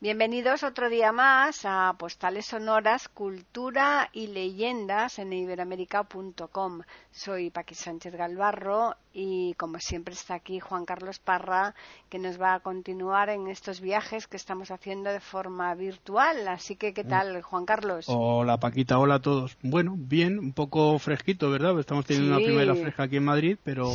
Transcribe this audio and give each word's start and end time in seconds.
Bienvenidos 0.00 0.62
otro 0.62 0.88
día 0.88 1.10
más 1.10 1.62
a 1.64 1.92
Postales 1.98 2.46
Sonoras, 2.46 3.08
Cultura 3.08 4.10
y 4.12 4.28
Leyendas 4.28 5.18
en 5.18 5.32
iberoamérica.com. 5.32 6.82
Soy 7.10 7.50
Paqui 7.50 7.74
Sánchez 7.74 8.14
Galvarro 8.14 8.94
y 9.20 9.54
como 9.54 9.80
siempre 9.80 10.14
está 10.14 10.34
aquí 10.34 10.60
Juan 10.60 10.84
Carlos 10.84 11.18
Parra 11.18 11.74
que 12.08 12.20
nos 12.20 12.40
va 12.40 12.54
a 12.54 12.60
continuar 12.60 13.30
en 13.30 13.48
estos 13.48 13.80
viajes 13.80 14.28
que 14.28 14.36
estamos 14.36 14.70
haciendo 14.70 15.10
de 15.10 15.18
forma 15.18 15.74
virtual. 15.74 16.46
Así 16.46 16.76
que, 16.76 16.94
¿qué 16.94 17.02
tal, 17.02 17.42
Juan 17.42 17.66
Carlos? 17.66 18.04
Hola 18.08 18.58
Paquita, 18.58 18.98
hola 18.98 19.16
a 19.16 19.20
todos. 19.20 19.58
Bueno, 19.62 19.94
bien, 19.98 20.38
un 20.38 20.52
poco 20.52 20.98
fresquito, 21.00 21.50
¿verdad? 21.50 21.78
Estamos 21.80 22.06
teniendo 22.06 22.36
una 22.36 22.44
primera 22.44 22.74
fresca 22.76 23.02
aquí 23.04 23.16
en 23.16 23.24
Madrid, 23.24 23.58
pero, 23.64 23.90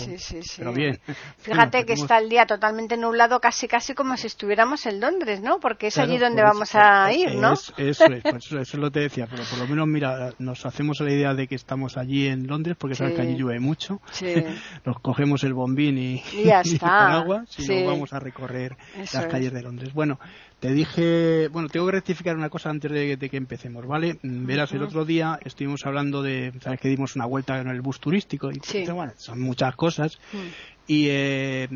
pero 0.58 0.74
bien. 0.74 1.00
Fíjate 1.38 1.86
que 1.86 1.94
está 1.94 2.18
el 2.18 2.28
día 2.28 2.46
totalmente 2.46 2.98
nublado, 2.98 3.40
casi 3.40 3.70
casi 3.70 3.94
como 3.94 4.18
si 4.18 4.28
estuviéramos 4.28 4.86
en 4.86 5.00
Londres, 5.00 5.42
¿no? 5.42 5.60
Porque 5.62 5.88
es 5.88 5.98
allí 5.98 6.18
donde 6.18 6.44
vamos 6.44 6.76
a 6.76 7.14
ir, 7.14 7.36
¿no? 7.36 7.54
eso, 7.54 7.74
es, 7.78 8.02
eso, 8.26 8.60
es 8.60 8.74
lo 8.74 8.88
que 8.88 8.92
te 8.92 9.00
decía, 9.00 9.28
pero 9.30 9.44
por 9.50 9.60
lo 9.60 9.68
menos, 9.68 9.88
mira, 9.88 10.34
nos 10.40 10.66
hacemos 10.66 11.00
la 11.00 11.12
idea 11.12 11.34
de 11.34 11.48
que 11.48 11.56
estamos 11.56 11.96
allí 11.96 12.28
en 12.28 12.46
Londres, 12.46 12.76
porque 12.78 12.96
sabes 12.96 13.16
que 13.16 13.22
allí 13.22 13.36
llueve 13.38 13.62
mucho. 13.62 14.02
nos 14.86 15.00
cogemos 15.14 15.44
el 15.44 15.54
bombín 15.54 15.96
y, 16.00 16.24
ya 16.44 16.62
está. 16.66 17.14
agua 17.14 17.46
si 17.48 17.68
no 17.68 17.86
vamos 17.86 18.14
a 18.14 18.20
recorrer 18.20 18.76
las 18.98 19.28
calles 19.28 19.54
de 19.54 19.62
Londres. 19.62 19.94
Bueno, 19.94 20.20
te 20.60 20.74
dije, 20.74 21.50
bueno, 21.50 21.70
tengo 21.70 21.86
que 21.86 21.92
rectificar 21.92 22.36
una 22.36 22.50
cosa 22.50 22.72
antes 22.72 22.92
de, 22.92 23.30
que 23.30 23.38
empecemos, 23.38 23.86
¿vale? 23.86 24.18
Verás, 24.24 24.72
el 24.72 24.82
otro 24.82 25.06
día 25.06 25.38
estuvimos 25.46 25.86
hablando 25.86 26.24
de, 26.24 26.52
sabes 26.62 26.80
que 26.80 26.88
dimos 26.88 27.16
una 27.16 27.28
vuelta 27.28 27.60
en 27.60 27.68
el 27.68 27.82
bus 27.82 28.00
turístico 28.00 28.50
y 28.52 28.60
bueno, 28.90 29.14
son 29.18 29.40
muchas 29.40 29.76
cosas. 29.76 30.18
Mm. 30.32 30.83
Y 30.86 31.08
eh, 31.08 31.70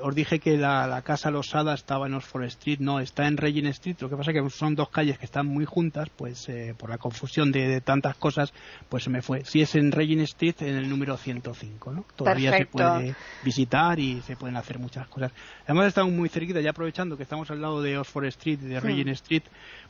os 0.00 0.14
dije 0.14 0.38
que 0.38 0.56
la, 0.56 1.02
casa 1.02 1.30
losada 1.30 1.74
estaba 1.74 2.06
en 2.06 2.14
Oxford 2.14 2.44
Street, 2.44 2.78
no, 2.78 3.00
está 3.00 3.26
en 3.26 3.36
Regent 3.36 3.66
Street. 3.68 3.96
Lo 4.00 4.08
que 4.08 4.16
pasa 4.16 4.30
es 4.30 4.40
que 4.40 4.50
son 4.50 4.76
dos 4.76 4.90
calles 4.90 5.18
que 5.18 5.24
están 5.24 5.46
muy 5.46 5.64
juntas, 5.64 6.08
pues 6.14 6.48
eh, 6.48 6.72
por 6.78 6.88
la 6.88 6.98
confusión 6.98 7.50
de, 7.50 7.80
tantas 7.80 8.16
cosas, 8.16 8.52
pues 8.88 9.02
se 9.02 9.10
me 9.10 9.22
fue. 9.22 9.44
Si 9.44 9.60
es 9.60 9.74
en 9.74 9.90
Regent 9.90 10.22
Street, 10.22 10.54
en 10.60 10.76
el 10.76 10.88
número 10.88 11.16
105, 11.16 11.92
¿no? 11.92 12.04
Todavía 12.14 12.56
se 12.56 12.66
puede 12.66 13.16
visitar 13.42 13.98
y 13.98 14.20
se 14.22 14.36
pueden 14.36 14.56
hacer 14.56 14.78
muchas 14.78 15.08
cosas. 15.08 15.32
Además 15.64 15.88
estamos 15.88 16.12
muy 16.12 16.28
cerquita, 16.28 16.60
ya 16.60 16.70
aprovechando 16.70 17.16
que 17.16 17.24
estamos 17.24 17.50
al 17.50 17.60
lado 17.60 17.82
de 17.82 17.98
Oxford 17.98 18.26
Street, 18.26 18.60
de 18.60 18.78
Regent 18.78 19.10
Street. 19.10 19.42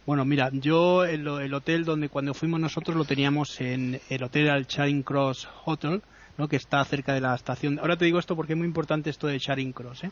Bueno, 0.06 0.24
mira, 0.24 0.48
yo 0.54 1.04
el, 1.04 1.26
el, 1.26 1.52
hotel 1.52 1.84
donde 1.84 2.08
cuando 2.08 2.32
fuimos 2.32 2.60
nosotros 2.60 2.96
lo 2.96 3.04
teníamos 3.04 3.60
en 3.60 4.00
el 4.08 4.22
hotel 4.22 4.48
al 4.48 4.66
Charing 4.66 5.02
Cross 5.02 5.48
Hotel 5.66 6.00
que 6.46 6.56
está 6.56 6.84
cerca 6.84 7.14
de 7.14 7.20
la 7.20 7.34
estación. 7.34 7.78
Ahora 7.80 7.96
te 7.96 8.04
digo 8.04 8.18
esto 8.18 8.36
porque 8.36 8.52
es 8.52 8.56
muy 8.56 8.66
importante 8.66 9.10
esto 9.10 9.26
de 9.26 9.40
Charing 9.40 9.72
Cross. 9.72 10.04
¿eh? 10.04 10.10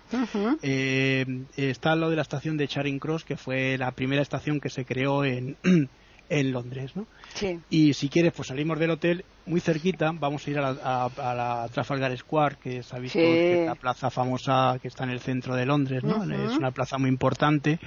Eh, 0.62 1.44
está 1.56 1.92
al 1.92 2.00
lado 2.00 2.10
de 2.10 2.16
la 2.16 2.22
estación 2.22 2.56
de 2.56 2.66
Charing 2.66 2.98
Cross, 2.98 3.24
que 3.24 3.36
fue 3.36 3.78
la 3.78 3.92
primera 3.92 4.22
estación 4.22 4.58
que 4.58 4.70
se 4.70 4.84
creó 4.84 5.24
en, 5.24 5.56
en 6.28 6.52
Londres. 6.52 6.96
¿no? 6.96 7.06
Sí. 7.34 7.60
Y 7.70 7.92
si 7.94 8.08
quieres, 8.08 8.32
pues 8.32 8.48
salimos 8.48 8.78
del 8.80 8.90
hotel 8.90 9.24
muy 9.44 9.60
cerquita, 9.60 10.10
vamos 10.12 10.44
a 10.46 10.50
ir 10.50 10.58
a 10.58 10.72
la, 10.72 11.68
Trafalgar 11.72 12.16
Square, 12.16 12.56
que 12.60 12.78
es, 12.78 13.00
visto 13.00 13.18
que 13.18 13.62
es 13.62 13.66
la 13.68 13.76
plaza 13.76 14.10
famosa 14.10 14.78
que 14.82 14.88
está 14.88 15.04
en 15.04 15.10
el 15.10 15.20
centro 15.20 15.54
de 15.54 15.66
Londres. 15.66 16.02
¿no? 16.02 16.24
Es 16.24 16.56
una 16.56 16.72
plaza 16.72 16.98
muy 16.98 17.10
importante. 17.10 17.78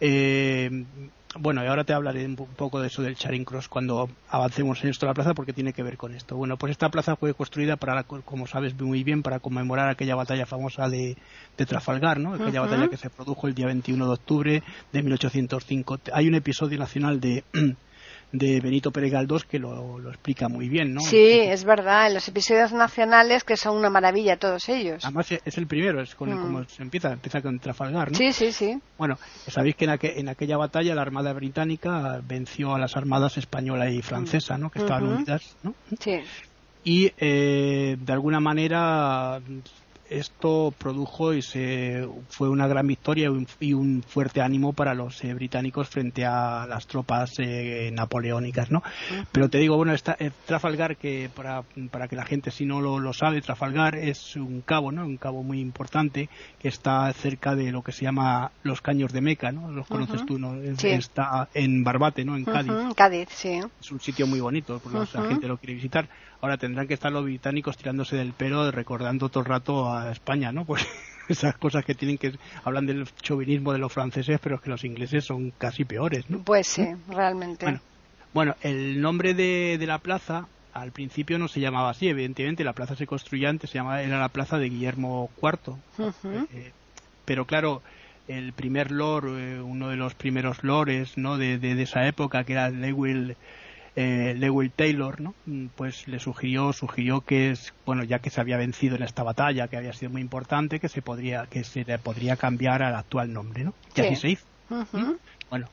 Eh, 0.00 0.70
bueno, 1.38 1.64
y 1.64 1.66
ahora 1.66 1.84
te 1.84 1.92
hablaré 1.92 2.24
un 2.26 2.36
poco 2.36 2.80
de 2.80 2.88
eso 2.88 3.02
del 3.02 3.16
Charing 3.16 3.44
Cross 3.44 3.68
cuando 3.68 4.08
avancemos 4.28 4.82
en 4.82 4.90
esto 4.90 5.06
de 5.06 5.10
la 5.10 5.14
plaza 5.14 5.34
porque 5.34 5.52
tiene 5.52 5.72
que 5.72 5.82
ver 5.82 5.96
con 5.96 6.14
esto. 6.14 6.36
Bueno, 6.36 6.56
pues 6.56 6.70
esta 6.72 6.88
plaza 6.90 7.16
fue 7.16 7.34
construida 7.34 7.76
para, 7.76 8.04
como 8.04 8.46
sabes 8.46 8.78
muy 8.80 9.04
bien, 9.04 9.22
para 9.22 9.40
conmemorar 9.40 9.88
aquella 9.88 10.14
batalla 10.14 10.46
famosa 10.46 10.88
de, 10.88 11.16
Trafalgar, 11.56 12.20
¿no? 12.20 12.34
Aquella 12.34 12.60
batalla 12.60 12.88
que 12.88 12.96
se 12.96 13.08
produjo 13.08 13.48
el 13.48 13.54
día 13.54 13.66
21 13.66 14.06
de 14.06 14.12
octubre 14.12 14.62
de 14.92 15.02
1805. 15.02 16.00
Hay 16.12 16.28
un 16.28 16.34
episodio 16.34 16.78
nacional 16.78 17.18
de 17.20 17.44
de 18.32 18.60
Benito 18.60 18.90
Pérez 18.90 19.12
Galdós 19.12 19.44
que 19.44 19.58
lo, 19.58 19.98
explica 20.08 20.48
muy 20.48 20.68
bien, 20.68 20.94
¿no? 20.94 21.00
Sí, 21.00 21.26
es 21.30 21.64
verdad, 21.64 22.08
en 22.08 22.14
los 22.14 22.28
episodios 22.28 22.72
nacionales 22.72 23.44
que 23.44 23.56
son 23.56 23.76
una 23.76 23.90
maravilla 23.90 24.36
todos 24.36 24.68
ellos. 24.68 25.04
Además 25.04 25.32
es 25.32 25.58
el 25.58 25.66
primero, 25.66 26.00
es 26.00 26.14
con, 26.14 26.32
mm. 26.32 26.42
como 26.42 26.64
se 26.64 26.82
empieza, 26.82 27.12
empieza 27.12 27.40
con 27.40 27.58
Trafalgar, 27.58 28.10
¿no? 28.10 28.18
Sí, 28.18 28.32
sí, 28.32 28.52
sí. 28.52 28.78
Bueno, 28.98 29.18
sabéis 29.46 29.76
que 29.76 29.84
en, 29.84 29.98
en 30.02 30.28
aquella 30.28 30.56
batalla 30.56 30.94
la 30.94 31.02
Armada 31.02 31.32
Británica 31.32 32.20
venció 32.26 32.74
a 32.74 32.78
las 32.78 32.96
armadas 32.96 33.38
española 33.38 33.90
y 33.90 34.02
francesa, 34.02 34.58
¿no? 34.58 34.70
Que 34.70 34.80
estaban 34.80 35.06
unidas, 35.06 35.56
¿no? 35.62 35.74
Sí. 35.98 36.20
Y 36.84 37.12
eh, 37.18 37.96
de 37.98 38.12
alguna 38.12 38.38
manera 38.38 39.40
esto 40.10 40.72
produjo 40.76 41.32
y 41.34 41.42
se 41.42 42.08
fue 42.28 42.48
una 42.48 42.66
gran 42.66 42.86
victoria 42.86 43.30
y 43.60 43.72
un, 43.72 44.02
fuerte 44.02 44.40
ánimo 44.40 44.72
para 44.72 44.94
los 44.94 45.22
eh, 45.24 45.34
británicos 45.34 45.88
frente 45.88 46.24
a 46.24 46.66
las 46.68 46.86
tropas 46.86 47.34
eh, 47.38 47.90
napoleónicas, 47.92 48.70
¿no? 48.70 48.82
Pero 49.32 49.48
te 49.48 49.58
digo, 49.58 49.76
bueno, 49.76 49.92
esta, 49.92 50.16
eh, 50.18 50.30
Trafalgar, 50.46 50.96
que 50.96 51.30
para, 51.34 51.62
para, 51.90 52.08
que 52.08 52.16
la 52.16 52.24
gente 52.24 52.50
si 52.50 52.66
no 52.66 52.80
lo, 52.80 53.12
sabe, 53.12 53.40
Trafalgar 53.40 53.96
es 53.96 54.36
un 54.36 54.60
cabo, 54.60 54.92
¿no? 54.92 55.04
Un 55.04 55.16
cabo 55.16 55.42
muy 55.42 55.60
importante 55.60 56.28
que 56.58 56.68
está 56.68 57.12
cerca 57.12 57.54
de 57.54 57.72
lo 57.72 57.82
que 57.82 57.92
se 57.92 58.04
llama 58.04 58.52
los 58.62 58.80
Caños 58.80 59.12
de 59.12 59.20
Meca, 59.20 59.52
¿no? 59.52 59.70
Los 59.70 59.86
conoces 59.86 60.24
tú, 60.26 60.38
¿no? 60.38 60.54
Está 60.62 61.48
en 61.54 61.84
Barbate, 61.84 62.24
¿no? 62.24 62.36
En 62.36 62.44
Cádiz. 62.44 62.72
Cádiz, 62.94 63.28
sí. 63.30 63.60
Es 63.80 63.90
un 63.90 64.00
sitio 64.00 64.26
muy 64.26 64.40
bonito, 64.40 64.80
la 64.92 65.06
gente 65.06 65.48
lo 65.48 65.58
quiere 65.58 65.74
visitar. 65.74 66.08
Ahora 66.40 66.58
tendrán 66.58 66.86
que 66.86 66.94
estar 66.94 67.10
los 67.10 67.24
británicos 67.24 67.76
tirándose 67.76 68.16
del 68.16 68.32
pelo 68.32 68.70
recordando 68.70 69.28
todo 69.28 69.40
el 69.40 69.48
rato 69.48 69.90
a 69.90 69.95
España, 70.10 70.52
¿no? 70.52 70.64
Pues 70.64 70.86
esas 71.28 71.56
cosas 71.56 71.84
que 71.84 71.94
tienen 71.94 72.18
que 72.18 72.32
hablan 72.64 72.86
del 72.86 73.06
chauvinismo 73.22 73.72
de 73.72 73.78
los 73.78 73.92
franceses, 73.92 74.38
pero 74.42 74.56
es 74.56 74.60
que 74.62 74.70
los 74.70 74.84
ingleses 74.84 75.24
son 75.24 75.50
casi 75.52 75.84
peores, 75.84 76.28
¿no? 76.30 76.42
Pues 76.42 76.66
sí, 76.66 76.86
realmente. 77.08 77.80
Bueno, 78.32 78.54
el 78.62 79.00
nombre 79.00 79.34
de, 79.34 79.82
la 79.86 79.98
plaza 79.98 80.46
al 80.74 80.92
principio 80.92 81.38
no 81.38 81.48
se 81.48 81.60
llamaba 81.60 81.90
así, 81.90 82.08
evidentemente 82.08 82.64
la 82.64 82.74
plaza 82.74 82.94
se 82.94 83.06
construía 83.06 83.48
antes, 83.48 83.70
se 83.70 83.78
llamaba 83.78 84.02
era 84.02 84.18
la 84.18 84.28
plaza 84.28 84.58
de 84.58 84.68
Guillermo 84.68 85.30
IV. 85.40 85.76
Eh, 86.52 86.72
pero 87.24 87.46
claro, 87.46 87.82
el 88.28 88.52
primer 88.52 88.90
lord, 88.90 89.38
eh, 89.38 89.60
uno 89.62 89.88
de 89.88 89.96
los 89.96 90.14
primeros 90.14 90.62
lores, 90.64 91.16
¿no? 91.16 91.38
De, 91.38 91.58
de, 91.58 91.80
esa 91.82 92.06
época, 92.06 92.44
que 92.44 92.52
era 92.52 92.68
Lewis 92.68 93.36
eh, 93.96 94.34
Lewis 94.36 94.70
Taylor, 94.76 95.20
¿no? 95.20 95.34
Mm, 95.46 95.66
pues 95.74 96.06
le 96.06 96.20
sugirió, 96.20 96.72
sugirió 96.72 97.22
que 97.22 97.50
es, 97.50 97.72
bueno, 97.86 98.04
ya 98.04 98.18
que 98.18 98.30
se 98.30 98.40
había 98.40 98.58
vencido 98.58 98.96
en 98.96 99.02
esta 99.02 99.22
batalla, 99.22 99.68
que 99.68 99.76
había 99.78 99.94
sido 99.94 100.12
muy 100.12 100.20
importante, 100.20 100.78
que 100.78 100.88
se 100.88 101.00
podría, 101.02 101.46
que 101.46 101.64
se 101.64 101.84
le 101.84 101.98
podría 101.98 102.36
cambiar 102.36 102.82
al 102.82 102.94
actual 102.94 103.32
nombre, 103.32 103.64
¿no? 103.64 103.74
Y 103.94 104.00
así 104.02 104.16
se 104.16 104.28
hizo. 104.28 104.46
¿Mm? 104.68 105.14
Bueno, 105.48 105.68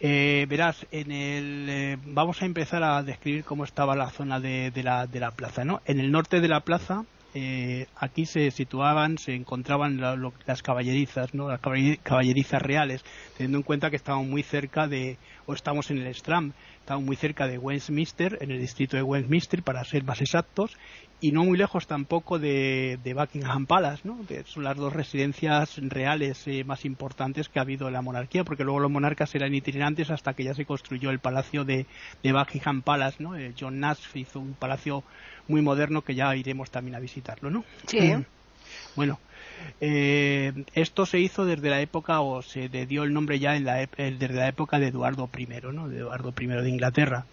eh, 0.00 0.46
verás, 0.48 0.86
en 0.92 1.10
el, 1.10 1.66
eh, 1.68 1.98
vamos 2.04 2.42
a 2.42 2.44
empezar 2.44 2.82
a 2.82 3.02
describir 3.02 3.44
cómo 3.44 3.64
estaba 3.64 3.96
la 3.96 4.10
zona 4.10 4.38
de, 4.38 4.70
la, 4.84 5.06
de 5.06 5.20
la 5.20 5.30
plaza, 5.30 5.64
¿no? 5.64 5.80
En 5.86 5.98
el 5.98 6.12
norte 6.12 6.40
de 6.40 6.48
la 6.48 6.60
plaza, 6.60 7.04
eh, 7.34 7.86
aquí 7.96 8.24
se 8.24 8.50
situaban, 8.50 9.18
se 9.18 9.34
encontraban 9.34 10.00
las 10.46 10.62
caballerizas, 10.62 11.34
¿no? 11.34 11.48
Las 11.48 11.60
caballerizas 11.60 12.62
reales, 12.62 13.04
teniendo 13.36 13.58
en 13.58 13.64
cuenta 13.64 13.90
que 13.90 13.96
estaban 13.96 14.28
muy 14.28 14.42
cerca 14.42 14.86
de, 14.86 15.18
o 15.46 15.52
estamos 15.52 15.90
en 15.90 15.98
el 15.98 16.08
Strand, 16.14 16.54
estamos 16.80 17.04
muy 17.04 17.16
cerca 17.16 17.46
de 17.46 17.58
Westminster, 17.58 18.38
en 18.40 18.50
el 18.50 18.60
distrito 18.60 18.96
de 18.96 19.02
Westminster, 19.02 19.62
para 19.62 19.84
ser 19.84 20.04
más 20.04 20.22
exactos, 20.22 20.76
y 21.20 21.32
no 21.32 21.44
muy 21.44 21.58
lejos 21.58 21.86
tampoco 21.86 22.38
de, 22.38 22.98
Buckingham 23.04 23.66
Palace, 23.66 24.02
¿no? 24.04 24.20
son 24.44 24.64
las 24.64 24.76
dos 24.76 24.92
residencias 24.92 25.76
reales 25.82 26.46
eh, 26.46 26.62
más 26.64 26.84
importantes 26.84 27.48
que 27.48 27.58
ha 27.58 27.62
habido 27.62 27.88
en 27.88 27.94
la 27.94 28.02
monarquía, 28.02 28.44
porque 28.44 28.64
luego 28.64 28.80
los 28.80 28.90
monarcas 28.90 29.34
eran 29.34 29.54
itinerantes 29.54 30.10
hasta 30.10 30.34
que 30.34 30.44
ya 30.44 30.54
se 30.54 30.64
construyó 30.64 31.10
el 31.10 31.18
palacio 31.18 31.64
de, 31.64 31.86
Buckingham 32.22 32.82
Palace, 32.82 33.22
¿no? 33.22 33.36
Eh, 33.36 33.52
John 33.58 33.80
Nash 33.80 33.98
hizo 34.14 34.38
un 34.38 34.54
palacio 34.54 35.02
muy 35.48 35.62
moderno 35.62 36.02
que 36.02 36.14
ya 36.14 36.34
iremos 36.36 36.70
también 36.70 36.94
a 36.94 37.00
visitarlo, 37.00 37.50
¿no? 37.50 37.64
Sí. 37.86 38.14
Bueno, 38.94 39.18
eh, 39.80 40.52
esto 40.74 41.06
se 41.06 41.20
hizo 41.20 41.44
desde 41.44 41.70
la 41.70 41.80
época, 41.80 42.20
o 42.20 42.42
se 42.42 42.68
le 42.68 42.86
dio 42.86 43.04
el 43.04 43.12
nombre 43.12 43.38
ya 43.38 43.56
en 43.56 43.64
la, 43.64 43.86
desde 43.96 44.28
la 44.28 44.48
época 44.48 44.78
de 44.78 44.88
Eduardo 44.88 45.28
I, 45.36 45.46
¿no? 45.72 45.88
De 45.88 45.98
Eduardo 45.98 46.34
I 46.38 46.46
de 46.46 46.68
Inglaterra. 46.68 47.26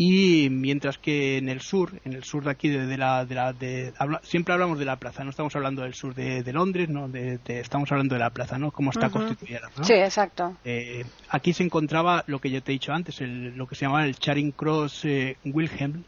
Y 0.00 0.48
mientras 0.50 0.96
que 0.96 1.38
en 1.38 1.48
el 1.48 1.60
sur, 1.60 1.92
en 2.04 2.12
el 2.12 2.22
sur 2.22 2.44
de 2.44 2.50
aquí, 2.52 2.68
de, 2.68 2.96
la, 2.96 3.24
de 3.24 3.34
la 3.34 3.52
de, 3.52 3.92
siempre 4.22 4.54
hablamos 4.54 4.78
de 4.78 4.84
la 4.84 4.94
plaza, 4.94 5.24
no 5.24 5.30
estamos 5.30 5.56
hablando 5.56 5.82
del 5.82 5.94
sur 5.94 6.14
de, 6.14 6.52
Londres, 6.52 6.88
no, 6.88 7.08
de, 7.08 7.40
estamos 7.48 7.90
hablando 7.90 8.14
de 8.14 8.20
la 8.20 8.30
plaza, 8.30 8.58
¿no? 8.58 8.70
Cómo 8.70 8.90
está 8.90 9.10
constituida. 9.10 9.68
Sí, 9.82 9.94
exacto. 9.94 10.56
Eh, 10.64 11.04
aquí 11.30 11.52
se 11.52 11.64
encontraba 11.64 12.22
lo 12.28 12.40
que 12.40 12.48
yo 12.48 12.62
te 12.62 12.70
he 12.70 12.74
dicho 12.74 12.92
antes, 12.92 13.20
lo 13.20 13.66
que 13.66 13.74
se 13.74 13.86
llamaba 13.86 14.04
el 14.04 14.16
Charing 14.16 14.52
Cross 14.52 15.04
eh, 15.04 15.36
Wilhelm 15.44 16.04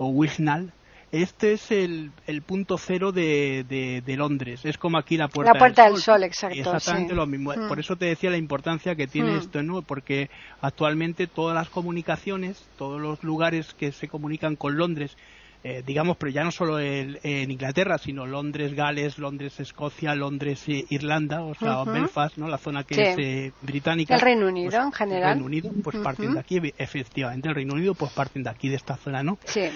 o 0.00 0.06
Wilhnal, 0.06 0.72
este 1.12 1.52
es 1.52 1.70
el, 1.70 2.10
el 2.26 2.40
punto 2.40 2.78
cero 2.78 3.12
de, 3.12 3.66
de, 3.68 4.16
Londres. 4.16 4.64
Es 4.64 4.78
como 4.78 4.96
aquí 4.96 5.18
la 5.18 5.28
Puerta, 5.28 5.52
la 5.52 5.58
puerta 5.58 5.84
del, 5.84 5.98
Sol. 5.98 6.22
exacto. 6.24 6.56
Exactamente 6.56 7.14
lo 7.14 7.26
mismo. 7.26 7.52
Mm. 7.54 7.68
Por 7.68 7.78
eso 7.78 7.96
te 7.96 8.06
decía 8.06 8.30
la 8.30 8.38
importancia 8.38 8.94
que 8.94 9.06
tiene 9.06 9.32
mm. 9.32 9.38
esto, 9.38 9.62
¿no? 9.62 9.82
Porque 9.82 10.30
actualmente 10.62 11.26
todas 11.26 11.54
las 11.54 11.68
comunicaciones, 11.68 12.64
todos 12.78 12.98
los 12.98 13.22
lugares 13.22 13.74
que 13.74 13.92
se 13.92 14.08
comunican 14.08 14.56
con 14.56 14.78
Londres, 14.78 15.18
eh, 15.62 15.82
digamos, 15.86 16.16
pero 16.16 16.32
ya 16.32 16.42
no 16.42 16.50
solo 16.50 16.80
en 16.80 17.50
Inglaterra, 17.50 17.98
sino 17.98 18.24
Londres, 18.26 18.72
Gales, 18.72 19.18
Londres, 19.18 19.60
Escocia, 19.60 20.14
Londres, 20.14 20.64
eh, 20.68 20.86
Irlanda, 20.88 21.42
o 21.42 21.54
sea, 21.54 21.84
Belfast, 21.84 22.38
¿no? 22.38 22.48
La 22.48 22.56
zona 22.56 22.84
que 22.84 22.94
es 22.94 23.18
eh, 23.18 23.52
británica. 23.60 24.14
El 24.14 24.22
Reino 24.22 24.48
Unido, 24.48 24.70
pues, 24.70 24.84
en 24.84 24.92
general. 24.92 25.22
El 25.22 25.28
Reino 25.34 25.44
Unido, 25.44 25.70
pues 25.84 25.98
parten 25.98 26.32
de 26.32 26.40
aquí, 26.40 26.60
efectivamente, 26.78 27.50
el 27.50 27.54
Reino 27.54 27.74
Unido, 27.74 27.94
pues 27.94 28.10
parten 28.12 28.42
de 28.42 28.48
aquí, 28.48 28.70
de 28.70 28.76
esta 28.76 28.96
zona, 28.96 29.22
¿no? 29.22 29.38
Sí. 29.44 29.68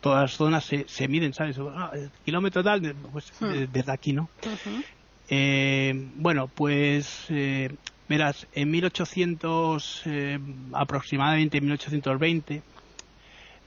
todas 0.00 0.22
las 0.22 0.32
zonas 0.32 0.64
se, 0.64 0.86
se 0.88 1.06
miden, 1.06 1.34
¿sabes? 1.34 1.58
Ah, 1.58 1.92
kilómetro 2.24 2.64
tal, 2.64 2.94
pues 3.12 3.30
desde 3.70 3.92
aquí, 3.92 4.14
¿no? 4.14 4.30
bueno, 6.16 6.48
pues 6.48 7.26
verás, 8.08 8.46
en 8.54 8.70
1800, 8.70 10.04
aproximadamente 10.72 11.58
en 11.58 11.64
1820, 11.64 12.62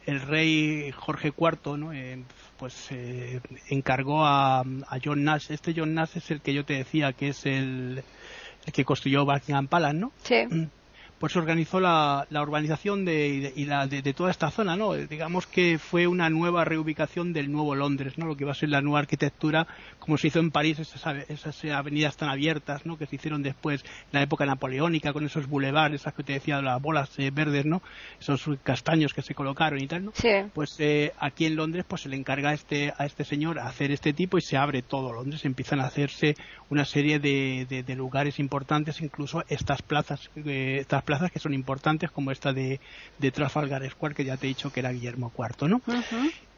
el 0.05 0.21
rey 0.21 0.91
Jorge 0.91 1.33
IV 1.37 1.77
¿no? 1.77 1.93
Eh, 1.93 2.23
pues 2.57 2.87
eh, 2.91 3.41
encargó 3.69 4.25
a, 4.25 4.63
John 5.03 5.23
Nash. 5.23 5.51
Este 5.51 5.73
John 5.75 5.93
Nash 5.93 6.17
es 6.17 6.31
el 6.31 6.41
que 6.41 6.53
yo 6.53 6.65
te 6.65 6.73
decía 6.73 7.13
que 7.13 7.29
es 7.29 7.45
el, 7.45 8.03
el 8.65 8.73
que 8.73 8.85
construyó 8.85 9.25
Buckingham 9.25 9.67
Palace, 9.67 9.97
¿no? 9.97 10.11
Sí. 10.23 10.47
Pues 11.21 11.35
organizó 11.35 11.79
la, 11.79 12.25
la 12.31 12.41
urbanización 12.41 13.05
de, 13.05 13.53
y 13.55 13.65
la, 13.65 13.85
de, 13.85 14.01
toda 14.11 14.31
esta 14.31 14.49
zona, 14.49 14.75
¿no? 14.75 14.93
Digamos 14.93 15.45
que 15.45 15.77
fue 15.77 16.07
una 16.07 16.31
nueva 16.31 16.65
reubicación 16.65 17.31
del 17.31 17.51
nuevo 17.51 17.75
Londres, 17.75 18.17
¿no? 18.17 18.25
Lo 18.25 18.35
que 18.35 18.43
iba 18.43 18.53
a 18.53 18.55
ser 18.55 18.69
la 18.69 18.81
nueva 18.81 19.01
arquitectura, 19.01 19.67
como 19.99 20.17
se 20.17 20.29
hizo 20.29 20.39
en 20.39 20.49
París, 20.49 20.79
esas, 20.79 21.29
esas 21.29 21.63
avenidas 21.65 22.17
tan 22.17 22.27
abiertas, 22.29 22.87
¿no? 22.87 22.97
Que 22.97 23.05
se 23.05 23.17
hicieron 23.17 23.43
después 23.43 23.83
en 23.83 24.13
la 24.13 24.23
época 24.23 24.47
napoleónica, 24.47 25.13
con 25.13 25.23
esos 25.23 25.45
boulevards, 25.45 25.93
esas 25.93 26.15
que 26.15 26.23
te 26.23 26.33
decía, 26.33 26.59
las 26.59 26.81
bolas 26.81 27.11
eh, 27.19 27.29
verdes, 27.29 27.67
¿no? 27.67 27.83
Esos 28.19 28.49
castaños 28.63 29.13
que 29.13 29.21
se 29.21 29.35
colocaron 29.35 29.79
y 29.79 29.85
tal, 29.85 30.05
¿no? 30.05 30.13
Sí. 30.15 30.29
Pues 30.55 30.75
eh, 30.79 31.13
aquí 31.19 31.45
en 31.45 31.55
Londres, 31.55 31.85
pues 31.87 32.01
se 32.01 32.09
le 32.09 32.15
encarga 32.15 32.49
a 32.49 32.53
este, 32.53 32.95
a 32.97 33.05
este 33.05 33.25
señor 33.25 33.59
hacer 33.59 33.91
este 33.91 34.13
tipo 34.13 34.39
y 34.39 34.41
se 34.41 34.57
abre 34.57 34.81
todo 34.81 35.13
Londres, 35.13 35.45
empiezan 35.45 35.81
a 35.81 35.85
hacerse 35.85 36.33
una 36.71 36.83
serie 36.83 37.19
de, 37.19 37.67
de, 37.85 37.95
lugares 37.95 38.39
importantes, 38.39 39.01
incluso 39.01 39.43
estas 39.49 39.83
plazas, 39.83 40.31
eh, 40.35 40.77
estas 40.79 41.03
plazas 41.03 41.10
que 41.31 41.39
son 41.39 41.53
importantes, 41.53 42.11
como 42.11 42.31
esta 42.31 42.51
de, 42.53 42.79
de, 43.19 43.31
Trafalgar 43.31 43.89
Square, 43.89 44.15
que 44.15 44.25
ya 44.25 44.37
te 44.37 44.47
he 44.47 44.49
dicho 44.49 44.71
que 44.71 44.79
era 44.79 44.91
Guillermo 44.91 45.31
IV, 45.37 45.67
¿no? 45.67 45.81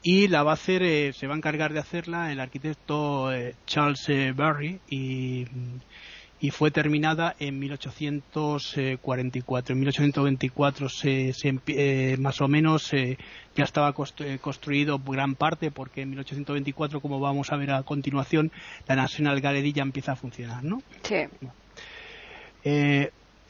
Y 0.02 0.28
la 0.28 0.42
va 0.42 0.52
a 0.52 0.54
hacer, 0.54 0.82
eh, 0.82 1.12
se 1.14 1.26
va 1.26 1.34
a 1.34 1.38
encargar 1.38 1.72
de 1.72 1.80
hacerla 1.80 2.30
el 2.30 2.38
arquitecto 2.38 3.32
eh, 3.32 3.54
Charles 3.66 4.06
eh, 4.10 4.34
Barry 4.36 4.78
y, 4.88 5.46
y 6.40 6.50
fue 6.50 6.70
terminada 6.70 7.34
en 7.38 7.58
1844. 7.58 9.72
En 9.72 9.80
1824 9.80 10.90
se, 10.90 11.32
se 11.32 11.58
más 12.18 12.42
o 12.42 12.48
menos 12.48 12.92
ya 13.56 13.64
estaba 13.64 13.94
construido 13.94 14.98
gran 14.98 15.36
parte 15.36 15.70
porque 15.70 16.02
en 16.02 16.10
1824, 16.10 17.00
como 17.00 17.18
vamos 17.18 17.50
a 17.50 17.56
ver 17.56 17.70
a 17.70 17.82
continuación, 17.82 18.52
la 18.86 18.96
National 18.96 19.40
Gallery 19.40 19.72
ya 19.72 19.84
empieza 19.84 20.12
a 20.12 20.16
funcionar, 20.16 20.62
¿no? 20.64 20.82
Sí. 21.02 21.24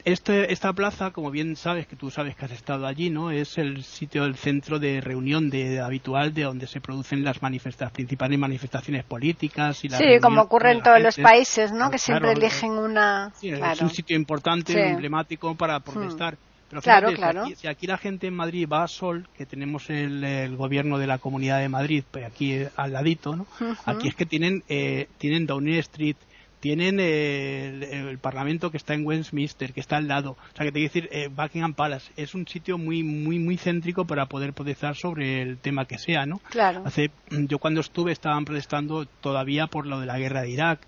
Este, 0.05 0.53
esta 0.53 0.71
plaza, 0.71 1.09
como 1.09 1.31
bien 1.31 1.55
sabes, 1.55 1.87
que 1.87 1.95
tú 1.95 2.11
sabes 2.11 2.35
que 2.35 2.45
has 2.45 2.51
estado 2.51 2.85
allí, 2.85 3.09
¿no? 3.09 3.31
Es 3.31 3.57
el 3.57 3.83
sitio, 3.83 4.25
el 4.25 4.35
centro 4.35 4.77
de 4.77 5.01
reunión 5.01 5.49
de, 5.49 5.79
habitual 5.79 6.31
de 6.31 6.43
donde 6.43 6.67
se 6.67 6.79
producen 6.79 7.23
las 7.23 7.41
manifestaciones, 7.41 7.91
principales 7.91 8.37
manifestaciones 8.37 9.03
políticas 9.03 9.83
y 9.83 9.89
Sí, 9.89 10.19
como 10.21 10.41
ocurre 10.41 10.73
en 10.73 10.83
todos 10.83 11.01
los 11.01 11.17
países, 11.17 11.71
¿no? 11.71 11.89
que 11.89 11.97
siempre 11.97 12.33
eligen 12.33 12.73
una. 12.73 13.33
Sí, 13.39 13.49
es 13.49 13.81
un 13.81 13.89
sitio 13.89 14.15
importante, 14.15 14.91
emblemático 14.91 15.55
para 15.55 15.79
protestar. 15.79 16.37
Pero 16.69 16.81
claro, 16.81 17.13
claro. 17.13 17.45
Si, 17.55 17.67
aquí, 17.67 17.87
la 17.87 17.97
gente 17.97 18.27
en 18.27 18.35
Madrid 18.35 18.67
va 18.71 18.83
a 18.83 18.87
Sol, 18.87 19.27
que 19.35 19.47
tenemos 19.47 19.89
el, 19.89 20.55
gobierno 20.55 20.99
de 20.99 21.07
la 21.07 21.17
Comunidad 21.17 21.59
de 21.59 21.69
Madrid, 21.69 22.03
pues 22.11 22.25
aquí 22.25 22.59
al 22.75 22.93
ladito, 22.93 23.35
¿no? 23.35 23.47
Aquí 23.85 24.07
es 24.07 24.15
que 24.15 24.27
tienen, 24.27 24.63
eh, 24.69 25.07
tienen 25.17 25.47
Downing 25.47 25.79
Street, 25.79 26.17
tienen 26.65 26.99
el, 26.99 28.17
Parlamento 28.17 28.71
que 28.71 28.77
está 28.77 28.95
en 28.95 29.05
Westminster, 29.05 29.71
que 29.71 29.81
está 29.81 29.97
al 29.97 30.07
lado. 30.07 30.31
O 30.31 30.55
sea, 30.55 30.65
que 30.65 30.71
te 30.71 30.79
quiero 30.79 30.91
decir, 30.91 31.09
eh, 31.11 31.27
Buckingham 31.27 31.75
Palace 31.75 32.11
es 32.17 32.33
un 32.33 32.47
sitio 32.47 32.79
muy, 32.79 33.03
muy, 33.03 33.37
muy 33.37 33.55
céntrico 33.55 34.05
para 34.05 34.25
poder 34.25 34.53
protestar 34.53 34.95
sobre 34.95 35.43
el 35.43 35.59
tema 35.59 35.85
que 35.85 35.99
sea, 35.99 36.25
¿no? 36.25 36.39
Claro. 36.49 36.81
Hace, 36.83 37.11
yo 37.29 37.59
cuando 37.59 37.81
estuve 37.81 38.11
estaban 38.11 38.45
protestando 38.45 39.05
todavía 39.05 39.67
por 39.67 39.85
lo 39.85 39.99
de 39.99 40.07
la 40.07 40.17
guerra 40.17 40.41
de 40.41 40.49
Irak 40.49 40.79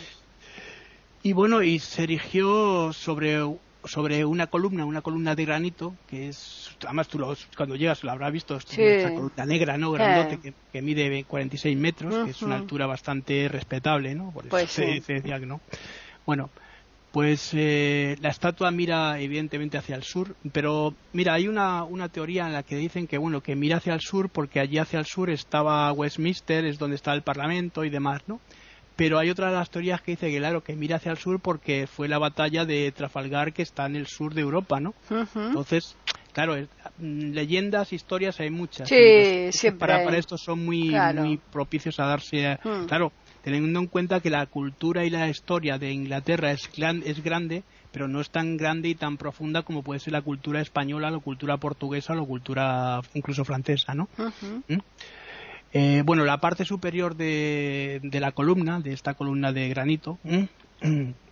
Y 1.23 1.31
bueno, 1.31 1.63
y 1.63 1.79
se 1.79 2.03
erigió 2.03 2.91
sobre 2.91 3.41
sobre 3.85 4.25
una 4.25 4.47
columna, 4.47 4.83
una 4.83 5.01
columna 5.01 5.33
de 5.33 5.45
granito, 5.45 5.95
que 6.09 6.27
es, 6.27 6.75
además 6.83 7.07
tú 7.07 7.25
cuando 7.55 7.77
llegas 7.77 8.03
lo 8.03 8.11
habrás 8.11 8.33
visto, 8.33 8.57
esa 8.57 9.13
columna 9.13 9.45
negra, 9.45 9.77
¿no? 9.77 9.91
Grandote, 9.91 10.53
que, 10.73 10.81
mide 10.81 11.23
46 11.23 11.77
metros, 11.77 12.25
que 12.25 12.31
es 12.31 12.41
una 12.41 12.57
altura 12.57 12.85
bastante 12.85 13.47
respetable, 13.47 14.13
¿no? 14.13 14.31
Por 14.31 14.43
eso 14.43 14.49
pues 14.49 14.71
se, 14.71 15.01
decía 15.07 15.39
que 15.39 15.45
no. 15.45 15.61
Bueno, 16.25 16.49
pues 17.11 17.51
eh, 17.53 18.15
la 18.21 18.29
estatua 18.29 18.69
mira 18.71 19.19
evidentemente 19.19 19.77
hacia 19.77 19.95
el 19.95 20.03
sur, 20.03 20.35
pero 20.51 20.93
mira, 21.13 21.33
hay 21.33 21.47
una, 21.47 21.83
una 21.83 22.09
teoría 22.09 22.45
en 22.45 22.53
la 22.53 22.63
que 22.63 22.75
dicen 22.75 23.07
que 23.07 23.17
bueno, 23.17 23.41
que 23.41 23.55
mira 23.55 23.77
hacia 23.77 23.93
el 23.93 24.01
sur 24.01 24.29
porque 24.29 24.59
allí 24.59 24.77
hacia 24.77 24.99
el 24.99 25.05
sur 25.05 25.29
estaba 25.29 25.91
Westminster, 25.91 26.65
es 26.65 26.77
donde 26.77 26.95
está 26.95 27.13
el 27.13 27.23
Parlamento 27.23 27.83
y 27.83 27.89
demás, 27.89 28.21
¿no? 28.27 28.39
Pero 28.95 29.17
hay 29.17 29.29
otra 29.29 29.47
de 29.47 29.55
las 29.55 29.69
teorías 29.69 30.01
que 30.01 30.11
dice 30.11 30.29
que 30.29 30.37
claro, 30.37 30.61
que 30.61 30.75
mira 30.75 30.97
hacia 30.97 31.11
el 31.11 31.17
sur 31.17 31.39
porque 31.39 31.87
fue 31.87 32.07
la 32.07 32.19
batalla 32.19 32.65
de 32.65 32.91
Trafalgar 32.91 33.53
que 33.53 33.61
está 33.61 33.85
en 33.85 33.95
el 33.95 34.07
sur 34.07 34.33
de 34.33 34.41
Europa, 34.41 34.79
¿no? 34.79 34.93
Entonces, 35.09 35.95
claro, 36.33 36.55
mm, 36.97 37.31
leyendas, 37.31 37.93
historias 37.93 38.39
hay 38.41 38.49
muchas. 38.49 38.89
Sí, 38.89 39.51
siempre. 39.51 39.87
Para, 39.87 40.03
para 40.03 40.17
esto 40.17 40.37
son 40.37 40.65
muy, 40.65 40.91
muy 41.15 41.37
propicios 41.37 41.99
a 41.99 42.07
darse. 42.07 42.59
Hmm. 42.63 42.87
Claro, 42.87 43.13
teniendo 43.43 43.79
en 43.79 43.87
cuenta 43.87 44.19
que 44.19 44.29
la 44.29 44.45
cultura 44.45 45.05
y 45.05 45.09
la 45.09 45.29
historia 45.29 45.77
de 45.77 45.91
Inglaterra 45.91 46.51
es, 46.51 46.69
es 47.05 47.23
grande, 47.23 47.63
pero 47.91 48.07
no 48.07 48.21
es 48.21 48.29
tan 48.29 48.57
grande 48.57 48.89
y 48.89 48.95
tan 48.95 49.17
profunda 49.17 49.63
como 49.63 49.83
puede 49.83 49.99
ser 49.99 50.13
la 50.13 50.21
cultura 50.21 50.61
española, 50.61 51.11
la 51.11 51.19
cultura 51.19 51.57
portuguesa, 51.57 52.15
la 52.15 52.25
cultura 52.25 53.01
incluso 53.13 53.45
francesa, 53.45 53.93
¿no? 53.93 54.07
¿Mm? 54.67 54.77
Eh, 55.71 56.01
bueno, 56.05 56.25
la 56.25 56.39
parte 56.39 56.65
superior 56.65 57.15
de, 57.15 58.01
la 58.11 58.31
columna, 58.31 58.79
de 58.79 58.93
esta 58.93 59.13
columna 59.13 59.51
de 59.51 59.69
granito, 59.69 60.17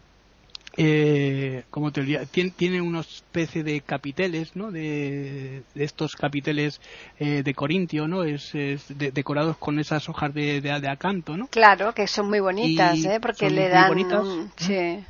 eh, 0.77 1.63
como 1.71 1.91
te 1.91 2.01
diría, 2.01 2.25
tiene, 2.25 2.81
una 2.81 2.99
especie 2.99 3.63
de 3.63 3.81
capiteles, 3.81 4.55
¿no? 4.55 4.71
De, 4.71 5.63
estos 5.75 6.15
capiteles 6.15 6.79
eh, 7.19 7.41
de 7.43 7.53
Corintio, 7.55 8.07
¿no? 8.07 8.23
Es, 8.23 8.53
decorados 8.89 9.57
con 9.57 9.79
esas 9.79 10.07
hojas 10.07 10.33
de, 10.33 10.61
de, 10.61 10.89
acanto, 10.89 11.35
¿no? 11.35 11.47
Claro, 11.47 11.93
que 11.93 12.05
son 12.07 12.29
muy 12.29 12.39
bonitas, 12.39 13.03
¿eh? 13.05 13.19
Porque 13.19 13.49
le 13.49 13.69
dan... 13.69 14.51
sí. 14.57 15.03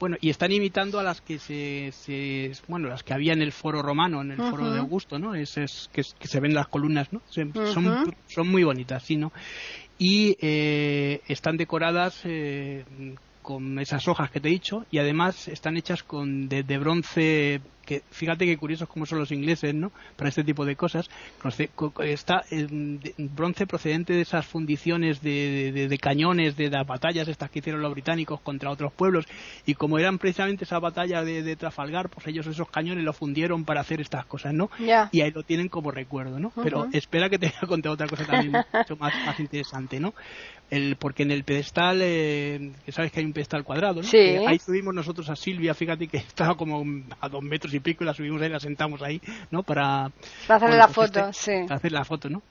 Bueno, 0.00 0.16
y 0.20 0.30
están 0.30 0.50
imitando 0.50 0.98
a 0.98 1.04
las 1.04 1.20
que 1.20 1.38
se, 1.38 2.50
bueno, 2.66 2.88
las 2.88 3.04
que 3.04 3.14
había 3.14 3.34
en 3.34 3.40
el 3.40 3.52
foro 3.52 3.82
romano, 3.82 4.20
en 4.20 4.32
el 4.32 4.38
foro 4.38 4.72
de 4.72 4.80
Augusto, 4.80 5.16
¿no? 5.16 5.36
Es, 5.36 5.56
es 5.58 5.88
que, 5.92 6.02
se 6.02 6.40
ven 6.40 6.54
las 6.54 6.66
columnas, 6.66 7.12
¿no? 7.12 7.22
son, 7.28 7.52
son 8.26 8.48
muy 8.48 8.64
bonitas, 8.64 9.04
sí, 9.04 9.14
¿no? 9.14 9.30
Y 9.98 10.36
eh, 10.40 11.20
están 11.28 11.56
decoradas 11.56 12.20
eh, 12.24 12.84
con 13.42 13.78
esas 13.78 14.06
hojas 14.08 14.30
que 14.30 14.40
te 14.40 14.48
he 14.48 14.52
dicho 14.52 14.86
y 14.90 14.98
además 14.98 15.48
están 15.48 15.76
hechas 15.76 16.02
con 16.02 16.48
de, 16.48 16.62
bronce 16.78 17.60
que 17.84 18.02
fíjate 18.10 18.46
que 18.46 18.56
curiosos 18.56 18.88
como 18.88 19.06
son 19.06 19.18
los 19.18 19.32
ingleses 19.32 19.74
no 19.74 19.92
para 20.16 20.28
este 20.28 20.44
tipo 20.44 20.64
de 20.64 20.76
cosas. 20.76 21.10
Está 22.00 22.44
el 22.50 23.00
bronce 23.18 23.66
procedente 23.66 24.12
de 24.12 24.22
esas 24.22 24.46
fundiciones 24.46 25.20
de, 25.22 25.98
cañones 26.00 26.56
de 26.56 26.70
las 26.70 26.86
batallas 26.86 27.28
estas 27.28 27.50
que 27.50 27.60
hicieron 27.60 27.82
los 27.82 27.92
británicos 27.92 28.40
contra 28.40 28.70
otros 28.70 28.92
pueblos. 28.92 29.26
Y 29.66 29.74
como 29.74 29.98
eran 29.98 30.18
precisamente 30.18 30.64
esa 30.64 30.78
batalla 30.78 31.22
de, 31.24 31.56
Trafalgar 31.56 32.08
pues 32.08 32.26
ellos 32.26 32.46
esos 32.46 32.68
cañones 32.70 33.04
los 33.04 33.16
fundieron 33.16 33.64
para 33.64 33.82
hacer 33.82 34.00
estas 34.00 34.24
cosas 34.24 34.54
no 34.54 34.70
y 34.78 35.20
ahí 35.20 35.30
lo 35.30 35.42
tienen 35.42 35.68
como 35.68 35.90
recuerdo 35.90 36.40
no 36.40 36.50
pero 36.62 36.88
espera 36.92 37.28
que 37.28 37.38
te 37.38 37.46
voy 37.46 37.56
a 37.60 37.66
contar 37.66 37.92
otra 37.92 38.06
cosa 38.06 38.24
también 38.24 38.52
mucho 38.72 38.96
más, 38.96 39.12
más 39.26 39.38
interesante 39.38 40.00
no 40.00 40.14
el, 40.72 40.96
porque 40.96 41.22
en 41.22 41.30
el 41.30 41.44
pedestal, 41.44 42.00
eh, 42.00 42.72
que 42.86 42.92
sabes 42.92 43.12
que 43.12 43.20
hay 43.20 43.26
un 43.26 43.34
pedestal 43.34 43.62
cuadrado, 43.62 43.96
¿no? 43.96 44.08
Sí. 44.08 44.16
ahí 44.16 44.58
subimos 44.58 44.94
nosotros 44.94 45.28
a 45.28 45.36
Silvia, 45.36 45.74
fíjate 45.74 46.08
que 46.08 46.16
estaba 46.16 46.56
como 46.56 46.82
a 47.20 47.28
dos 47.28 47.42
metros 47.42 47.71
y 47.74 47.80
pico 47.80 48.04
y 48.04 48.06
la 48.06 48.14
subimos 48.14 48.40
ahí, 48.42 48.48
la 48.48 48.60
sentamos 48.60 49.02
ahí, 49.02 49.20
¿no? 49.50 49.62
Para, 49.62 50.10
para 50.46 50.56
hacer 50.66 50.78
la 50.78 50.88
foto, 50.88 51.32
sí. 51.32 51.52
Para 51.66 51.76
hacer 51.76 51.92
la 51.92 52.04
foto, 52.04 52.28
¿no? 52.28 52.42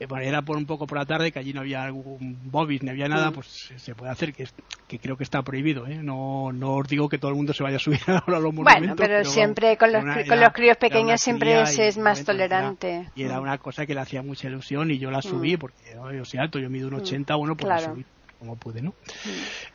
Eh, 0.00 0.06
bueno, 0.06 0.24
era 0.24 0.42
por 0.42 0.56
un 0.56 0.64
poco 0.64 0.86
por 0.86 0.98
la 0.98 1.04
tarde, 1.04 1.32
que 1.32 1.40
allí 1.40 1.52
no 1.52 1.60
había 1.60 1.82
algún 1.82 2.38
bobis, 2.44 2.82
ni 2.82 2.90
había 2.90 3.08
nada, 3.08 3.30
mm. 3.30 3.34
pues 3.34 3.72
se 3.76 3.94
puede 3.94 4.12
hacer, 4.12 4.32
que, 4.32 4.46
que 4.86 4.98
creo 4.98 5.16
que 5.16 5.24
está 5.24 5.42
prohibido, 5.42 5.86
¿eh? 5.86 5.98
No, 6.00 6.52
no 6.52 6.76
os 6.76 6.88
digo 6.88 7.08
que 7.08 7.18
todo 7.18 7.30
el 7.30 7.36
mundo 7.36 7.52
se 7.52 7.64
vaya 7.64 7.76
a 7.76 7.80
subir 7.80 8.00
ahora 8.06 8.36
a 8.36 8.40
los 8.40 8.54
monumentos. 8.54 8.80
Bueno, 8.80 8.96
pero, 8.96 9.24
siempre 9.24 9.76
con 9.76 9.92
los, 9.92 10.04
con 10.04 10.40
los 10.40 10.52
críos 10.52 10.76
pequeños 10.76 11.20
siempre 11.20 11.62
es, 11.62 11.98
más 11.98 12.24
tolerante. 12.24 13.08
y 13.16 13.24
era 13.24 13.40
mm. 13.40 13.42
una 13.42 13.58
cosa 13.58 13.86
que 13.86 13.94
le 13.94 14.00
hacía 14.00 14.22
mucha 14.22 14.48
ilusión 14.48 14.90
y 14.90 14.98
yo 14.98 15.10
la 15.10 15.20
subí 15.20 15.56
mm. 15.56 15.58
porque 15.58 15.76
yo 16.14 16.24
soy 16.24 16.38
alto, 16.38 16.58
yo 16.60 16.70
mido 16.70 16.88
un 16.88 16.94
80, 16.94 17.34
bueno, 17.34 17.56
pues 17.56 17.68
la 17.68 17.78
subí 17.78 18.04
como 18.38 18.56
pude, 18.56 18.82
¿no? 18.82 18.94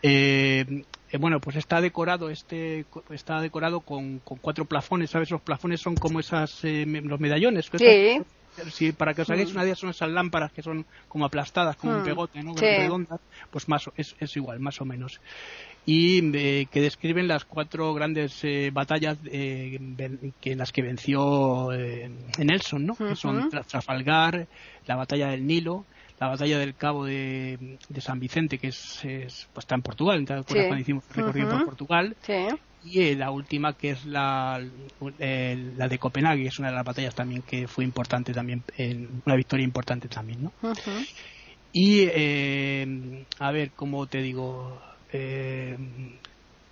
Eh, 0.02 0.84
eh, 1.14 1.18
bueno, 1.20 1.40
pues 1.40 1.56
está 1.56 1.80
decorado 1.80 2.30
este 2.30 2.86
está 3.12 3.40
decorado 3.40 3.82
con, 3.82 4.20
con, 4.20 4.40
cuatro 4.40 4.66
plafones, 4.66 5.12
¿sabes? 5.12 5.30
Los 5.30 5.42
plafones 5.42 5.80
son 5.80 5.96
como 5.96 6.20
esas 6.20 6.64
eh, 6.66 6.86
los 6.86 7.20
medallones. 7.20 7.70
Sí 7.78 8.20
si 8.72 8.92
para 8.92 9.14
que 9.14 9.22
os 9.22 9.30
hagáis 9.30 9.50
mm. 9.50 9.56
una 9.56 9.64
idea 9.64 9.76
son 9.76 9.90
esas 9.90 10.10
lámparas 10.10 10.52
que 10.52 10.62
son 10.62 10.86
como 11.08 11.26
aplastadas 11.26 11.76
como 11.76 11.94
un 11.94 12.02
mm. 12.02 12.06
pegote 12.06 12.44
no 12.44 12.54
redondas 12.56 13.20
pues 13.50 13.68
más 13.68 13.90
es, 13.98 14.16
es, 14.20 14.36
igual 14.36 14.60
más 14.60 14.80
o 14.82 14.86
menos 14.86 15.20
y 15.86 16.36
eh, 16.38 16.68
que 16.72 16.82
describen 16.82 17.28
las 17.28 17.46
cuatro 17.46 17.94
grandes 17.94 18.44
eh, 18.44 18.70
batallas 18.72 19.18
eh, 19.26 19.80
que 20.40 20.52
en 20.52 20.58
las 20.58 20.72
que 20.72 20.82
venció 20.82 21.70
Nelson 22.38 22.86
no 22.86 22.96
que 22.96 23.16
son 23.16 23.50
Trafalgar 23.50 24.48
la 24.86 24.96
batalla 24.96 25.30
del 25.30 25.46
Nilo 25.46 25.86
la 26.24 26.30
batalla 26.30 26.58
del 26.58 26.76
Cabo 26.76 27.06
de, 27.06 27.78
San 28.00 28.20
Vicente 28.20 28.58
que 28.58 28.68
es, 28.68 29.00
pues 29.02 29.64
está 29.64 29.76
en 29.76 29.82
Portugal 29.82 30.26
¿te 30.26 30.34
acuerdas 30.34 30.68
cuando 30.68 30.82
hicimos 30.82 31.04
el 31.10 31.16
recorrido 31.16 31.50
por 31.50 31.66
Portugal. 31.66 32.16
Sí. 32.22 32.48
Y 32.86 33.02
eh, 33.02 33.16
la 33.16 33.32
última 33.32 33.74
que 33.74 33.92
es 33.92 34.06
la, 34.06 34.62
la 35.18 35.88
de 35.88 35.98
Copenhague, 36.00 36.44
que 36.44 36.48
es 36.50 36.60
una 36.60 36.70
de 36.70 36.76
las 36.76 36.86
batallas 36.86 37.16
también 37.16 37.42
que 37.42 37.68
fue 37.68 37.84
importante 37.86 38.34
también, 38.34 38.64
una 39.26 39.36
victoria 39.36 39.64
importante 39.64 40.10
también, 40.10 40.44
¿no? 40.44 40.52
Y, 41.72 42.08
eh, 42.12 43.26
a 43.40 43.52
ver, 43.52 43.72
¿cómo 43.72 44.06
te 44.08 44.22
digo? 44.22 44.82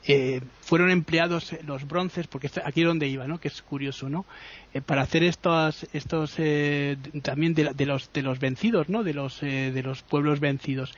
Eh, 0.03 0.37
eh, 0.37 0.41
fueron 0.61 0.89
empleados 0.89 1.55
los 1.65 1.87
bronces, 1.87 2.27
porque 2.27 2.49
aquí 2.63 2.81
es 2.81 2.87
donde 2.87 3.07
iba, 3.07 3.27
¿no? 3.27 3.39
que 3.39 3.49
es 3.49 3.61
curioso, 3.61 4.09
¿no? 4.09 4.25
Eh, 4.73 4.81
para 4.81 5.03
hacer 5.03 5.23
estos, 5.23 5.85
estos 5.93 6.35
eh, 6.37 6.97
también 7.21 7.53
de, 7.53 7.85
los, 7.85 8.11
de 8.13 8.21
los 8.21 8.39
vencidos, 8.39 8.89
¿no? 8.89 9.03
de, 9.03 9.13
los, 9.13 9.41
de 9.41 9.81
los 9.83 10.01
pueblos 10.01 10.39
vencidos. 10.39 10.93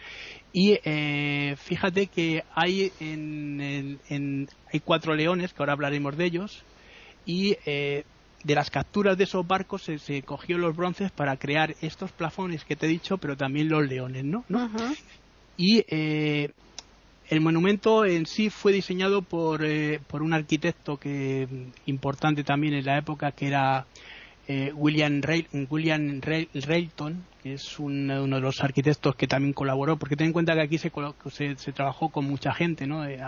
Y 0.54 0.78
fíjate 1.58 2.08
que 2.08 2.44
hay, 2.54 2.92
en, 3.00 4.00
en, 4.10 4.48
hay 4.72 4.80
cuatro 4.82 5.16
leones, 5.16 5.52
que 5.52 5.64
ahora 5.64 5.74
hablaremos 5.74 6.16
de 6.16 6.26
ellos, 6.26 6.64
y 7.26 7.56
de 7.66 8.06
las 8.56 8.70
capturas 8.70 9.18
de 9.18 9.24
esos 9.24 9.48
barcos 9.48 9.82
se, 9.82 9.98
se, 9.98 10.22
cogió 10.22 10.60
los 10.60 10.76
bronces 10.76 11.12
para 11.12 11.38
crear 11.38 11.76
estos 11.82 12.12
plafones 12.12 12.66
que 12.66 12.76
te 12.76 12.86
he 12.86 12.90
dicho, 12.90 13.18
pero 13.18 13.36
también 13.36 13.68
los 13.68 13.88
leones, 13.88 14.24
¿no? 14.26 14.46
Y 15.58 15.84
el 17.34 17.42
monumento 17.42 18.06
en 18.06 18.28
sí 18.28 18.52
fue 18.52 18.72
diseñado 18.72 19.24
por, 19.24 19.66
eh, 19.66 20.00
por 20.08 20.22
un 20.22 20.34
arquitecto 20.34 20.98
que 20.98 21.48
importante 21.88 22.44
también 22.44 22.76
en 22.76 22.86
la 22.86 22.98
época 23.00 23.32
que 23.32 23.48
era 23.48 23.88
eh, 24.48 24.72
William, 24.76 25.20
William 25.68 26.22
Railton, 26.22 27.26
que 27.42 27.54
es 27.54 27.80
uno 27.80 28.28
de 28.28 28.40
los 28.42 28.62
arquitectos 28.62 29.16
que 29.16 29.26
también 29.26 29.54
colaboró, 29.54 29.98
porque 29.98 30.16
ten 30.16 30.28
en 30.28 30.34
cuenta 30.34 30.54
que 30.54 30.62
aquí 30.62 30.78
se, 30.78 30.92
se, 31.56 31.72
trabajó 31.72 32.10
con 32.10 32.26
mucha 32.26 32.54
gente, 32.54 32.86
¿no? 32.86 33.04
Eh, 33.04 33.20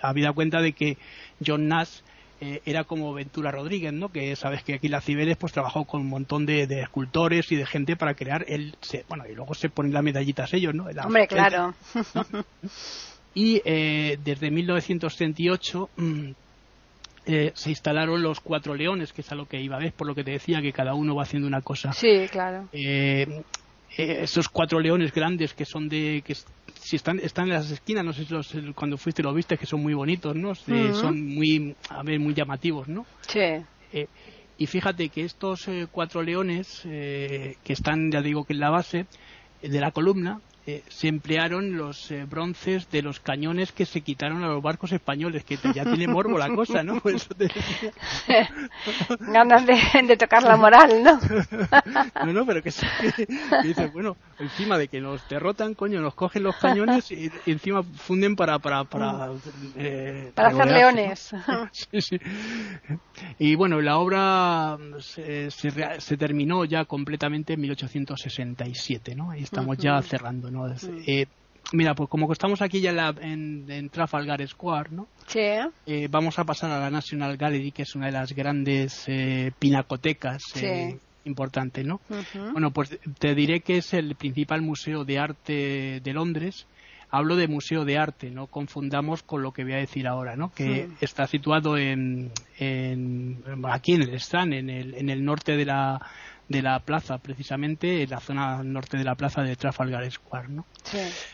habida 0.00 0.32
cuenta 0.32 0.60
de 0.60 0.72
que 0.72 0.96
John 1.44 1.66
Nash 1.66 2.02
eh, 2.44 2.60
era 2.66 2.82
como 2.82 3.14
Ventura 3.14 3.52
Rodríguez, 3.52 3.92
¿no? 3.92 4.08
Que 4.08 4.34
sabes 4.34 4.64
que 4.64 4.74
aquí 4.74 4.88
la 4.88 5.00
Cibeles 5.00 5.36
pues 5.36 5.52
trabajó 5.52 5.84
con 5.84 6.00
un 6.00 6.08
montón 6.08 6.44
de, 6.44 6.64
escultores 6.80 7.52
y 7.52 7.54
de 7.54 7.64
gente 7.64 7.94
para 7.94 8.14
crear 8.14 8.44
el, 8.48 8.74
bueno, 9.08 9.26
y 9.30 9.34
luego 9.36 9.54
se 9.54 9.68
ponen 9.68 9.92
las 9.92 10.02
medallitas 10.02 10.52
ellos, 10.52 10.74
¿no? 10.74 10.86
Hombre, 11.04 11.28
claro. 11.28 11.72
Y 13.34 13.62
eh, 13.64 14.18
desde 14.22 14.50
1938 14.50 15.88
mm, 15.96 16.30
eh, 17.24 17.52
se 17.54 17.70
instalaron 17.70 18.20
los 18.20 18.40
cuatro 18.40 18.74
leones, 18.74 19.12
que 19.14 19.22
es 19.22 19.32
a 19.32 19.34
lo 19.34 19.46
que 19.46 19.58
iba 19.58 19.76
a 19.76 19.78
ver, 19.78 19.92
por 19.92 20.06
lo 20.06 20.14
que 20.14 20.22
te 20.22 20.32
decía 20.32 20.60
que 20.60 20.72
cada 20.72 20.92
uno 20.92 21.14
va 21.14 21.22
haciendo 21.22 21.48
una 21.48 21.62
cosa. 21.62 21.94
Sí, 21.94 22.26
claro. 22.30 22.68
esos 23.96 24.48
cuatro 24.50 24.80
leones 24.80 25.14
grandes 25.14 25.54
que 25.54 25.64
son 25.64 25.88
de 25.88 26.22
que 26.26 26.34
si 26.82 26.96
están, 26.96 27.20
están 27.20 27.44
en 27.44 27.54
las 27.54 27.70
esquinas, 27.70 28.04
no 28.04 28.12
sé 28.12 28.24
si 28.24 28.34
los, 28.34 28.52
cuando 28.74 28.98
fuiste 28.98 29.22
lo 29.22 29.32
viste, 29.32 29.56
que 29.56 29.66
son 29.66 29.82
muy 29.82 29.94
bonitos, 29.94 30.34
¿no? 30.34 30.54
Son 30.54 31.34
muy, 31.34 31.76
a 31.88 32.02
ver, 32.02 32.18
muy 32.18 32.34
llamativos, 32.34 32.88
¿no? 32.88 33.06
Sí. 33.28 33.40
Eh, 33.92 34.08
y 34.58 34.66
fíjate 34.66 35.08
que 35.08 35.24
estos 35.24 35.68
eh, 35.68 35.86
cuatro 35.90 36.22
leones 36.22 36.82
eh, 36.84 37.56
que 37.62 37.72
están, 37.72 38.10
ya 38.10 38.20
digo 38.20 38.44
que 38.44 38.52
en 38.52 38.60
la 38.60 38.70
base 38.70 39.06
de 39.62 39.80
la 39.80 39.92
columna, 39.92 40.40
eh, 40.64 40.84
se 40.88 41.08
emplearon 41.08 41.76
los 41.76 42.08
eh, 42.12 42.24
bronces 42.24 42.88
de 42.90 43.02
los 43.02 43.18
cañones 43.18 43.72
que 43.72 43.84
se 43.84 44.02
quitaron 44.02 44.44
a 44.44 44.46
los 44.46 44.62
barcos 44.62 44.92
españoles, 44.92 45.42
que 45.42 45.56
ya 45.74 45.82
tiene 45.82 46.06
morbo 46.06 46.38
la 46.38 46.54
cosa, 46.54 46.84
¿no? 46.84 47.02
Ganas 49.18 49.66
de, 50.06 50.16
tocar 50.16 50.44
la 50.44 50.56
moral, 50.56 51.02
¿no? 51.02 51.18
no, 52.26 52.32
no, 52.32 52.46
pero 52.46 52.62
que, 52.62 52.70
dices, 53.64 53.92
bueno, 53.92 54.16
encima 54.38 54.78
de 54.78 54.86
que 54.86 55.00
nos 55.00 55.28
derrotan, 55.28 55.74
coño, 55.74 56.00
nos 56.00 56.14
cogen 56.14 56.44
los 56.44 56.56
cañones 56.56 57.10
y, 57.10 57.28
encima 57.46 57.82
funden 57.82 58.36
para... 58.36 58.60
Para, 58.60 58.84
para, 58.84 59.30
eh, 59.76 60.30
para 60.32 60.48
hacer 60.50 60.70
leones. 60.70 61.34
sí, 61.72 62.00
sí. 62.00 62.20
Y 63.40 63.56
bueno, 63.56 63.80
la 63.80 63.98
obra 63.98 64.78
se, 65.00 65.50
se, 65.50 66.16
terminó 66.16 66.64
ya 66.64 66.84
completamente 66.84 67.54
en 67.54 67.62
1867, 67.62 69.16
¿no? 69.16 69.32
Ahí 69.32 69.42
estamos 69.42 69.76
ya 69.78 70.00
cerrando, 70.02 70.51
¿no? 70.52 70.68
Eh, 71.06 71.26
mira, 71.72 71.94
pues 71.94 72.08
como 72.08 72.32
estamos 72.32 72.62
aquí 72.62 72.80
ya 72.80 73.14
en, 73.20 73.88
Trafalgar 73.90 74.46
Square, 74.46 74.90
¿no? 74.92 75.08
Sí. 75.26 75.40
Eh, 75.86 76.08
vamos 76.10 76.38
a 76.38 76.44
pasar 76.44 76.70
a 76.70 76.78
la 76.78 76.90
National 76.90 77.36
Gallery, 77.36 77.72
que 77.72 77.82
es 77.82 77.94
una 77.94 78.06
de 78.06 78.12
las 78.12 78.32
grandes 78.32 79.04
eh, 79.08 79.52
pinacotecas 79.58 80.42
sí. 80.54 80.96
importantes, 81.24 81.84
¿no? 81.84 82.00
Bueno, 82.52 82.70
pues 82.70 82.98
te 83.18 83.34
diré 83.34 83.60
que 83.60 83.78
es 83.78 83.94
el 83.94 84.14
principal 84.14 84.62
museo 84.62 85.04
de 85.04 85.18
arte 85.18 86.00
de 86.00 86.12
Londres 86.12 86.66
hablo 87.12 87.36
de 87.36 87.46
museo 87.46 87.84
de 87.84 87.98
arte, 87.98 88.30
no 88.30 88.46
confundamos 88.46 89.22
con 89.22 89.42
lo 89.42 89.52
que 89.52 89.64
voy 89.64 89.74
a 89.74 89.76
decir 89.76 90.08
ahora, 90.08 90.34
¿no? 90.34 90.50
Que 90.50 90.88
está 91.02 91.26
situado 91.26 91.76
en, 91.76 92.32
aquí 93.64 93.92
en 93.92 94.02
el 94.02 94.14
Strand, 94.14 94.54
en 94.54 94.70
el, 94.70 94.94
en 94.94 95.10
el 95.10 95.22
norte 95.22 95.54
de 95.58 95.66
la 95.66 96.00
de 96.52 96.62
la 96.62 96.78
plaza, 96.78 97.18
precisamente 97.18 98.02
en 98.02 98.10
la 98.10 98.20
zona 98.20 98.62
norte 98.62 98.96
de 98.96 99.04
la 99.04 99.16
plaza 99.16 99.42
de 99.42 99.56
Trafalgar 99.56 100.08
Square, 100.10 100.48
¿no? 100.48 100.66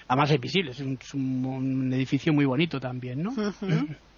Además 0.08 0.30
es 0.30 0.40
visible, 0.40 0.70
es 0.70 0.80
un, 1.14 1.92
edificio 1.92 2.32
muy 2.32 2.46
bonito 2.46 2.80
también, 2.80 3.22
¿no? 3.22 3.34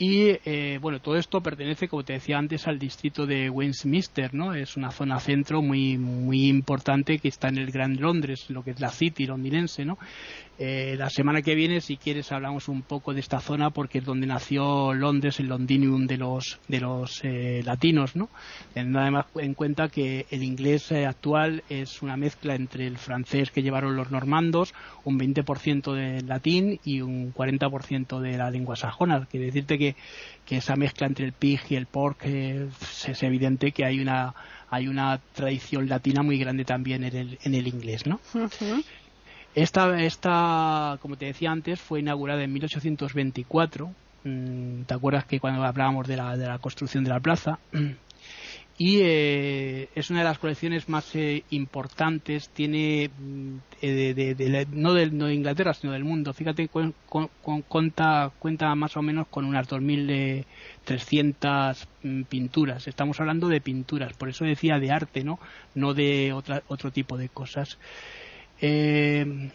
Y 0.00 0.38
eh, 0.44 0.78
bueno, 0.80 1.00
todo 1.00 1.16
esto 1.16 1.40
pertenece, 1.40 1.88
como 1.88 2.04
te 2.04 2.12
decía 2.12 2.38
antes, 2.38 2.68
al 2.68 2.78
distrito 2.78 3.26
de 3.26 3.50
Westminster, 3.50 4.32
¿no? 4.32 4.54
Es 4.54 4.76
una 4.76 4.92
zona 4.92 5.18
centro 5.18 5.60
muy 5.60 5.98
muy 5.98 6.46
importante 6.46 7.18
que 7.18 7.26
está 7.26 7.48
en 7.48 7.58
el 7.58 7.72
Gran 7.72 8.00
Londres, 8.00 8.48
lo 8.48 8.62
que 8.62 8.70
es 8.70 8.80
la 8.80 8.90
City 8.90 9.26
londinense, 9.26 9.84
¿no? 9.84 9.98
Eh, 10.60 10.96
la 10.98 11.08
semana 11.08 11.40
que 11.40 11.54
viene, 11.54 11.80
si 11.80 11.96
quieres, 11.96 12.32
hablamos 12.32 12.66
un 12.66 12.82
poco 12.82 13.14
de 13.14 13.20
esta 13.20 13.38
zona 13.38 13.70
porque 13.70 13.98
es 13.98 14.04
donde 14.04 14.26
nació 14.26 14.92
Londres, 14.92 15.38
el 15.38 15.46
Londinium 15.46 16.08
de 16.08 16.16
los, 16.16 16.58
de 16.66 16.80
los 16.80 17.20
eh, 17.22 17.62
latinos, 17.64 18.16
¿no? 18.16 18.28
Teniendo 18.74 18.98
además 18.98 19.26
en 19.36 19.54
cuenta 19.54 19.88
que 19.88 20.26
el 20.30 20.42
inglés 20.42 20.90
eh, 20.90 21.06
actual 21.06 21.62
es 21.68 22.02
una 22.02 22.16
mezcla 22.16 22.56
entre 22.56 22.88
el 22.88 22.98
francés 22.98 23.52
que 23.52 23.62
llevaron 23.62 23.94
los 23.94 24.10
normandos, 24.10 24.74
un 25.04 25.16
20% 25.16 25.92
de 25.92 26.22
latín 26.22 26.80
y 26.82 27.02
un 27.02 27.32
40% 27.32 28.18
de 28.18 28.36
la 28.36 28.50
lengua 28.50 28.74
sajona. 28.74 29.26
Quiere 29.26 29.46
decirte 29.46 29.78
que, 29.78 29.94
que 30.44 30.56
esa 30.56 30.74
mezcla 30.74 31.06
entre 31.06 31.24
el 31.24 31.34
pig 31.34 31.60
y 31.68 31.76
el 31.76 31.86
pork 31.86 32.24
es 32.24 33.22
evidente 33.22 33.70
que 33.70 33.84
hay 33.84 34.00
una 34.00 34.34
hay 34.70 34.86
una 34.88 35.18
tradición 35.34 35.88
latina 35.88 36.22
muy 36.22 36.38
grande 36.38 36.64
también 36.64 37.04
en 37.04 37.16
el, 37.16 37.38
en 37.42 37.54
el 37.54 37.66
inglés, 37.66 38.06
¿no? 38.06 38.20
Esta, 39.58 40.00
esta, 40.04 40.98
como 41.02 41.16
te 41.16 41.26
decía 41.26 41.50
antes, 41.50 41.80
fue 41.80 41.98
inaugurada 41.98 42.44
en 42.44 42.52
1824. 42.52 43.90
Mm, 44.22 44.82
¿Te 44.82 44.94
acuerdas 44.94 45.24
que 45.24 45.40
cuando 45.40 45.64
hablábamos 45.64 46.06
de 46.06 46.16
la, 46.16 46.36
de 46.36 46.46
la 46.46 46.60
construcción 46.60 47.02
de 47.02 47.10
la 47.10 47.18
plaza? 47.18 47.58
y 48.78 49.00
eh, 49.02 49.88
es 49.96 50.10
una 50.10 50.20
de 50.20 50.26
las 50.26 50.38
colecciones 50.38 50.88
más 50.88 51.12
eh, 51.16 51.42
importantes 51.50 52.50
tiene 52.50 53.10
mm, 53.18 53.56
eh, 53.82 54.14
de, 54.14 54.66
no, 54.70 54.94
de, 54.94 55.10
no, 55.10 55.26
de, 55.26 55.34
Inglaterra 55.34 55.74
sino 55.74 55.92
del 55.92 56.04
mundo 56.04 56.32
fíjate 56.32 56.68
cuenta 56.68 58.30
cuenta 58.38 58.74
más 58.76 58.96
o 58.96 59.02
menos 59.02 59.26
con 59.26 59.44
unas 59.44 59.68
2.300 59.68 61.88
mm, 62.04 62.22
pinturas 62.22 62.86
estamos 62.86 63.18
hablando 63.18 63.48
de 63.48 63.60
pinturas 63.60 64.12
por 64.12 64.28
eso 64.28 64.44
decía 64.44 64.78
de 64.78 64.92
arte 64.92 65.24
no 65.24 65.40
no 65.74 65.94
de 65.94 66.32
otra, 66.32 66.62
otro 66.68 66.92
tipo 66.92 67.16
de 67.16 67.28
cosas 67.28 67.76
eh, 68.60 69.50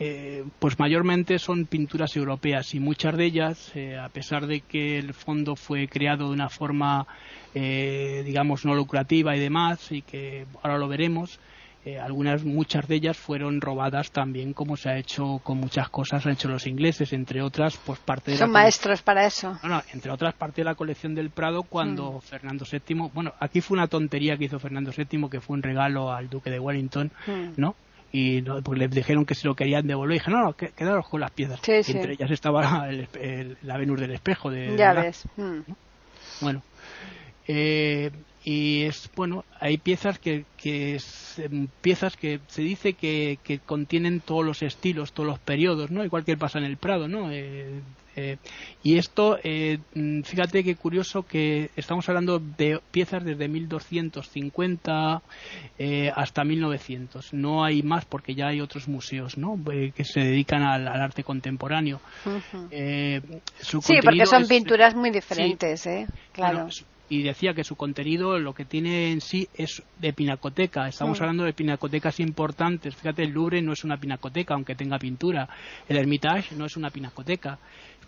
eh, 0.00 0.44
pues 0.58 0.78
mayormente 0.78 1.38
son 1.38 1.66
pinturas 1.66 2.14
europeas 2.16 2.74
y 2.74 2.80
muchas 2.80 3.16
de 3.16 3.24
ellas, 3.24 3.72
eh, 3.74 3.98
a 3.98 4.08
pesar 4.08 4.46
de 4.46 4.60
que 4.60 4.98
el 4.98 5.12
fondo 5.12 5.56
fue 5.56 5.88
creado 5.88 6.28
de 6.28 6.34
una 6.34 6.48
forma, 6.48 7.06
digamos, 7.54 8.64
no 8.64 8.74
lucrativa 8.74 9.34
y 9.34 9.40
demás, 9.40 9.90
y 9.90 10.02
que 10.02 10.46
ahora 10.62 10.78
lo 10.78 10.86
veremos, 10.86 11.40
algunas, 12.02 12.44
muchas 12.44 12.86
de 12.86 12.96
ellas 12.96 13.16
fueron 13.16 13.62
robadas 13.62 14.12
también, 14.12 14.52
como 14.52 14.76
se 14.76 14.90
ha 14.90 14.98
hecho 14.98 15.40
con 15.42 15.58
muchas 15.58 15.88
cosas, 15.88 16.24
han 16.26 16.34
hecho 16.34 16.46
los 16.46 16.66
ingleses, 16.66 17.12
entre 17.14 17.40
otras, 17.40 17.78
pues 17.78 17.98
parte 17.98 18.32
de 18.32 18.36
Son 18.36 18.52
maestros 18.52 19.00
para 19.00 19.26
eso. 19.26 19.58
No, 19.64 19.82
entre 19.92 20.12
otras, 20.12 20.34
parte 20.34 20.60
de 20.60 20.66
la 20.66 20.74
colección 20.74 21.14
del 21.14 21.30
Prado 21.30 21.62
cuando 21.62 22.12
mm. 22.12 22.20
Fernando 22.20 22.66
VII, 22.70 23.10
bueno, 23.12 23.32
aquí 23.40 23.62
fue 23.62 23.76
una 23.76 23.88
tontería 23.88 24.36
que 24.36 24.44
hizo 24.44 24.60
Fernando 24.60 24.92
VII, 24.94 25.30
que 25.30 25.40
fue 25.40 25.56
un 25.56 25.62
regalo 25.62 26.12
al 26.12 26.28
duque 26.28 26.50
de 26.50 26.60
Wellington, 26.60 27.10
mm. 27.26 27.52
¿no? 27.56 27.74
Y 28.12 28.40
no, 28.42 28.62
pues 28.62 28.78
les 28.78 28.90
dijeron 28.90 29.24
que 29.24 29.34
se 29.34 29.46
lo 29.46 29.54
querían 29.54 29.86
devolver 29.86 30.16
y 30.16 30.18
dije 30.18 30.30
no, 30.30 30.42
no, 30.42 30.52
quedaros 30.54 31.08
con 31.08 31.20
las 31.20 31.30
piezas 31.30 31.60
entre 31.68 32.12
ellas 32.12 32.30
estaba 32.30 32.88
la 33.62 33.76
Venus 33.76 34.00
del 34.00 34.12
espejo 34.12 34.50
de 34.50 34.76
ya 34.76 34.94
ves 34.94 35.24
mm. 35.36 35.60
bueno 36.40 36.62
eh, 37.46 38.10
y 38.44 38.82
es 38.84 39.10
bueno 39.14 39.44
hay 39.60 39.78
piezas 39.78 40.18
que, 40.18 40.44
que 40.56 40.98
em, 41.38 41.68
piezas 41.82 42.16
que 42.16 42.40
se 42.46 42.62
dice 42.62 42.94
que, 42.94 43.38
que, 43.42 43.58
contienen 43.58 44.20
todos 44.20 44.44
los 44.44 44.62
estilos 44.62 45.12
todos 45.12 45.28
los 45.28 45.38
periodos 45.38 45.90
no 45.90 46.04
igual 46.04 46.24
que 46.24 46.36
pasa 46.36 46.58
en 46.58 46.64
el 46.64 46.78
Prado 46.78 47.08
no 47.08 47.30
eh, 47.30 47.80
eh, 48.18 48.36
y 48.82 48.98
esto, 48.98 49.38
eh, 49.44 49.78
mm, 49.94 50.22
fíjate 50.22 50.64
qué 50.64 50.74
curioso 50.74 51.22
que 51.22 51.70
estamos 51.76 52.08
hablando 52.08 52.40
de 52.40 52.80
piezas 52.90 53.24
desde 53.24 53.46
1250 53.46 55.22
eh, 55.78 56.10
hasta 56.14 56.42
1900. 56.42 57.32
No 57.32 57.64
hay 57.64 57.82
más 57.82 58.06
porque 58.06 58.34
ya 58.34 58.48
hay 58.48 58.60
otros 58.60 58.88
museos 58.88 59.38
¿no? 59.38 59.56
que 59.94 60.04
se 60.04 60.20
dedican 60.20 60.62
al, 60.62 60.88
arte 60.88 61.22
contemporáneo. 61.22 62.00
sí, 63.60 63.98
porque 64.02 64.26
son 64.26 64.48
pinturas 64.48 64.96
muy 64.96 65.10
diferentes. 65.10 65.88
Claro. 66.32 66.68
y 67.08 67.22
decía 67.22 67.54
que 67.54 67.62
su 67.62 67.76
contenido 67.76 68.38
lo 68.38 68.52
que 68.52 68.64
tiene 68.64 69.12
en 69.12 69.20
sí 69.20 69.48
es 69.54 69.82
de 70.00 70.12
pinacoteca. 70.12 70.88
Estamos 70.88 71.20
mm. 71.20 71.22
hablando 71.22 71.44
de 71.44 71.52
pinacotecas 71.52 72.18
importantes. 72.20 72.96
Fíjate, 72.96 73.22
el 73.22 73.30
Louvre 73.30 73.62
no 73.62 73.72
es 73.72 73.84
una 73.84 73.96
pinacoteca, 73.96 74.54
aunque 74.54 74.74
tenga 74.74 74.98
pintura. 74.98 75.48
El 75.88 75.98
Hermitage 75.98 76.56
no 76.56 76.66
es 76.66 76.76
una 76.76 76.90
pinacoteca 76.90 77.58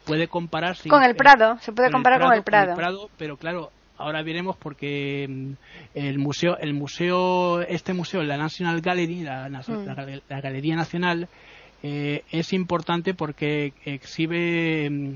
puede 0.05 0.29
compararse 0.29 0.89
con 0.89 1.03
el 1.03 1.15
Prado, 1.15 1.59
se 1.61 1.73
puede 1.73 1.91
comparar 1.91 2.21
con 2.21 2.33
el 2.33 2.43
Prado. 2.43 3.11
pero 3.17 3.37
claro, 3.37 3.71
ahora 3.97 4.23
veremos 4.23 4.57
porque 4.57 5.27
mm, 5.29 5.53
el 5.95 6.19
museo, 6.19 6.57
el 6.59 6.75
museo, 6.75 7.61
este 7.63 7.93
museo, 7.93 8.23
la 8.23 8.37
National 8.37 8.81
Gallery, 8.81 9.23
la, 9.23 9.49
mm. 9.49 10.41
Galería 10.41 10.77
Nacional, 10.77 11.29
eh, 11.83 12.25
es 12.31 12.53
importante 12.53 13.15
porque 13.15 13.73
exhibe, 13.85 14.91
mm, 14.91 15.15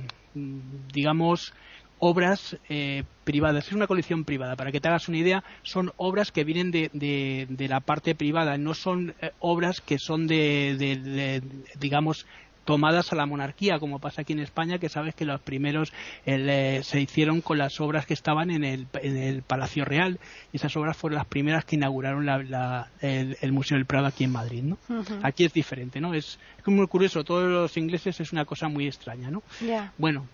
digamos, 0.93 1.53
obras 1.99 2.57
eh, 2.69 3.05
privadas. 3.25 3.69
Es 3.69 3.73
una 3.73 3.87
colección 3.87 4.25
privada. 4.25 4.57
Para 4.57 4.71
que 4.71 4.81
te 4.81 4.89
hagas 4.89 5.09
una 5.09 5.19
idea, 5.19 5.45
son 5.63 5.93
obras 5.97 6.31
que 6.31 6.45
vienen 6.45 6.71
de, 6.71 6.91
de, 6.93 7.69
la 7.69 7.81
parte 7.81 8.15
privada. 8.15 8.59
No 8.59 8.75
son 8.75 9.15
eh, 9.21 9.31
obras 9.41 9.81
que 9.81 9.99
son 9.99 10.27
de, 10.27 10.77
de, 10.79 11.43
digamos, 11.79 12.27
tomadas 12.65 13.13
a 13.13 13.17
la 13.17 13.27
monarquía, 13.27 13.79
como 13.79 13.99
pasa 13.99 14.23
aquí 14.23 14.33
en 14.33 14.41
España, 14.41 14.79
que 14.79 14.89
sabes 14.89 15.15
que 15.15 15.25
los 15.25 15.41
primeros 15.41 15.93
eh, 16.27 16.81
se 16.83 17.01
hicieron 17.01 17.41
con 17.41 17.59
las 17.59 17.81
obras 17.81 18.07
que 18.07 18.15
estaban 18.15 18.51
en 18.51 18.65
el, 18.65 18.87
en 19.03 19.17
el, 19.17 19.43
Palacio 19.43 19.85
Real, 19.85 20.19
y 20.53 20.57
esas 20.57 20.77
obras 20.77 20.97
fueron 20.97 21.19
las 21.19 21.27
primeras 21.27 21.65
que 21.65 21.77
inauguraron 21.77 22.27
la, 22.27 22.89
el, 23.01 23.53
Museo 23.53 23.77
del 23.77 23.87
Prado 23.87 24.07
aquí 24.07 24.25
en 24.25 24.33
Madrid, 24.33 24.63
¿no? 24.63 24.79
Aquí 25.23 25.45
es 25.45 25.53
diferente, 25.53 26.01
¿no? 26.01 26.15
Es, 26.15 26.39
es, 26.59 26.67
muy 26.67 26.87
curioso, 26.87 27.25
todos 27.25 27.51
los 27.51 27.77
ingleses 27.77 28.21
es 28.21 28.33
una 28.33 28.45
cosa 28.45 28.69
muy 28.69 28.87
extraña, 28.87 29.31
¿no? 29.31 29.43
Bueno, 29.99 30.27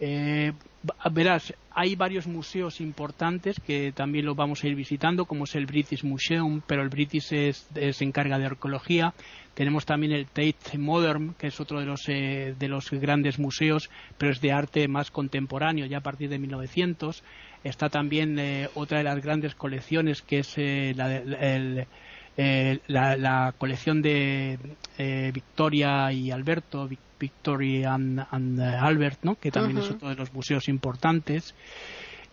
eh, 0.00 0.52
verás, 1.10 1.52
hay 1.80 1.94
varios 1.94 2.26
museos 2.26 2.80
importantes 2.80 3.60
que 3.60 3.92
también 3.92 4.26
los 4.26 4.34
vamos 4.34 4.64
a 4.64 4.66
ir 4.66 4.74
visitando, 4.74 5.26
como 5.26 5.44
es 5.44 5.54
el 5.54 5.64
British 5.64 6.02
Museum, 6.02 6.60
pero 6.66 6.82
el 6.82 6.88
British 6.88 7.28
se 7.28 8.04
encarga 8.04 8.36
de 8.36 8.46
arqueología. 8.46 9.14
Tenemos 9.54 9.86
también 9.86 10.10
el 10.10 10.26
Tate 10.26 10.76
Modern, 10.76 11.34
que 11.34 11.46
es 11.46 11.60
otro 11.60 11.78
de 11.78 11.86
los, 11.86 12.08
eh, 12.08 12.56
de 12.58 12.66
los 12.66 12.90
grandes 12.90 13.38
museos, 13.38 13.90
pero 14.18 14.32
es 14.32 14.40
de 14.40 14.50
arte 14.50 14.88
más 14.88 15.12
contemporáneo, 15.12 15.86
ya 15.86 15.98
a 15.98 16.02
partir 16.02 16.28
de 16.28 16.40
1900. 16.40 17.22
Está 17.62 17.88
también 17.88 18.40
eh, 18.40 18.68
otra 18.74 18.98
de 18.98 19.04
las 19.04 19.22
grandes 19.22 19.54
colecciones, 19.54 20.22
que 20.22 20.40
es 20.40 20.56
la, 20.96 21.86
la, 22.38 23.52
colección 23.58 24.00
de 24.00 24.58
Victoria 25.32 26.12
y 26.12 26.30
Alberto, 26.30 26.88
Victory 27.18 27.84
and, 27.84 28.20
uh, 28.20 28.62
Albert, 28.80 29.20
¿no? 29.22 29.34
que 29.34 29.50
también 29.50 29.78
es 29.78 29.90
otro 29.90 30.08
de 30.08 30.14
los 30.14 30.32
museos 30.32 30.68
importantes. 30.68 31.54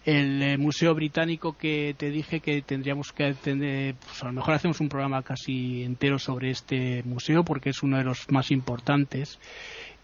El 0.05 0.41
eh, 0.43 0.57
Museo 0.57 0.93
Británico 0.93 1.57
que 1.57 1.95
te 1.97 2.11
dije 2.11 2.39
que 2.39 2.61
tendríamos 2.61 3.11
que 3.11 3.33
tener, 3.33 3.95
pues 3.95 4.21
a 4.21 4.27
lo 4.27 4.33
mejor 4.33 4.53
hacemos 4.53 4.79
un 4.79 4.87
programa 4.87 5.23
casi 5.23 5.83
entero 5.83 6.19
sobre 6.19 6.51
este 6.51 7.01
museo 7.03 7.43
porque 7.43 7.71
es 7.71 7.81
uno 7.81 7.97
de 7.97 8.03
los 8.03 8.29
más 8.29 8.51
importantes. 8.51 9.39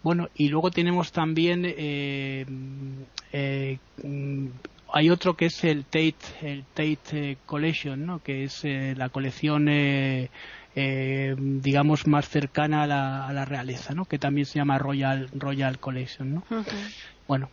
Bueno, 0.02 0.28
y 0.34 0.48
luego 0.48 0.72
tenemos 0.72 1.12
también 1.12 1.62
eh, 1.64 2.44
eh, 3.32 3.78
hay 4.92 5.10
otro 5.10 5.34
que 5.34 5.46
es 5.46 5.64
el 5.64 5.84
Tate, 5.84 6.16
el 6.42 6.64
Tate 6.74 7.38
Collection, 7.46 8.06
¿no? 8.06 8.22
que 8.22 8.44
es 8.44 8.62
la 8.64 9.08
colección 9.08 9.66
eh, 9.68 10.28
digamos, 11.38 12.06
más 12.06 12.28
cercana 12.28 12.84
a 12.84 12.86
la, 12.86 13.26
a 13.26 13.32
la, 13.32 13.44
realeza, 13.44 13.94
¿no? 13.94 14.04
que 14.04 14.18
también 14.18 14.46
se 14.46 14.58
llama 14.58 14.78
Royal, 14.78 15.28
Royal 15.34 15.78
Collection. 15.78 16.34
¿no? 16.34 16.44
Bueno, 17.26 17.48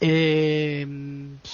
eh, 0.00 0.86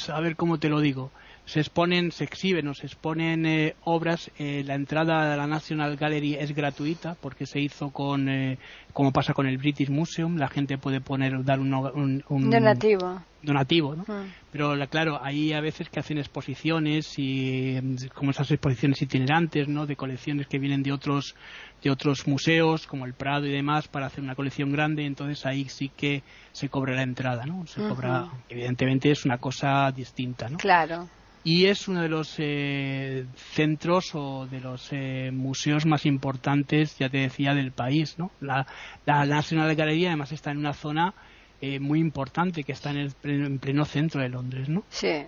a 0.09 0.21
ver 0.21 0.37
cómo 0.37 0.59
te 0.59 0.69
lo 0.69 0.81
digo. 0.81 1.11
Se 1.51 1.59
exponen, 1.59 2.13
se 2.13 2.23
exhiben 2.23 2.69
o 2.69 2.75
se 2.75 2.87
exponen 2.87 3.45
eh, 3.45 3.75
obras. 3.83 4.31
Eh, 4.39 4.63
la 4.65 4.77
entrada 4.77 5.33
a 5.33 5.37
la 5.37 5.49
National 5.49 5.97
Gallery 5.97 6.37
es 6.37 6.55
gratuita 6.55 7.17
porque 7.21 7.45
se 7.45 7.59
hizo 7.59 7.91
con, 7.91 8.29
eh, 8.29 8.57
como 8.93 9.11
pasa 9.11 9.35
con 9.35 9.49
el 9.49 9.59
British 9.59 9.91
Museum, 9.91 10.37
la 10.37 10.47
gente 10.47 10.79
puede 10.79 11.01
poner, 11.01 11.43
dar 11.43 11.59
un, 11.59 12.23
donativo. 12.29 13.21
Donativo, 13.43 13.97
¿no? 13.97 14.03
Mm. 14.03 14.33
Pero 14.53 14.75
claro, 14.89 15.19
hay 15.21 15.53
a 15.53 15.61
veces 15.61 15.89
que 15.89 15.99
hacen 15.99 16.19
exposiciones 16.19 17.15
y 17.17 17.81
como 18.15 18.31
esas 18.31 18.49
exposiciones 18.53 19.03
itinerantes, 19.03 19.67
¿no? 19.67 19.87
De 19.87 19.97
colecciones 19.97 20.47
que 20.47 20.59
vienen 20.59 20.85
de 20.85 20.93
otros 20.93 21.35
de 21.83 21.91
otros 21.91 22.29
museos 22.29 22.87
como 22.87 23.07
el 23.07 23.15
Prado 23.15 23.47
y 23.47 23.51
demás 23.51 23.89
para 23.89 24.07
hacer 24.07 24.23
una 24.23 24.37
colección 24.37 24.71
grande, 24.71 25.05
entonces 25.05 25.47
ahí 25.47 25.65
sí 25.69 25.91
que 25.97 26.23
se 26.53 26.69
cobra 26.69 26.95
la 26.95 27.03
entrada, 27.03 27.45
¿no? 27.45 27.67
Se 27.67 27.81
cobra, 27.81 28.29
evidentemente 28.49 29.11
es 29.11 29.25
una 29.25 29.39
cosa 29.39 29.91
distinta, 29.91 30.49
¿no? 30.49 30.59
Claro 30.59 31.09
y 31.43 31.67
es 31.67 31.89
uno 31.89 32.03
de 32.03 32.09
los 32.09 32.35
eh, 32.39 33.25
centros 33.35 34.15
o 34.15 34.47
de 34.47 34.61
los 34.61 34.89
eh, 34.93 35.31
museos 35.33 35.87
más 35.87 36.05
importantes, 36.05 36.99
ya 36.99 37.09
te 37.09 37.19
decía, 37.19 37.55
del 37.55 37.73
país. 37.73 38.19
¿no? 38.19 38.31
La, 38.41 38.67
la 39.07 39.25
National 39.25 39.75
Gallery 39.75 40.07
además 40.07 40.33
está 40.33 40.51
en 40.51 40.59
una 40.59 40.75
zona 40.75 41.15
eh, 41.61 41.81
muy 41.81 41.99
importante 41.99 42.63
que 42.63 42.73
está 42.73 42.91
en 42.91 42.99
el 42.99 43.15
en 43.23 43.59
pleno 43.59 43.85
centro 43.87 44.21
de 44.21 44.29
Londres. 44.29 44.69
¿no? 44.69 44.85
Sí. 44.91 45.25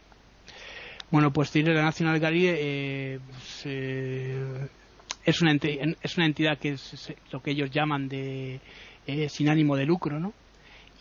Bueno, 1.10 1.32
pues 1.32 1.50
tiene 1.50 1.72
la 1.72 1.82
National 1.82 2.20
Gallery 2.20 3.18
pues, 3.18 3.66
es, 5.24 5.42
una 5.42 5.52
es 6.02 6.16
una 6.16 6.26
entidad 6.26 6.58
que 6.58 6.72
es 6.72 7.14
lo 7.30 7.42
que 7.42 7.52
ellos 7.52 7.70
llaman 7.70 8.08
de 8.08 8.60
sin 9.28 9.48
ánimo 9.48 9.76
de 9.76 9.84
lucro, 9.84 10.18
¿no? 10.18 10.32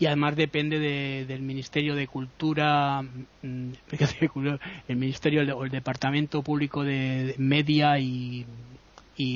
Y 0.02 0.08
además 0.08 0.36
depende 0.36 0.80
del 0.80 1.42
Ministerio 1.44 1.94
de 1.94 2.08
Cultura, 2.08 3.04
mm, 3.04 3.72
el 4.88 4.96
Ministerio 4.96 5.56
o 5.56 5.64
el 5.64 5.70
Departamento 5.70 6.42
Público 6.42 6.84
de 6.84 7.36
Media 7.38 8.00
y, 8.00 8.44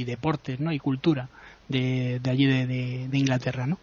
Deportes, 0.05 0.59
¿no? 0.59 0.71
Y 0.71 0.79
Cultura 0.79 1.29
de, 1.67 2.19
allí 2.27 2.47
de, 2.47 3.07
Inglaterra, 3.13 3.67
¿no? 3.67 3.77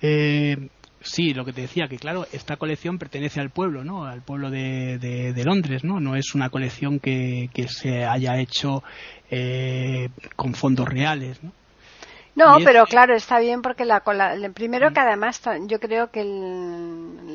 Eh, 0.00 0.68
sí, 1.00 1.34
lo 1.34 1.44
que 1.44 1.52
te 1.52 1.62
decía, 1.62 1.88
que 1.88 1.98
claro, 1.98 2.28
esta 2.30 2.56
colección 2.56 2.98
pertenece 2.98 3.40
al 3.40 3.50
pueblo, 3.50 3.82
¿no? 3.82 4.04
Al 4.04 4.22
pueblo 4.22 4.48
de, 4.52 5.42
Londres, 5.44 5.82
¿no? 5.82 5.98
No 5.98 6.14
es 6.14 6.36
una 6.36 6.50
colección 6.50 7.00
que, 7.00 7.50
se 7.66 8.04
haya 8.04 8.38
hecho 8.38 8.84
eh, 9.28 10.08
con 10.36 10.54
fondos 10.54 10.88
reales, 10.88 11.42
¿no? 11.42 11.50
No, 12.36 12.58
pero 12.64 12.84
claro, 12.86 13.14
está 13.16 13.38
bien 13.40 13.62
porque 13.62 13.84
la, 13.84 14.00
primero 14.54 14.92
que 14.92 15.00
además 15.00 15.40
yo 15.62 15.80
creo 15.80 16.10
que 16.10 16.22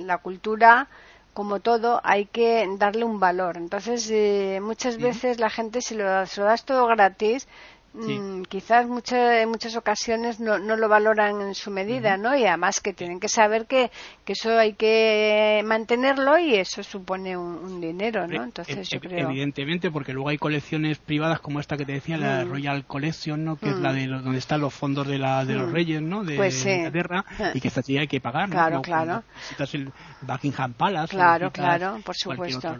la 0.05 0.19
cultura 0.19 0.87
como 1.33 1.59
todo 1.59 2.01
hay 2.03 2.25
que 2.25 2.67
darle 2.77 3.03
un 3.05 3.19
valor. 3.19 3.57
Entonces, 3.57 4.07
eh, 4.11 4.59
muchas 4.61 4.97
veces 4.97 5.39
la 5.39 5.49
gente 5.49 5.81
si 5.81 5.95
lo, 5.95 6.25
se 6.27 6.41
lo 6.41 6.45
das 6.47 6.65
todo 6.65 6.85
gratis, 6.87 7.47
Mm, 7.93 8.43
quizás 8.43 8.86
en 8.86 9.49
muchas 9.49 9.75
ocasiones 9.75 10.39
no, 10.39 10.58
no, 10.60 10.77
lo 10.77 10.88
valoran 10.88 11.41
en 11.41 11.54
su 11.54 11.71
medida, 11.71 12.15
¿no? 12.15 12.38
Y 12.38 12.45
además 12.45 12.80
que 12.80 12.93
tienen 12.93 13.19
que 13.19 13.27
saber 13.27 13.65
que, 13.65 13.91
que, 14.23 14.32
eso 14.32 14.58
hay 14.58 14.73
que 14.73 15.62
mantenerlo 15.65 16.39
y 16.39 16.56
eso 16.56 16.84
supone 16.84 17.36
un, 17.36 17.82
dinero, 17.82 18.27
¿no? 18.27 18.43
Entonces 18.43 18.88
yo 18.89 19.01
creo... 19.01 19.30
Evidentemente, 19.30 19.91
porque 19.91 20.13
luego 20.13 20.30
hay 20.30 20.38
colecciones 20.38 20.99
privadas 20.99 21.41
como 21.41 21.60
esta 21.60 21.75
que 21.75 21.86
te 21.86 21.91
decía, 21.91 22.17
la 22.17 22.45
mm. 22.45 22.49
Royal 22.49 22.86
Collection, 22.86 23.43
¿no? 23.43 23.58
Que 23.58 23.69
es 23.69 23.75
la 23.75 23.91
mm. 23.91 23.95
de 23.95 24.08
donde 24.08 24.38
están 24.38 24.62
los 24.62 24.73
fondos 24.73 25.06
de, 25.06 25.17
la, 25.17 25.43
de 25.43 25.56
los 25.56 25.69
reyes, 25.69 26.01
¿no? 26.01 26.23
De, 26.23 26.38
pues 26.38 26.65
Inglaterra 26.65 27.25
y 27.54 27.60
que 27.60 27.67
esta 27.67 27.82
sí 27.82 27.97
hay 27.97 28.08
que 28.08 28.21
pagar, 28.21 28.49
Claro, 28.49 28.82
claro. 28.82 29.23
Necesitas 29.36 29.73
el 29.73 29.91
Buckingham 30.21 30.73
Palace. 30.73 31.10
Claro, 31.10 31.51
claro, 31.51 31.99
por 32.06 32.15
supuesto. 32.15 32.77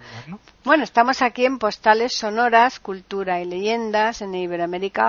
Bueno, 0.64 0.84
estamos 0.86 1.22
aquí 1.22 1.46
en 1.46 1.58
Postales 1.58 2.14
Sonoras, 2.16 2.80
Cultura 2.80 3.42
y 3.42 3.46
Leyendas 3.46 4.22
en 4.22 4.36
Iberoamérica 4.36 5.01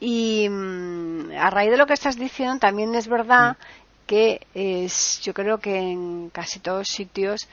y 0.00 0.48
mm, 0.48 1.32
a 1.38 1.50
raíz 1.50 1.70
de 1.70 1.76
lo 1.76 1.86
que 1.86 1.94
estás 1.94 2.16
diciendo, 2.16 2.58
también 2.58 2.94
es 2.94 3.08
verdad 3.08 3.56
que 4.06 4.46
es, 4.54 5.20
yo 5.22 5.32
creo 5.32 5.58
que 5.58 5.76
en 5.78 6.30
casi 6.30 6.60
todos 6.60 6.88
sitios, 6.88 7.48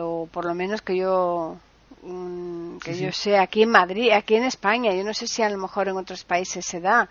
o 0.00 0.28
por 0.30 0.44
lo 0.44 0.54
menos 0.54 0.82
que 0.82 0.96
yo 0.96 1.56
mm, 2.02 2.78
que 2.78 2.98
yo 2.98 3.12
sé 3.12 3.38
aquí 3.38 3.62
en 3.62 3.70
Madrid, 3.70 4.10
aquí 4.10 4.34
en 4.34 4.44
España, 4.44 4.92
yo 4.92 5.04
no 5.04 5.14
sé 5.14 5.26
si 5.26 5.42
a 5.42 5.48
lo 5.48 5.58
mejor 5.58 5.88
en 5.88 5.96
otros 5.96 6.24
países 6.24 6.66
se 6.66 6.80
da, 6.80 7.08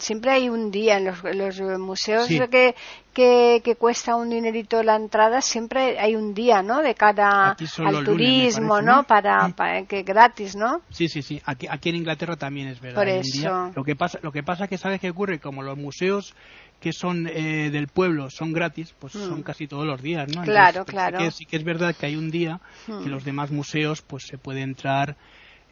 siempre 0.00 0.30
hay 0.30 0.48
un 0.48 0.70
día 0.70 0.98
en 0.98 1.06
los, 1.06 1.60
museos 1.78 2.28
que, 2.28 2.74
que, 3.12 3.76
cuesta 3.78 4.16
un 4.16 4.30
dinerito 4.30 4.82
la 4.82 4.96
entrada, 4.96 5.40
siempre 5.40 5.98
hay 5.98 6.14
un 6.14 6.34
día, 6.34 6.62
¿no? 6.62 6.82
De 6.82 6.94
cara 6.94 7.56
al 7.78 8.04
turismo, 8.04 8.80
¿no? 8.80 9.04
Para, 9.04 9.52
que 9.88 10.02
gratis, 10.02 10.56
¿no? 10.56 10.82
Sí, 10.90 11.08
sí, 11.08 11.22
sí. 11.22 11.40
Aquí, 11.44 11.66
aquí 11.68 11.90
en 11.90 11.96
Inglaterra 11.96 12.36
también 12.36 12.68
es 12.68 12.80
verdad. 12.80 12.96
Por 12.96 13.08
eso. 13.08 13.72
Lo 13.74 13.84
que 13.84 13.96
pasa, 13.96 14.18
lo 14.22 14.32
que 14.32 14.42
pasa 14.42 14.68
que 14.68 14.78
sabes 14.78 15.00
qué 15.00 15.10
ocurre, 15.10 15.40
como 15.40 15.62
los 15.62 15.76
museos 15.76 16.34
que 16.80 16.92
son 16.92 17.28
eh, 17.28 17.70
del 17.70 17.88
pueblo 17.88 18.30
son 18.30 18.52
gratis, 18.52 18.94
pues 18.98 19.12
son 19.12 19.40
mm. 19.40 19.42
casi 19.42 19.66
todos 19.66 19.86
los 19.86 20.00
días, 20.00 20.34
¿no? 20.34 20.42
claro, 20.42 20.86
claro. 20.86 21.18
Sí 21.18 21.24
que, 21.24 21.30
sí 21.30 21.44
que, 21.44 21.56
es 21.56 21.64
verdad 21.64 21.94
que 21.94 22.06
hay 22.06 22.16
un 22.16 22.30
día 22.30 22.60
que 22.86 22.92
mm. 22.92 23.08
los 23.08 23.22
demás 23.22 23.50
museos, 23.50 24.00
pues 24.00 24.24
se 24.26 24.38
puede 24.38 24.62
entrar 24.62 25.16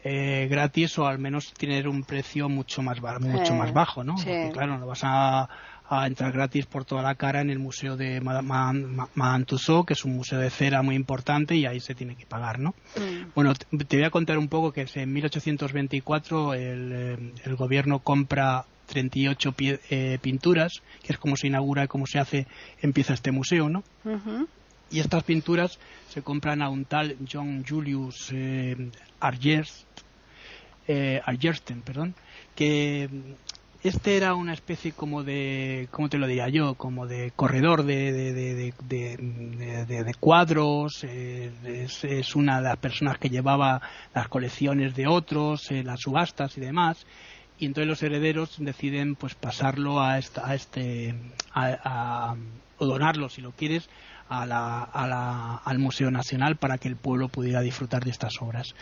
eh, 0.03 0.47
gratis 0.49 0.97
o 0.99 1.07
al 1.07 1.19
menos 1.19 1.53
tener 1.53 1.87
un 1.87 2.03
precio 2.03 2.49
mucho 2.49 2.81
más 2.81 2.99
mucho 3.19 3.53
más 3.53 3.73
bajo, 3.73 4.03
¿no? 4.03 4.15
Porque 4.15 4.49
claro, 4.53 4.77
no 4.77 4.87
vas 4.87 5.01
a, 5.03 5.49
entrar 6.05 6.31
gratis 6.31 6.67
por 6.67 6.85
toda 6.85 7.01
la 7.01 7.15
cara 7.15 7.41
en 7.41 7.49
el 7.49 7.57
museo 7.57 7.97
de 7.97 8.21
Madame 8.21 9.45
Tussauds, 9.45 9.87
que 9.87 9.93
es 9.93 10.05
un 10.05 10.15
museo 10.15 10.39
de 10.39 10.51
cera 10.51 10.83
muy 10.83 10.95
importante 10.95 11.55
y 11.55 11.65
ahí 11.65 11.79
se 11.79 11.95
tiene 11.95 12.15
que 12.15 12.27
pagar, 12.27 12.59
¿no? 12.59 12.75
Mm. 12.95 13.31
Bueno, 13.33 13.53
te 13.55 13.97
voy 13.97 14.05
a 14.05 14.11
contar 14.11 14.37
un 14.37 14.49
poco 14.49 14.71
que 14.71 14.85
en 14.93 15.13
1824 15.13 16.53
el, 16.53 16.91
eh, 16.93 17.33
el 17.43 17.55
gobierno 17.55 17.99
compra 17.99 18.65
38 18.89 19.55
eh, 19.89 20.17
pinturas, 20.21 20.81
que 21.03 21.13
es 21.13 21.19
como 21.19 21.37
se 21.37 21.47
inaugura 21.47 21.85
y 21.85 21.87
como 21.87 22.05
se 22.07 22.19
hace, 22.19 22.47
empieza 22.81 23.13
este 23.13 23.31
museo, 23.31 23.69
¿no? 23.69 23.83
Y 24.91 24.99
estas 24.99 25.23
pinturas 25.23 25.79
se 26.09 26.21
compran 26.21 26.61
a 26.61 26.69
un 26.69 26.85
tal 26.85 27.15
John 27.31 27.63
Julius 27.67 28.31
eh, 28.33 28.89
eh, 30.87 31.21
Argersten, 31.25 31.81
perdón, 31.81 32.15
que 32.55 33.09
este 33.81 34.17
era 34.17 34.33
una 34.33 34.53
especie 34.53 34.91
como 34.91 35.23
de, 35.23 35.87
¿cómo 35.91 36.09
te 36.09 36.17
lo 36.17 36.27
diría 36.27 36.49
yo? 36.49 36.75
Como 36.75 37.07
de 37.07 37.31
corredor 37.33 37.83
de, 37.83 38.11
de, 38.11 38.73
de, 38.83 40.13
cuadros, 40.19 41.05
eh, 41.05 41.51
es, 41.63 42.35
una 42.35 42.57
de 42.57 42.63
las 42.63 42.77
personas 42.77 43.17
que 43.19 43.29
llevaba 43.29 43.81
las 44.13 44.27
colecciones 44.27 44.95
de 44.95 45.07
otros, 45.07 45.71
eh, 45.71 45.83
las 45.83 46.01
subastas 46.01 46.57
y 46.57 46.61
demás, 46.61 47.05
y 47.57 47.67
entonces 47.67 47.87
los 47.87 48.03
herederos 48.03 48.55
deciden 48.57 49.15
pues 49.15 49.35
pasarlo 49.35 50.01
a, 50.01 50.17
esta, 50.17 50.45
a 50.45 50.55
este, 50.55 51.15
a, 51.53 52.35
o 52.79 52.85
donarlo 52.85 53.29
si 53.29 53.41
lo 53.41 53.51
quieres 53.51 53.89
a 54.29 54.45
la, 54.45 54.83
a 54.83 55.07
la, 55.07 55.55
al 55.57 55.79
Museo 55.79 56.11
Nacional 56.11 56.55
para 56.55 56.77
que 56.77 56.87
el 56.87 56.95
pueblo 56.95 57.29
pudiera 57.29 57.61
disfrutar 57.61 58.03
de 58.05 58.11
estas 58.11 58.41
obras. 58.41 58.75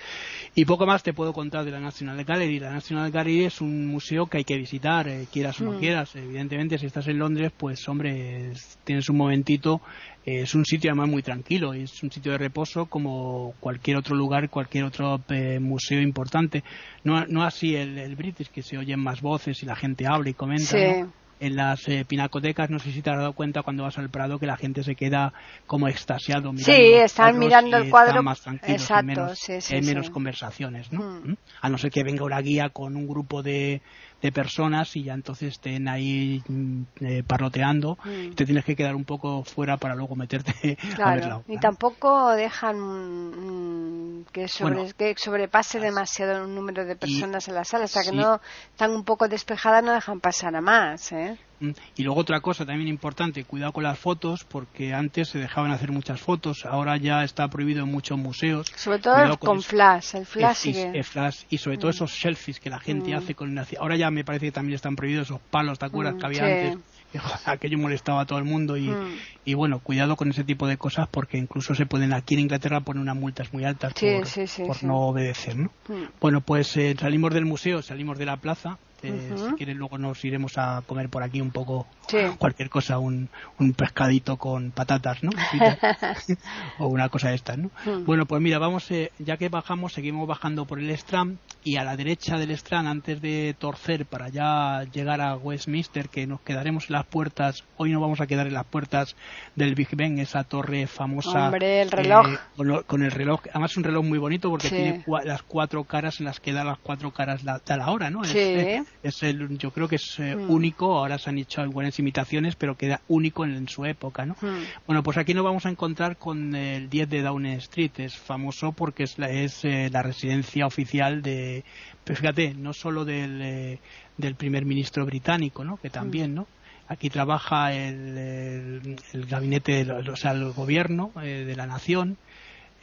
Y 0.56 0.66
poco 0.66 0.86
más 0.86 1.04
te 1.04 1.14
puedo 1.14 1.32
contar 1.32 1.64
de 1.64 1.72
la 1.72 1.80
National 1.80 2.24
Gallery. 2.24 2.60
La 2.60 2.72
National 2.72 3.10
Gallery 3.12 3.46
es 3.46 3.62
un 3.62 3.88
museo 3.88 4.28
que 4.28 4.40
hay 4.40 4.44
que 4.44 4.58
visitar, 4.58 5.08
eh, 5.08 5.26
quieras 5.32 5.60
o 5.62 5.64
no 5.64 5.72
mm. 5.74 5.80
quieras. 5.80 6.16
Evidentemente, 6.16 6.78
si 6.78 6.86
estás 6.86 7.08
en 7.08 7.18
Londres, 7.18 7.54
pues 7.56 7.88
hombre, 7.88 8.52
tienes 8.84 9.10
un 9.10 9.18
momentito. 9.18 9.82
es 10.26 10.54
un 10.54 10.66
sitio 10.66 10.92
además 10.92 11.10
muy 11.10 11.24
tranquilo, 11.24 11.74
es 11.74 12.04
un 12.04 12.12
sitio 12.12 12.34
de 12.34 12.38
reposo 12.38 12.88
como 12.88 13.54
cualquier 13.62 13.96
otro 13.96 14.16
lugar, 14.16 14.50
cualquier 14.50 14.84
otro 14.84 15.22
eh, 15.30 15.60
museo 15.60 16.02
importante. 16.02 16.66
No, 17.06 17.26
no 17.26 17.44
así 17.44 17.74
el, 17.74 17.98
el 17.98 18.18
British, 18.18 18.50
que 18.50 18.62
se 18.62 18.78
oyen 18.78 19.00
más 19.00 19.22
voces 19.22 19.64
y 19.64 19.66
la 19.66 19.78
gente 19.78 20.06
habla 20.06 20.30
y 20.30 20.34
comenta 20.34 21.08
en 21.40 21.56
las 21.56 21.88
eh, 21.88 22.06
pinacotecas, 22.08 22.70
no 22.70 22.80
sé 22.80 22.92
si 22.92 23.02
te 23.02 23.10
has 23.10 23.18
dado 23.18 23.34
cuenta 23.34 23.62
cuando 23.62 23.84
vas 23.84 23.98
al 23.98 24.10
Prado 24.10 24.40
que 24.40 24.46
la 24.46 24.58
gente 24.58 24.84
se 24.84 24.96
queda 24.96 25.34
como 25.66 25.88
extasiado 25.88 26.52
mirando 26.52 26.74
Sí, 26.74 26.94
están 26.94 27.38
mirando 27.38 27.78
el 27.78 27.90
cuadro. 27.90 28.24
más 28.24 28.42
Exacto, 28.64 29.34
hay 29.70 29.82
menos, 29.82 30.10
conversaciones, 30.10 30.92
¿no? 30.92 31.02
Mm. 31.02 31.32
¿Mm? 31.32 31.38
A 31.62 31.70
no 31.70 31.78
ser 31.78 31.92
que 31.92 32.04
venga 32.04 32.24
una 32.24 32.42
guía 32.42 32.70
con 32.70 32.96
un 32.96 33.08
grupo 33.08 33.44
de, 33.44 33.82
de 34.22 34.32
personas 34.32 34.96
y 34.96 35.04
ya 35.04 35.14
entonces 35.14 35.54
estén 35.54 35.88
ahí 35.88 36.42
mm, 36.48 36.82
eh, 37.02 37.24
parloteando 37.26 37.98
y 38.06 38.30
te 38.32 38.46
tienes 38.46 38.66
que 38.66 38.76
quedar 38.76 38.96
un 38.96 39.06
poco 39.06 39.44
fuera 39.44 39.78
para 39.78 39.96
luego 39.96 40.16
meterte 40.16 40.78
a 41.04 41.14
verla. 41.14 41.42
Y 41.48 41.58
tampoco 41.60 42.32
dejan 42.32 44.26
que, 44.32 44.48
sobre, 44.48 44.94
que 44.94 45.16
sobrepase 45.18 45.80
demasiado 45.80 46.44
el 46.44 46.54
número 46.54 46.86
de 46.86 46.96
personas 46.96 47.48
en 47.48 47.56
la 47.56 47.64
sala, 47.64 47.86
o 47.86 47.88
sea 47.88 48.04
que 48.04 48.12
no 48.12 48.40
están 48.72 48.92
un 48.92 49.04
poco 49.04 49.28
despejadas, 49.28 49.84
no 49.84 49.94
dejan 49.94 50.20
pasar 50.20 50.56
a 50.56 50.62
más. 50.62 51.12
¿eh? 51.12 51.27
Mm, 51.60 51.72
y 51.96 52.04
luego 52.04 52.20
otra 52.20 52.40
cosa 52.42 52.66
también 52.66 52.88
importante, 52.88 53.44
cuidado 53.44 53.74
con 53.74 53.84
las 53.84 53.98
fotos, 53.98 54.44
porque 54.44 54.94
antes 54.94 55.30
se 55.30 55.40
dejaban 55.40 55.72
hacer 55.72 55.92
muchas 55.92 56.22
fotos, 56.22 56.66
ahora 56.66 56.98
ya 56.98 57.24
está 57.24 57.48
prohibido 57.48 57.84
en 57.84 57.92
muchos 57.92 58.18
museos. 58.18 58.68
Sobre 58.76 59.00
todo 59.00 59.38
con, 59.38 59.62
flash, 59.62 60.16
el 60.16 60.26
flash. 60.26 60.68
flash 61.04 61.44
y 61.50 61.58
sobre 61.58 61.78
todo 61.78 61.88
mm. 61.88 61.96
esos 61.96 62.20
selfies 62.20 62.60
que 62.60 62.70
la 62.70 62.80
gente 62.80 63.16
hace 63.16 63.34
con... 63.34 63.58
Ahora 63.80 63.96
ya 63.96 64.12
me 64.12 64.24
parece 64.24 64.48
que 64.48 64.52
también 64.52 64.76
están 64.76 64.96
prohibidos 64.96 65.28
esos 65.28 65.42
palos, 65.42 65.80
¿te 65.80 65.86
acuerdas 65.86 66.16
que 66.16 66.26
había 66.26 66.44
antes? 66.44 66.78
aquello 67.46 67.78
molestaba 67.78 68.22
a 68.22 68.26
todo 68.26 68.40
el 68.40 68.46
mundo 68.46 68.78
y, 68.78 68.90
mm. 68.90 69.18
Y, 69.48 69.54
bueno, 69.54 69.80
cuidado 69.80 70.18
con 70.18 70.30
ese 70.30 70.44
tipo 70.44 70.68
de 70.68 70.78
cosas 70.78 71.08
porque 71.08 71.38
incluso 71.38 71.74
se 71.74 71.86
pueden 71.86 72.12
aquí 72.12 72.34
en 72.34 72.42
Inglaterra 72.42 72.82
poner 72.82 73.02
unas 73.02 73.16
multas 73.16 73.54
muy 73.54 73.64
altas 73.64 73.94
por, 73.94 74.84
no 74.84 74.98
obedecer, 75.08 75.56
¿no? 75.56 75.72
Mm. 75.88 76.04
Bueno, 76.20 76.42
pues 76.42 76.76
eh, 76.76 76.94
salimos 77.00 77.34
del 77.34 77.46
museo, 77.46 77.82
salimos 77.82 78.18
de 78.18 78.26
la 78.26 78.36
plaza 78.38 78.78
eh, 79.04 79.36
si 79.38 79.56
quieren 79.56 79.78
luego 79.78 79.98
nos 80.00 80.24
iremos 80.26 80.58
a 80.58 80.82
comer 80.86 81.10
por 81.10 81.22
aquí 81.22 81.40
un 81.40 81.52
poco 81.52 81.86
cualquier 82.40 82.70
cosa, 82.70 82.98
un, 82.98 83.30
un, 83.60 83.74
pescadito 83.74 84.38
con 84.38 84.72
patatas, 84.72 85.24
¿no? 85.24 85.30
o 86.80 86.88
una 86.88 87.10
cosa 87.10 87.30
de 87.30 87.36
estas, 87.36 87.58
¿no? 87.58 87.70
Hmm. 87.86 88.06
Bueno, 88.06 88.26
pues 88.26 88.42
mira, 88.42 88.58
vamos, 88.58 88.90
eh, 88.90 89.12
ya 89.20 89.38
que 89.38 89.50
bajamos, 89.50 89.94
seguimos 89.94 90.28
bajando 90.28 90.66
por 90.66 90.80
el 90.80 90.90
Strand 90.92 91.38
y 91.64 91.76
a 91.78 91.84
la 91.84 91.96
derecha 91.96 92.38
del 92.38 92.52
Strand, 92.52 92.88
antes 92.88 93.22
de 93.22 93.56
torcer 93.58 94.06
para 94.06 94.30
ya 94.30 94.84
llegar 94.92 95.22
a 95.22 95.36
Westminster, 95.36 96.10
que 96.10 96.26
nos 96.26 96.42
quedaremos 96.42 96.90
en 96.90 96.94
las 96.94 97.06
puertas, 97.06 97.66
hoy 97.78 97.92
no 97.92 98.00
vamos 98.00 98.20
a 98.20 98.28
quedar 98.28 98.48
en 98.48 98.54
las 98.54 98.66
puertas 98.66 99.16
del 99.56 99.76
Big 99.76 99.90
Ben, 99.96 100.20
esa 100.20 100.44
torre 100.44 100.88
famosa. 100.88 101.46
Hombre, 101.46 101.82
el 101.82 101.92
reloj. 101.92 102.28
Eh, 102.28 102.84
con, 102.86 103.04
el 103.04 103.12
reloj, 103.12 103.42
además 103.52 103.72
es 103.72 103.78
un 103.78 103.84
reloj 103.84 104.06
muy 104.06 104.20
bonito 104.20 104.50
porque 104.50 104.70
tiene 104.70 105.04
las 105.24 105.44
cuatro 105.44 105.84
caras 105.84 106.20
en 106.20 106.26
las 106.26 106.40
que 106.40 106.54
da 106.54 106.64
las 106.64 106.80
cuatro 106.80 107.12
caras 107.12 107.44
la, 107.44 107.62
da 107.66 107.78
la 107.78 107.92
hora, 107.92 108.10
¿no? 108.10 108.24
Sí 108.24 108.78
es 109.04 109.24
el, 109.24 109.58
yo 109.58 109.72
creo 109.72 109.88
que 109.88 109.96
es 109.96 110.20
eh, 110.20 110.36
hmm. 110.36 110.50
único, 110.50 110.98
ahora 110.98 111.18
se 111.18 111.30
han 111.30 111.38
hecho 111.38 111.62
algunas 111.62 111.98
imitaciones, 112.00 112.56
pero 112.56 112.76
queda 112.76 113.02
único 113.08 113.46
en, 113.46 113.68
su 113.68 113.86
época, 113.86 114.26
¿no? 114.26 114.36
Hmm. 114.42 114.64
Bueno, 114.86 115.04
pues 115.04 115.18
aquí 115.18 115.34
nos 115.34 115.44
vamos 115.44 115.66
a 115.66 115.70
encontrar 115.70 116.18
con 116.18 116.56
el 116.56 116.90
10 116.90 117.10
de 117.10 117.22
Downing 117.22 117.54
Street, 117.54 117.92
es 117.98 118.16
famoso 118.16 118.72
porque 118.72 119.04
es 119.04 119.18
la, 119.18 119.30
es, 119.30 119.64
eh, 119.66 119.90
la 119.92 120.04
residencia 120.04 120.66
oficial 120.66 121.22
de, 121.22 121.64
pues 122.04 122.20
fíjate, 122.20 122.54
no 122.54 122.74
solo 122.74 123.06
del, 123.06 123.42
eh, 123.42 123.80
del 124.18 124.36
primer 124.36 124.66
ministro 124.66 125.06
británico, 125.06 125.64
¿no? 125.64 125.78
Que 125.78 125.90
también, 125.90 126.32
hmm. 126.32 126.36
¿no? 126.36 126.48
Aquí 126.88 127.10
trabaja 127.10 127.74
el, 127.74 128.98
el, 129.14 129.26
gabinete, 129.26 129.92
o 129.92 130.16
sea, 130.16 130.32
el 130.32 130.52
gobierno 130.52 131.12
de 131.16 131.56
la 131.56 131.68
nación, 131.68 132.18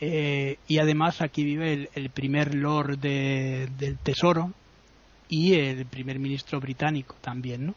y 0.01 0.79
además 0.79 1.23
aquí 1.23 1.45
vive 1.45 1.89
el, 1.95 2.11
primer 2.11 2.55
lord 2.55 2.99
del 2.99 3.99
tesoro 4.03 4.53
y 5.29 5.55
el 5.55 5.87
primer 5.87 6.19
ministro 6.19 6.61
británico 6.61 7.17
también, 7.23 7.67
¿no? 7.67 7.75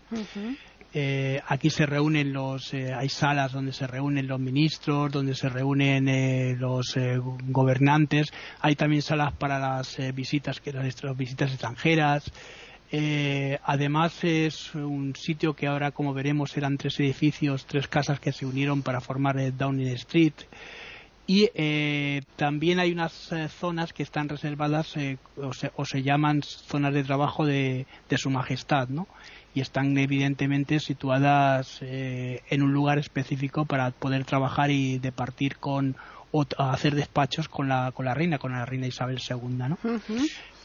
Eh, 0.93 1.41
aquí 1.47 1.69
se 1.69 1.85
reúnen 1.85 2.31
los, 2.31 2.73
eh, 2.73 2.93
hay 2.93 3.09
salas 3.09 3.51
donde 3.51 3.73
se 3.73 3.85
reúnen 3.87 4.27
los 4.27 4.39
ministros, 4.39 5.11
donde 5.11 5.35
se 5.35 5.49
reúnen 5.49 6.07
eh, 6.07 6.55
los 6.57 6.95
gobernantes, 7.43 8.31
hay 8.61 8.75
también 8.75 9.01
salas 9.01 9.33
para 9.33 9.59
las 9.59 9.97
visitas, 10.13 10.59
que 10.61 10.71
las 10.71 11.17
visitas 11.17 11.51
extranjeras. 11.51 12.31
Además 13.63 14.23
es 14.23 14.73
un 14.75 15.15
sitio 15.15 15.53
que 15.53 15.67
ahora, 15.67 15.91
como 15.91 16.13
veremos, 16.13 16.55
eran 16.57 16.77
tres 16.77 16.99
edificios, 16.99 17.65
tres 17.65 17.87
casas 17.87 18.19
que 18.19 18.31
se 18.31 18.45
unieron 18.45 18.81
para 18.81 19.01
formar 19.01 19.35
Downing 19.57 19.87
Street 19.89 20.33
y 21.29 21.49
eh, 21.55 22.21
también 22.37 22.79
hay 22.79 22.93
unas 22.93 23.33
eh, 23.33 23.49
zonas 23.49 23.91
que 23.91 24.01
están 24.01 24.29
reservadas 24.29 24.95
eh, 24.95 25.17
o, 25.35 25.85
se, 25.85 26.01
llaman 26.01 26.41
zonas 26.41 26.93
de 26.93 27.03
trabajo 27.03 27.45
de, 27.45 27.85
su 28.15 28.29
majestad, 28.29 28.87
¿no? 28.87 29.07
Y 29.53 29.59
están 29.59 29.97
evidentemente 29.97 30.79
situadas 30.79 31.79
en 31.81 32.61
un 32.61 32.73
lugar 32.73 32.99
específico 32.99 33.65
para 33.65 33.89
poder 33.89 34.23
trabajar 34.23 34.69
y 34.69 34.99
departir 34.99 35.57
con 35.57 35.95
o 36.31 36.45
hacer 36.59 36.93
despachos 36.93 37.49
con 37.49 37.67
la, 37.67 37.91
con 37.91 38.05
la 38.05 38.13
reina, 38.13 38.37
con 38.37 38.51
la 38.51 38.65
reina 38.65 38.85
Isabel 38.85 39.19
II, 39.19 39.47
¿no? 39.57 39.77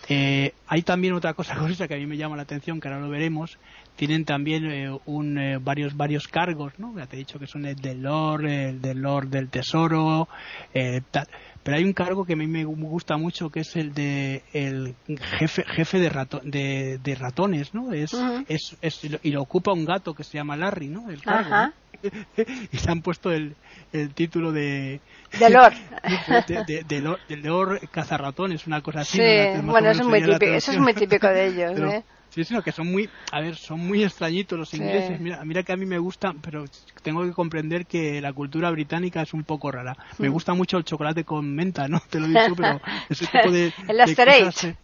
Hay 0.09 0.83
también 0.83 1.15
otra 1.15 1.35
cosa 1.35 1.55
curiosa 1.59 1.89
que 1.89 1.95
a 1.95 1.99
mí 1.99 2.07
me 2.07 2.17
llama 2.17 2.37
la 2.37 2.43
atención, 2.43 2.81
que 2.81 2.89
ahora 2.89 3.01
lo 3.01 3.09
veremos, 3.09 3.59
tienen 3.97 4.25
también 4.25 4.65
eh, 4.71 4.99
un, 5.05 5.39
eh, 5.39 5.59
varios 5.59 5.97
varios 5.97 6.27
cargos, 6.29 6.79
¿no? 6.79 6.97
Ya 6.97 7.07
te 7.07 7.17
he 7.17 7.19
dicho 7.19 7.39
que 7.39 7.47
son 7.47 7.67
el 7.67 7.77
del 7.77 8.03
Lord, 8.03 8.47
el 8.47 8.81
del 8.81 8.99
Lord 8.99 9.29
del 9.29 9.49
Tesoro, 9.49 10.29
eh, 10.73 11.03
tal. 11.11 11.29
Pero 11.63 11.77
hay 11.77 11.85
un 11.85 11.93
cargo 11.93 12.25
que 12.25 12.33
a 12.33 12.37
mí 12.37 12.47
me 12.47 12.65
gusta 12.65 13.17
mucho 13.17 13.51
que 13.51 13.61
es 13.61 13.77
el 13.77 13.95
de 13.95 14.43
el 14.53 14.97
jefe 15.39 15.65
jefe 15.65 16.01
de, 16.01 16.09
rato, 16.09 16.41
de, 16.43 16.99
de, 16.99 17.15
ratones, 17.15 17.73
¿no? 17.73 17.93
Es, 17.93 18.13
es, 18.49 18.77
es, 18.81 19.01
y 19.23 19.31
lo 19.31 19.43
ocupa 19.43 19.73
un 19.73 19.85
gato 19.85 20.15
que 20.15 20.25
se 20.25 20.39
llama 20.39 20.57
Larry, 20.57 20.89
¿no? 20.89 21.09
El 21.09 21.23
cargo. 21.23 21.73
y 22.73 22.77
se 22.77 22.91
han 22.91 23.03
puesto 23.03 23.31
el, 23.31 23.55
el 23.93 24.13
título 24.15 24.53
de 24.53 25.01
de 25.39 25.51
Lord 25.51 25.75
de, 26.67 26.85
de, 26.85 27.01
Lord, 27.01 27.21
de 27.29 27.37
Lord 27.37 27.81
cazarratones, 27.91 28.67
una 28.67 28.83
cosa 28.83 29.01
así. 29.01 29.19
Sí, 29.19 29.61
bueno, 29.63 29.91
eso 29.91 30.03
es, 30.03 30.09
muy 30.09 30.23
típico, 30.23 30.53
eso 30.53 30.73
es 30.73 30.79
muy 30.79 30.95
típico 30.95 31.27
de 31.29 31.47
ellos, 31.47 31.79
¿eh? 31.79 32.05
Sí, 32.33 32.45
sino 32.45 32.63
que 32.63 32.73
son 32.73 32.91
muy, 32.91 33.11
a 33.31 33.41
ver, 33.41 33.57
son 33.57 33.81
muy 33.81 34.03
extrañitos 34.03 34.59
los 34.59 34.73
ingleses. 34.73 35.21
Mira, 35.21 35.45
mira 35.45 35.63
que 35.63 35.73
a 35.73 35.77
mí 35.77 35.85
me 35.85 35.99
gustan, 35.99 36.41
pero 36.41 36.65
tengo 37.03 37.25
que 37.25 37.33
comprender 37.33 37.85
que 37.85 38.23
la 38.23 38.33
cultura 38.33 38.71
británica 38.71 39.21
es 39.21 39.35
un 39.35 39.45
poco 39.45 39.71
rara. 39.71 39.95
Me 40.17 40.31
mm. 40.31 40.33
gusta 40.33 40.55
mucho 40.55 40.79
el 40.79 40.85
chocolate 40.85 41.25
con 41.25 41.55
menta, 41.55 41.89
¿no? 41.89 42.01
Te 42.09 42.21
lo 42.21 42.27
he 42.27 42.29
dicho, 42.29 42.57
pero 42.57 42.81
ese 43.11 43.27
tipo 43.27 43.51
de, 43.51 43.75
el 43.89 43.99
de 43.99 44.75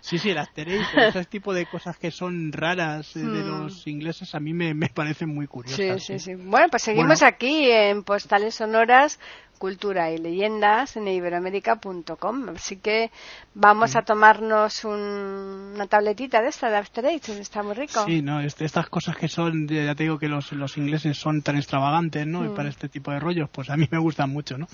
Sí, 0.00 0.18
sí, 0.18 0.30
el 0.30 0.38
asterix, 0.38 0.84
ese 0.96 1.24
tipo 1.26 1.54
de 1.54 1.66
cosas 1.66 1.96
que 1.96 2.10
son 2.10 2.50
raras 2.50 3.14
eh, 3.14 3.20
de 3.20 3.44
mm. 3.44 3.46
los 3.46 3.86
ingleses 3.86 4.34
a 4.34 4.40
mí 4.40 4.52
me, 4.52 4.74
me 4.74 4.88
parecen 4.88 5.28
muy 5.28 5.46
curiosas. 5.46 6.02
Sí, 6.02 6.18
sí, 6.18 6.18
sí. 6.18 6.34
Bueno, 6.34 6.68
pues 6.70 6.82
seguimos 6.82 7.22
aquí 7.22 7.70
en 7.70 8.02
Postales 8.02 8.56
Sonoras 8.56 9.20
cultura 9.60 10.10
y 10.10 10.16
leyendas 10.16 10.96
en 10.96 11.06
iberoamérica.com. 11.06 12.48
Así 12.56 12.78
que 12.78 13.10
vamos 13.54 13.94
a 13.94 14.02
tomarnos 14.02 14.84
una 14.86 15.86
tabletita 15.86 16.40
de 16.40 16.48
esta 16.48 16.70
de 16.70 16.78
After 16.78 17.04
Eight, 17.04 17.28
está 17.28 17.62
muy 17.62 17.74
rico. 17.74 18.02
Sí, 18.06 18.22
no, 18.22 18.40
estas 18.40 18.88
cosas 18.88 19.18
que 19.18 19.28
son, 19.28 19.68
ya 19.68 19.94
te 19.94 20.04
digo 20.04 20.18
que 20.18 20.28
los, 20.28 20.50
los 20.52 20.78
ingleses 20.78 21.18
son 21.18 21.42
tan 21.42 21.56
extravagantes, 21.56 22.26
¿no? 22.26 22.42
Y 22.42 22.48
mm. 22.48 22.54
para 22.54 22.70
este 22.70 22.88
tipo 22.88 23.10
de 23.10 23.20
rollos, 23.20 23.50
pues 23.50 23.68
a 23.68 23.76
mí 23.76 23.86
me 23.90 23.98
gustan 23.98 24.30
mucho, 24.30 24.56
¿no? 24.56 24.66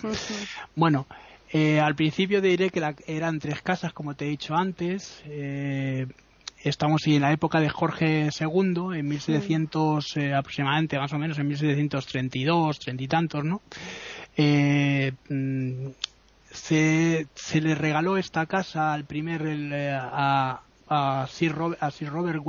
Bueno, 0.76 1.06
eh, 1.50 1.80
al 1.80 1.96
principio 1.96 2.40
diré 2.40 2.70
que 2.70 2.94
eran 3.08 3.40
tres 3.40 3.62
casas, 3.62 3.92
como 3.92 4.14
te 4.14 4.26
he 4.26 4.28
dicho 4.28 4.54
antes. 4.54 5.20
Eh, 5.26 6.06
estamos 6.62 7.06
en 7.06 7.22
la 7.22 7.32
época 7.32 7.60
de 7.60 7.68
Jorge 7.68 8.28
II, 8.38 8.98
en 8.98 9.08
1700 9.08 10.16
eh, 10.16 10.34
aproximadamente, 10.34 10.98
más 10.98 11.12
o 11.12 11.18
menos 11.18 11.38
en 11.38 11.48
1732, 11.48 12.78
treinta 12.78 13.02
y 13.02 13.08
tantos, 13.08 13.44
¿no? 13.44 13.62
Eh, 14.36 15.12
mm, 15.28 15.88
se, 16.50 17.26
se, 17.34 17.60
le 17.60 17.74
regaló 17.74 18.16
esta 18.16 18.46
casa 18.46 18.92
al 18.92 19.04
primer 19.04 19.42
eh, 19.46 19.92
a, 19.92 20.60
a, 20.88 21.26
Sir 21.28 21.52
Robert, 21.52 21.82
a 21.82 21.90
Sir 21.90 22.10
Robert 22.10 22.42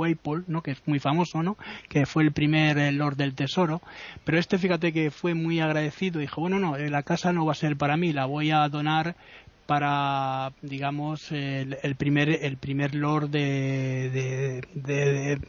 ¿no? 0.46 0.62
que 0.62 0.72
es 0.72 0.82
muy 0.86 0.98
famoso, 0.98 1.42
¿no? 1.42 1.56
que 1.88 2.06
fue 2.06 2.22
el 2.22 2.32
primer 2.32 2.78
eh, 2.78 2.92
Lord 2.92 3.16
del 3.16 3.34
Tesoro, 3.34 3.80
pero 4.24 4.38
este 4.38 4.58
fíjate 4.58 4.92
que 4.92 5.10
fue 5.10 5.34
muy 5.34 5.60
agradecido, 5.60 6.20
dijo, 6.20 6.40
bueno, 6.40 6.58
no, 6.58 6.76
la 6.76 7.02
casa 7.02 7.32
no 7.32 7.46
va 7.46 7.52
a 7.52 7.56
ser 7.56 7.76
para 7.76 7.96
mí, 7.96 8.12
la 8.12 8.26
voy 8.26 8.50
a 8.50 8.68
donar 8.68 9.16
para 9.68 10.50
digamos 10.62 11.30
el, 11.30 11.76
el 11.82 11.94
primer 11.94 12.30
el 12.30 12.56
primer 12.56 12.94
lord 12.94 13.28
de, 13.28 14.64
de, 14.72 15.40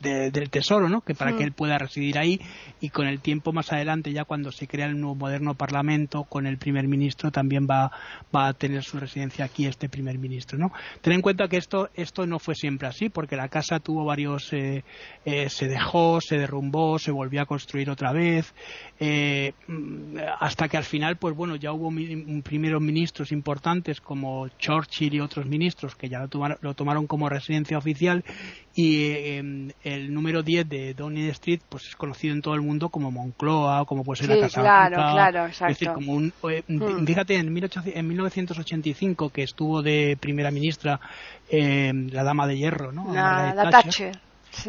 del 0.00 0.50
tesoro, 0.50 0.88
¿no? 0.88 1.00
Que 1.00 1.14
para 1.14 1.36
que 1.36 1.44
él 1.44 1.52
pueda 1.52 1.78
residir 1.78 2.18
ahí 2.18 2.40
y 2.80 2.90
con 2.90 3.06
el 3.06 3.20
tiempo 3.20 3.52
más 3.52 3.72
adelante, 3.72 4.12
ya 4.12 4.24
cuando 4.24 4.52
se 4.52 4.66
crea 4.66 4.86
el 4.86 5.00
nuevo 5.00 5.14
moderno 5.14 5.54
parlamento, 5.54 6.24
con 6.24 6.46
el 6.46 6.58
primer 6.58 6.86
ministro 6.88 7.30
también 7.30 7.66
va, 7.68 7.90
va 8.34 8.48
a 8.48 8.54
tener 8.54 8.82
su 8.82 8.98
residencia 8.98 9.44
aquí 9.44 9.66
este 9.66 9.88
primer 9.88 10.18
ministro, 10.18 10.58
¿no? 10.58 10.72
Ten 11.00 11.14
en 11.14 11.22
cuenta 11.22 11.48
que 11.48 11.56
esto, 11.56 11.90
esto 11.94 12.26
no 12.26 12.38
fue 12.38 12.54
siempre 12.54 12.88
así, 12.88 13.08
porque 13.08 13.36
la 13.36 13.48
casa 13.48 13.80
tuvo 13.80 14.04
varios, 14.04 14.52
eh, 14.52 14.84
eh, 15.24 15.48
se 15.48 15.68
dejó, 15.68 16.20
se 16.20 16.38
derrumbó, 16.38 16.98
se 16.98 17.10
volvió 17.10 17.42
a 17.42 17.46
construir 17.46 17.90
otra 17.90 18.12
vez, 18.12 18.54
eh, 19.00 19.52
hasta 20.40 20.68
que 20.68 20.76
al 20.76 20.84
final, 20.84 21.16
pues 21.16 21.34
bueno, 21.34 21.56
ya 21.56 21.72
hubo 21.72 21.90
primeros 22.42 22.82
ministros 22.82 23.32
importantes 23.32 24.00
como 24.00 24.48
Churchill 24.58 25.14
y 25.14 25.20
otros 25.20 25.46
ministros 25.46 25.94
que 25.96 26.08
ya 26.08 26.18
lo 26.18 26.28
tomaron, 26.28 26.58
lo 26.60 26.74
tomaron 26.74 27.06
como 27.06 27.28
residencia 27.28 27.78
oficial 27.78 28.24
y 28.74 29.10
em, 29.10 29.70
el 29.84 30.12
número 30.12 30.42
10 30.42 30.68
de 30.68 30.94
Downing 30.94 31.28
Street 31.30 31.60
pues 31.68 31.86
es 31.88 31.96
conocido 31.96 32.34
en 32.34 32.42
todo 32.42 32.54
el 32.54 32.60
mundo 32.60 32.88
como 32.88 33.10
Moncloa 33.10 33.82
o 33.82 33.86
como 33.86 34.04
puede 34.04 34.22
ser 34.22 34.36
la 34.36 34.40
Casa 34.40 34.60
claro, 34.60 34.96
claro, 34.96 35.46
exacto. 35.46 35.72
Es 35.72 35.78
decir, 35.78 35.92
como 35.92 36.12
un, 36.12 36.32
eh, 36.50 36.62
mm. 36.66 37.04
fíjate, 37.04 37.36
en, 37.36 37.54
18, 37.54 37.82
en 37.86 38.08
1985 38.08 39.30
que 39.30 39.42
estuvo 39.42 39.82
de 39.82 40.16
primera 40.20 40.50
ministra 40.50 41.00
eh, 41.48 41.92
la 42.10 42.24
dama 42.24 42.46
de 42.46 42.58
hierro, 42.58 42.92
¿no? 42.92 43.12
La, 43.12 43.70
Thatcher. 43.70 44.18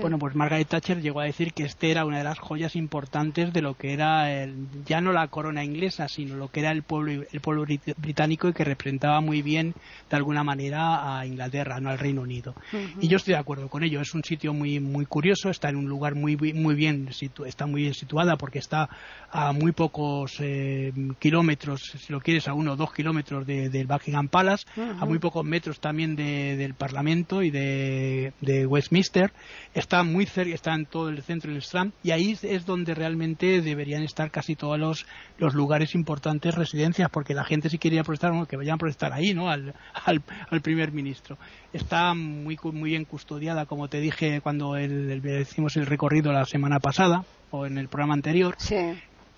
Bueno, 0.02 0.20
pues 0.20 0.36
Margaret 0.36 0.68
Thatcher 0.68 1.02
llegó 1.02 1.20
a 1.20 1.26
decir 1.26 1.54
que 1.54 1.64
este 1.64 1.92
era 1.92 2.06
una 2.06 2.20
de 2.20 2.24
las 2.24 2.40
joyas 2.40 2.76
importantes 2.76 3.52
de 3.54 3.62
lo 3.62 3.76
que 3.76 3.94
era 3.94 4.32
el, 4.32 4.68
ya 4.86 5.02
no 5.02 5.12
la 5.12 5.28
corona 5.28 5.64
inglesa, 5.64 6.08
sino 6.08 6.36
lo 6.36 6.50
que 6.50 6.60
era 6.60 6.72
el 6.72 6.84
pueblo, 6.84 7.24
el 7.32 7.42
pueblo 7.42 7.66
británico 7.98 8.48
y 8.48 8.54
que 8.54 8.64
representaba 8.64 9.20
muy 9.22 9.42
bien, 9.42 9.74
de 10.10 10.16
alguna 10.16 10.44
manera, 10.44 11.20
a 11.20 11.26
Inglaterra, 11.26 11.80
no 11.80 11.90
al 11.90 12.00
Reino 12.00 12.22
Unido. 12.22 12.56
Y 13.00 13.08
yo 13.08 13.18
estoy 13.18 13.34
de 13.34 13.40
acuerdo 13.40 13.68
con 13.70 13.84
ello. 13.84 14.02
Es 14.02 14.14
un 14.14 14.24
sitio 14.24 14.54
muy, 14.54 14.80
muy 14.80 15.06
curioso, 15.06 15.50
está 15.50 15.70
en 15.70 15.78
un 15.78 15.90
lugar 15.90 16.16
muy, 16.16 16.36
muy 16.36 16.76
bien, 16.76 17.10
está 17.46 17.66
muy 17.66 17.82
bien 17.82 17.94
situada 17.94 18.38
porque 18.38 18.60
está 18.60 18.90
a 19.32 19.52
muy 19.54 19.72
pocos 19.72 20.38
eh, 20.40 20.94
kilómetros, 21.20 21.82
si 21.98 22.12
lo 22.12 22.20
quieres, 22.20 22.48
a 22.48 22.54
uno 22.54 22.74
o 22.74 22.76
dos 22.76 22.94
kilómetros 22.94 23.46
del 23.46 23.88
Buckingham 23.88 24.28
Palace, 24.28 24.66
a 24.78 25.06
muy 25.06 25.20
pocos 25.20 25.46
metros 25.46 25.80
también 25.80 26.16
del 26.16 26.74
Parlamento 26.74 27.42
y 27.42 27.50
de, 27.50 28.34
de 28.42 28.66
Westminster 28.66 29.32
está 29.74 30.04
muy 30.04 30.26
cerca, 30.26 30.54
está 30.54 30.74
en 30.74 30.86
todo 30.86 31.10
el 31.10 31.22
centro 31.22 31.52
del 31.52 31.62
Strand 31.62 31.94
y 32.04 32.12
ahí 32.12 32.38
es 32.42 32.66
donde 32.66 32.94
realmente 32.96 33.62
deberían 33.62 34.04
estar 34.04 34.32
casi 34.32 34.56
todos 34.56 34.80
los, 34.80 35.06
los 35.38 35.54
lugares 35.54 35.96
importantes, 35.96 36.56
residencias, 36.56 37.10
porque 37.10 37.34
la 37.34 37.44
gente 37.44 37.70
si 37.70 37.78
quería 37.78 38.04
protestar, 38.04 38.48
que 38.48 38.58
vayan 38.58 38.76
a 38.76 38.78
protestar 38.78 39.14
ahí, 39.14 39.34
¿no? 39.34 39.50
Al, 39.50 39.74
al, 40.50 40.62
primer 40.62 40.92
ministro. 40.92 41.38
Está 41.74 42.14
muy, 42.14 42.58
muy 42.64 42.90
bien 42.90 43.06
custodiada, 43.06 43.66
como 43.66 43.88
te 43.88 44.00
dije 44.00 44.42
cuando 44.42 44.76
el, 44.76 45.10
el, 45.12 45.42
hicimos 45.42 45.76
el 45.78 45.86
recorrido 45.86 46.32
la 46.32 46.46
semana 46.46 46.80
pasada 46.80 47.24
o 47.52 47.66
en 47.66 47.78
el 47.78 47.88
programa 47.88 48.14
anterior. 48.14 48.56
Sí 48.58 48.76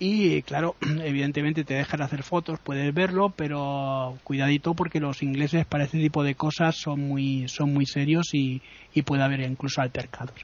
y 0.04 0.42
claro, 0.42 0.74
evidentemente 1.04 1.62
te 1.62 1.74
dejan 1.74 2.02
hacer 2.02 2.24
fotos, 2.24 2.58
puedes 2.58 2.92
verlo, 2.92 3.32
pero 3.36 4.18
cuidadito 4.24 4.74
porque 4.74 4.98
los 4.98 5.22
ingleses 5.22 5.64
para 5.64 5.84
este 5.84 5.98
tipo 5.98 6.24
de 6.24 6.34
cosas 6.34 6.74
son 6.74 7.06
muy, 7.06 7.46
son 7.46 7.72
muy 7.72 7.86
serios 7.86 8.34
y, 8.34 8.62
y 8.94 9.02
puede 9.02 9.22
haber 9.22 9.42
incluso 9.42 9.80
altercados. 9.80 10.34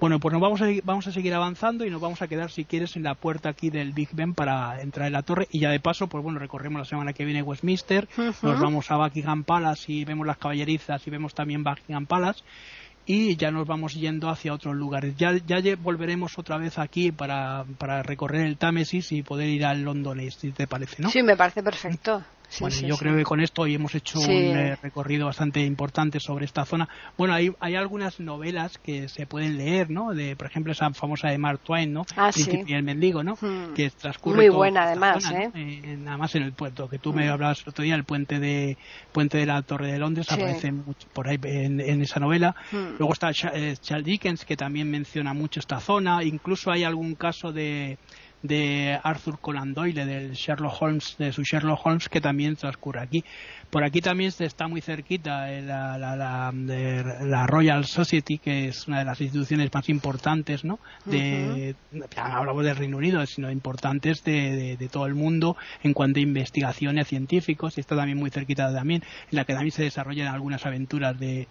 Bueno, 0.00 0.18
pues 0.18 0.32
nos 0.32 0.42
vamos 0.42 0.60
a, 0.60 0.66
vamos 0.82 1.06
a 1.06 1.12
seguir 1.12 1.34
avanzando 1.34 1.86
y 1.86 1.90
nos 1.90 2.00
vamos 2.00 2.20
a 2.20 2.26
quedar, 2.26 2.50
si 2.50 2.64
quieres, 2.64 2.96
en 2.96 3.04
la 3.04 3.14
puerta 3.14 3.48
aquí 3.48 3.70
del 3.70 3.92
Big 3.92 4.08
Ben 4.12 4.34
para 4.34 4.82
entrar 4.82 5.06
en 5.06 5.12
la 5.12 5.22
torre. 5.22 5.46
Y 5.52 5.60
ya 5.60 5.70
de 5.70 5.78
paso, 5.78 6.08
pues 6.08 6.24
bueno, 6.24 6.40
recorremos 6.40 6.80
la 6.80 6.84
semana 6.84 7.12
que 7.12 7.24
viene 7.24 7.42
Westminster, 7.42 8.08
nos 8.16 8.60
vamos 8.60 8.90
a 8.90 8.96
Buckingham 8.96 9.44
Palace 9.44 9.92
y 9.92 10.04
vemos 10.04 10.26
las 10.26 10.38
caballerizas 10.38 11.06
y 11.06 11.10
vemos 11.10 11.32
también 11.32 11.62
Buckingham 11.62 12.06
Palace 12.06 12.42
y 13.06 13.36
ya 13.36 13.50
nos 13.50 13.66
vamos 13.66 13.94
yendo 13.94 14.28
hacia 14.28 14.52
otros 14.52 14.74
lugares. 14.74 15.14
Ya, 15.16 15.32
ya 15.46 15.76
volveremos 15.76 16.38
otra 16.38 16.58
vez 16.58 16.78
aquí 16.78 17.12
para, 17.12 17.64
recorrer 18.02 18.46
el 18.46 18.56
Támesis 18.56 19.12
y 19.12 19.22
poder 19.22 19.48
ir 19.48 19.64
al 19.64 19.82
Londonés, 19.82 20.34
si 20.34 20.50
te 20.50 20.66
parece, 20.66 21.02
¿no? 21.02 21.10
Sí, 21.10 21.22
me 21.22 21.36
parece 21.36 21.62
perfecto 21.62 22.22
bueno, 22.60 22.76
yo 22.80 22.96
creo 22.96 23.16
que 23.16 23.24
con 23.24 23.40
esto 23.40 23.62
hoy 23.62 23.74
hemos 23.74 23.94
hecho 23.94 24.20
un 24.20 24.30
eh, 24.30 24.76
recorrido 24.76 25.26
bastante 25.26 25.60
importante 25.60 26.20
sobre 26.20 26.44
esta 26.44 26.64
zona. 26.64 26.88
Bueno, 27.16 27.34
hay, 27.34 27.52
hay 27.60 27.74
algunas 27.74 28.20
novelas 28.20 28.78
que 28.78 29.08
se 29.08 29.26
pueden 29.26 29.58
leer, 29.58 29.90
¿no? 29.90 30.14
De, 30.14 30.36
por 30.36 30.46
ejemplo, 30.46 30.72
esa 30.72 30.90
famosa 30.90 31.28
de 31.28 31.38
Mark 31.38 31.60
Twain, 31.60 31.92
¿no? 31.92 32.06
Ah, 32.16 32.30
y 32.34 32.72
el 32.72 32.82
mendigo, 32.82 33.22
¿no? 33.22 33.36
Hmm. 33.40 33.74
Que 33.74 33.90
transcurre 33.90 34.36
Muy 34.36 34.48
buena, 34.48 34.84
además, 34.84 35.30
¿eh? 35.32 35.50
¿eh? 35.54 35.96
Nada 35.98 36.16
más 36.16 36.34
en 36.34 36.42
el 36.42 36.52
puerto, 36.52 36.88
que 36.88 36.98
tú 36.98 37.12
me 37.12 37.26
hmm. 37.26 37.32
hablabas 37.32 37.62
el 37.62 37.68
otro 37.68 37.84
día, 37.84 37.94
el 37.94 38.04
puente 38.04 38.38
de 38.38 38.76
puente 39.12 39.38
de 39.38 39.46
la 39.46 39.62
Torre 39.62 39.92
de 39.92 39.98
Londres 39.98 40.30
aparece 40.30 40.72
mucho 40.72 41.06
por 41.12 41.28
ahí 41.28 41.38
en, 41.42 42.02
esa 42.02 42.20
novela. 42.20 42.54
Hmm. 42.70 42.96
Luego 42.98 43.12
está 43.12 43.30
eh, 43.30 43.76
Charles 43.80 44.06
Dickens, 44.06 44.44
que 44.44 44.56
también 44.56 44.90
menciona 44.90 45.34
mucho 45.34 45.60
esta 45.60 45.80
zona. 45.80 46.22
Incluso 46.22 46.70
hay 46.70 46.84
algún 46.84 47.14
caso 47.14 47.52
de 47.52 47.98
de 48.46 48.98
Arthur 49.02 49.38
Conan 49.40 49.74
Doyle, 49.74 50.04
del 50.04 50.32
Sherlock 50.32 50.80
Holmes, 50.80 51.16
de 51.18 51.32
su 51.32 51.42
Sherlock 51.42 51.84
Holmes, 51.84 52.08
que 52.08 52.20
también 52.20 52.56
transcurre 52.56 53.00
aquí. 53.00 53.24
Por 53.70 53.84
aquí 53.84 54.00
también 54.00 54.32
está 54.38 54.68
muy 54.68 54.80
cerquita 54.80 55.52
eh, 55.52 55.62
la, 55.62 55.98
la, 55.98 57.46
Royal 57.46 57.84
Society, 57.84 58.38
que 58.38 58.68
es 58.68 58.86
una 58.86 59.00
de 59.00 59.04
las 59.04 59.20
instituciones 59.20 59.70
más 59.72 59.88
importantes, 59.88 60.64
¿no? 60.64 60.78
De, 61.04 61.74
hablamos 62.16 62.64
del 62.64 62.76
Reino 62.76 62.96
Unido, 62.96 63.24
sino 63.26 63.50
importantes 63.50 64.22
de, 64.24 64.88
todo 64.90 65.06
el 65.06 65.14
mundo 65.14 65.56
en 65.82 65.92
cuanto 65.92 66.20
a 66.20 66.22
investigaciones 66.22 67.08
científicos, 67.08 67.76
y 67.76 67.80
está 67.80 67.96
también 67.96 68.18
muy 68.18 68.30
cerquita 68.30 68.72
también, 68.72 69.02
en 69.30 69.36
la 69.36 69.44
que 69.44 69.52
también 69.52 69.72
se 69.72 69.82
desarrollan 69.82 70.28
algunas 70.28 70.64
aventuras 70.64 71.16
de, 71.18 71.48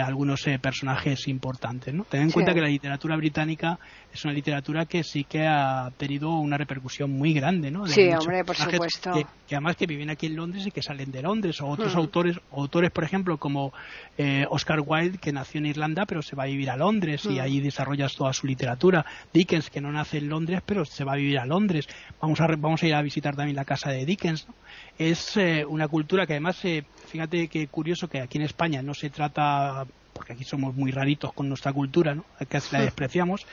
algunos 0.00 0.46
eh, 0.46 0.58
personajes 0.58 1.28
importantes, 1.28 1.94
¿no? 1.94 2.04
Ten 2.04 2.22
en 2.22 2.30
cuenta 2.30 2.54
que 2.54 2.60
la 2.60 2.68
literatura 2.68 3.16
británica 3.16 3.78
es 4.12 4.24
una 4.24 4.34
literatura 4.34 4.86
que 4.86 5.02
sí 5.02 5.24
que 5.24 5.46
ha 5.46 5.90
tenido 5.96 6.30
una 6.30 6.56
repercusión 6.56 7.10
muy 7.10 7.32
grande, 7.32 7.70
¿no? 7.70 7.86
sí, 7.86 8.08
hombre, 8.10 8.44
por 8.44 8.56
supuesto. 8.56 9.12
Que, 9.46 9.54
además 9.54 9.76
que 9.76 9.86
viven 9.86 10.10
aquí 10.10 10.26
en 10.26 10.36
Londres 10.36 10.66
y 10.66 10.70
que 10.70 10.82
salen 10.82 11.10
de 11.10 11.22
Londres, 11.22 11.37
o 11.60 11.66
otros 11.66 11.94
autores, 11.94 12.40
autores, 12.52 12.90
por 12.90 13.04
ejemplo, 13.04 13.38
como 13.38 13.72
eh, 14.16 14.46
Oscar 14.50 14.80
Wilde, 14.84 15.18
que 15.18 15.32
nació 15.32 15.58
en 15.58 15.66
Irlanda, 15.66 16.06
pero 16.06 16.22
se 16.22 16.36
va 16.36 16.44
a 16.44 16.46
vivir 16.46 16.70
a 16.70 16.76
Londres 16.76 17.24
y 17.26 17.38
ahí 17.38 17.60
desarrollas 17.60 18.14
toda 18.14 18.32
su 18.32 18.46
literatura. 18.46 19.06
Dickens, 19.32 19.70
que 19.70 19.80
no 19.80 19.92
nace 19.92 20.18
en 20.18 20.28
Londres, 20.28 20.62
pero 20.64 20.84
se 20.84 21.04
va 21.04 21.12
a 21.12 21.16
vivir 21.16 21.38
a 21.38 21.46
Londres. 21.46 21.88
Vamos 22.20 22.40
a, 22.40 22.46
vamos 22.46 22.82
a 22.82 22.86
ir 22.86 22.94
a 22.94 23.02
visitar 23.02 23.36
también 23.36 23.56
la 23.56 23.64
casa 23.64 23.90
de 23.90 24.04
Dickens. 24.04 24.46
Es 24.98 25.36
eh, 25.36 25.64
una 25.64 25.88
cultura 25.88 26.26
que 26.26 26.34
además, 26.34 26.64
eh, 26.64 26.84
fíjate 27.06 27.48
qué 27.48 27.68
curioso 27.68 28.08
que 28.08 28.20
aquí 28.20 28.38
en 28.38 28.44
España 28.44 28.82
no 28.82 28.94
se 28.94 29.10
trata 29.10 29.86
porque 30.12 30.32
aquí 30.32 30.42
somos 30.42 30.74
muy 30.74 30.90
raritos 30.90 31.32
con 31.32 31.48
nuestra 31.48 31.72
cultura, 31.72 32.12
¿no? 32.12 32.24
Casi 32.48 32.74
la 32.74 32.82
despreciamos 32.82 33.46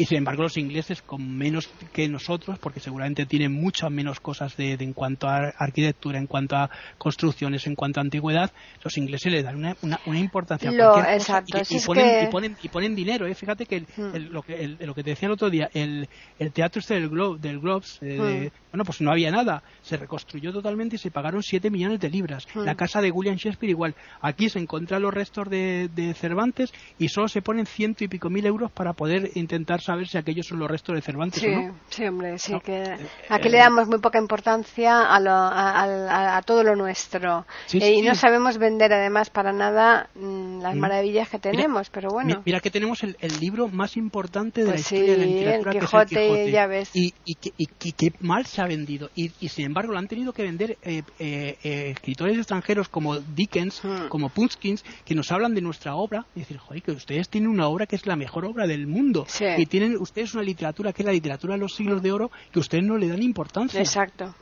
y 0.00 0.06
sin 0.06 0.16
embargo 0.16 0.44
los 0.44 0.56
ingleses 0.56 1.02
con 1.02 1.36
menos 1.36 1.68
que 1.92 2.08
nosotros 2.08 2.58
porque 2.58 2.80
seguramente 2.80 3.26
tienen 3.26 3.52
muchas 3.52 3.90
menos 3.90 4.18
cosas 4.18 4.56
de, 4.56 4.72
en 4.72 4.94
cuanto 4.94 5.28
a 5.28 5.52
arquitectura 5.58 6.18
en 6.18 6.26
cuanto 6.26 6.56
a 6.56 6.70
construcciones 6.96 7.66
en 7.66 7.74
cuanto 7.74 8.00
a 8.00 8.02
antigüedad 8.02 8.50
los 8.82 8.96
ingleses 8.96 9.30
le 9.30 9.42
dan 9.42 9.56
una, 9.56 9.76
una, 10.06 10.18
importancia 10.18 10.70
lo, 10.70 10.98
exacto, 11.04 11.58
y, 11.68 11.80
ponen, 11.80 12.24
y, 12.24 12.30
ponen, 12.30 12.56
y, 12.62 12.68
ponen, 12.70 12.94
dinero 12.94 13.26
¿eh? 13.26 13.34
fíjate 13.34 13.66
que 13.66 13.80
hmm. 13.80 14.30
lo 14.30 14.40
que 14.40 14.68
lo 14.80 14.94
que 14.94 15.02
te 15.04 15.10
decía 15.10 15.26
el 15.26 15.32
otro 15.32 15.50
día 15.50 15.68
el, 15.74 16.08
el 16.38 16.50
teatro 16.50 16.80
este 16.80 16.94
del, 16.94 17.10
Glo 17.10 17.36
del 17.36 17.60
Globes 17.60 17.98
eh, 18.00 18.50
hmm. 18.50 18.70
bueno 18.72 18.84
pues 18.86 19.02
no 19.02 19.12
había 19.12 19.30
nada 19.30 19.62
se 19.82 19.98
reconstruyó 19.98 20.50
totalmente 20.50 20.96
y 20.96 20.98
se 20.98 21.10
pagaron 21.10 21.42
7 21.42 21.68
millones 21.68 22.00
de 22.00 22.08
libras 22.08 22.46
hmm. 22.54 22.60
la 22.60 22.74
casa 22.74 23.02
de 23.02 23.10
William 23.10 23.36
Shakespeare 23.36 23.70
igual 23.70 23.94
aquí 24.22 24.48
se 24.48 24.60
encuentran 24.60 25.02
los 25.02 25.12
restos 25.12 25.50
de, 25.50 25.90
de 25.94 26.14
Cervantes 26.14 26.72
y 26.98 27.08
solo 27.08 27.28
se 27.28 27.42
ponen 27.42 27.66
ciento 27.66 28.02
y 28.02 28.08
pico 28.08 28.30
mil 28.30 28.46
euros 28.46 28.72
para 28.72 28.94
poder 28.94 29.32
intentar 29.34 29.82
saber 29.90 30.06
si 30.06 30.18
aquellos 30.18 30.46
son 30.46 30.60
los 30.60 30.70
restos 30.70 30.94
de 30.94 31.02
Cervantes. 31.02 31.40
Sí, 31.40 31.48
¿no? 31.48 31.74
sí 31.88 32.04
hombre, 32.04 32.38
sí. 32.38 32.54
Que 32.64 32.82
eh, 32.82 32.96
aquí 33.28 33.48
le 33.48 33.58
damos 33.58 33.88
muy 33.88 33.98
poca 33.98 34.18
importancia 34.18 35.02
a, 35.02 36.36
a, 36.36 36.42
todo 36.42 36.62
lo 36.62 36.76
nuestro. 36.76 37.44
Eh, 37.72 37.94
y 37.94 38.02
no 38.02 38.14
sabemos 38.14 38.58
vender 38.58 38.92
además 38.92 39.30
para 39.30 39.52
nada 39.52 40.08
mm, 40.14 40.60
las 40.60 40.76
mm. 40.76 40.78
maravillas 40.78 41.28
que 41.28 41.40
tenemos, 41.40 41.90
pero 41.90 42.10
bueno. 42.10 42.42
Mira, 42.44 42.60
que 42.60 42.70
tenemos 42.70 43.02
el, 43.02 43.16
libro 43.40 43.68
más 43.68 43.96
importante 43.96 44.60
de 44.64 44.70
pues 44.70 44.92
la 44.92 44.98
historia 44.98 45.12
de 45.12 45.18
la 45.18 45.24
literatura, 45.24 45.72
el 45.72 45.80
Quijote, 45.80 46.14
que 46.14 46.20
es 46.20 46.30
el 46.30 46.36
Quijote. 46.36 46.50
Ya 46.52 46.66
ves. 46.66 46.90
Y, 46.94 47.14
y, 47.24 47.92
que, 47.92 48.12
mal 48.20 48.46
se 48.46 48.60
ha 48.60 48.66
vendido. 48.66 49.10
Y, 49.14 49.30
sin 49.48 49.66
embargo 49.66 49.92
lo 49.92 49.98
han 49.98 50.08
tenido 50.08 50.32
que 50.32 50.42
vender 50.42 50.78
eh, 50.82 51.02
escritores 51.90 52.36
extranjeros 52.36 52.88
como 52.88 53.18
Dickens, 53.18 53.82
hmm. 53.82 54.08
como 54.08 54.28
Punskins, 54.28 54.84
que 55.04 55.14
nos 55.14 55.32
hablan 55.32 55.54
de 55.54 55.62
nuestra 55.62 55.94
obra 55.94 56.26
y 56.36 56.40
decir, 56.40 56.58
joder, 56.58 56.82
que 56.82 56.92
ustedes 56.92 57.28
tienen 57.28 57.50
una 57.50 57.66
obra 57.66 57.86
que 57.86 57.96
es 57.96 58.06
la 58.06 58.16
mejor 58.16 58.44
obra 58.44 58.66
del 58.66 58.86
mundo. 58.86 59.26
Y 59.56 59.66
tienen 59.70 59.96
ustedes 59.96 60.34
una 60.34 60.42
literatura 60.42 60.92
que 60.92 61.02
es 61.02 61.06
la 61.06 61.12
literatura 61.12 61.54
de 61.54 61.60
los 61.60 61.74
siglos 61.74 62.02
de 62.02 62.12
oro 62.12 62.30
que 62.52 62.58
ustedes 62.58 62.84
no 62.84 62.98
le 62.98 63.08
dan 63.08 63.22
importancia. 63.22 63.80
Exacto. 63.80 64.34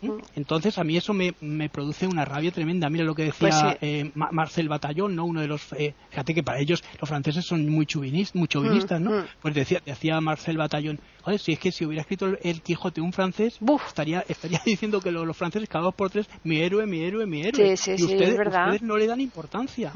¿Mm? 0.00 0.12
Entonces 0.36 0.78
a 0.78 0.84
mí 0.84 0.96
eso 0.96 1.12
me, 1.12 1.32
produce 1.68 2.06
una 2.06 2.24
rabia 2.24 2.52
tremenda. 2.52 2.88
Mira 2.88 3.04
lo 3.04 3.14
que 3.14 3.24
decía 3.24 3.48
pues 3.48 3.78
eh, 3.80 4.10
Marcel 4.14 4.68
Batallón, 4.68 5.16
¿no? 5.16 5.24
Uno 5.24 5.40
de 5.40 5.48
los, 5.48 5.72
eh, 5.72 5.94
fíjate 6.10 6.34
que 6.34 6.42
para 6.44 6.60
ellos 6.60 6.84
los 7.00 7.08
franceses 7.08 7.44
son 7.44 7.68
muy 7.68 7.84
chauvinistas, 7.86 8.36
muy 8.36 8.46
chauvinistas 8.46 9.00
¿no? 9.00 9.10
Mm, 9.10 9.18
mm. 9.18 9.26
Pues 9.42 9.54
decía, 9.54 9.82
decía 9.84 10.20
Marcel 10.20 10.56
Batallón, 10.56 11.00
oye, 11.24 11.38
si 11.38 11.52
es 11.52 11.58
que 11.58 11.72
si 11.72 11.84
hubiera 11.84 12.02
escrito 12.02 12.26
el, 12.40 12.62
Quijote 12.62 13.00
un 13.00 13.12
francés, 13.12 13.58
estaría 13.86 14.24
estaría 14.28 14.60
diciendo 14.64 15.00
que 15.00 15.10
los, 15.10 15.36
franceses 15.36 15.68
cada 15.68 15.84
dos 15.84 15.94
por 15.94 16.10
tres, 16.10 16.28
mi 16.44 16.58
héroe, 16.60 16.86
mi 16.86 17.02
héroe, 17.02 17.26
mi 17.26 17.42
héroe. 17.42 17.76
Sí, 17.76 17.96
sí, 17.96 18.02
y 18.02 18.04
ustedes, 18.04 18.38
ustedes 18.38 18.82
no 18.82 18.96
le 18.96 19.06
dan 19.06 19.20
importancia. 19.20 19.92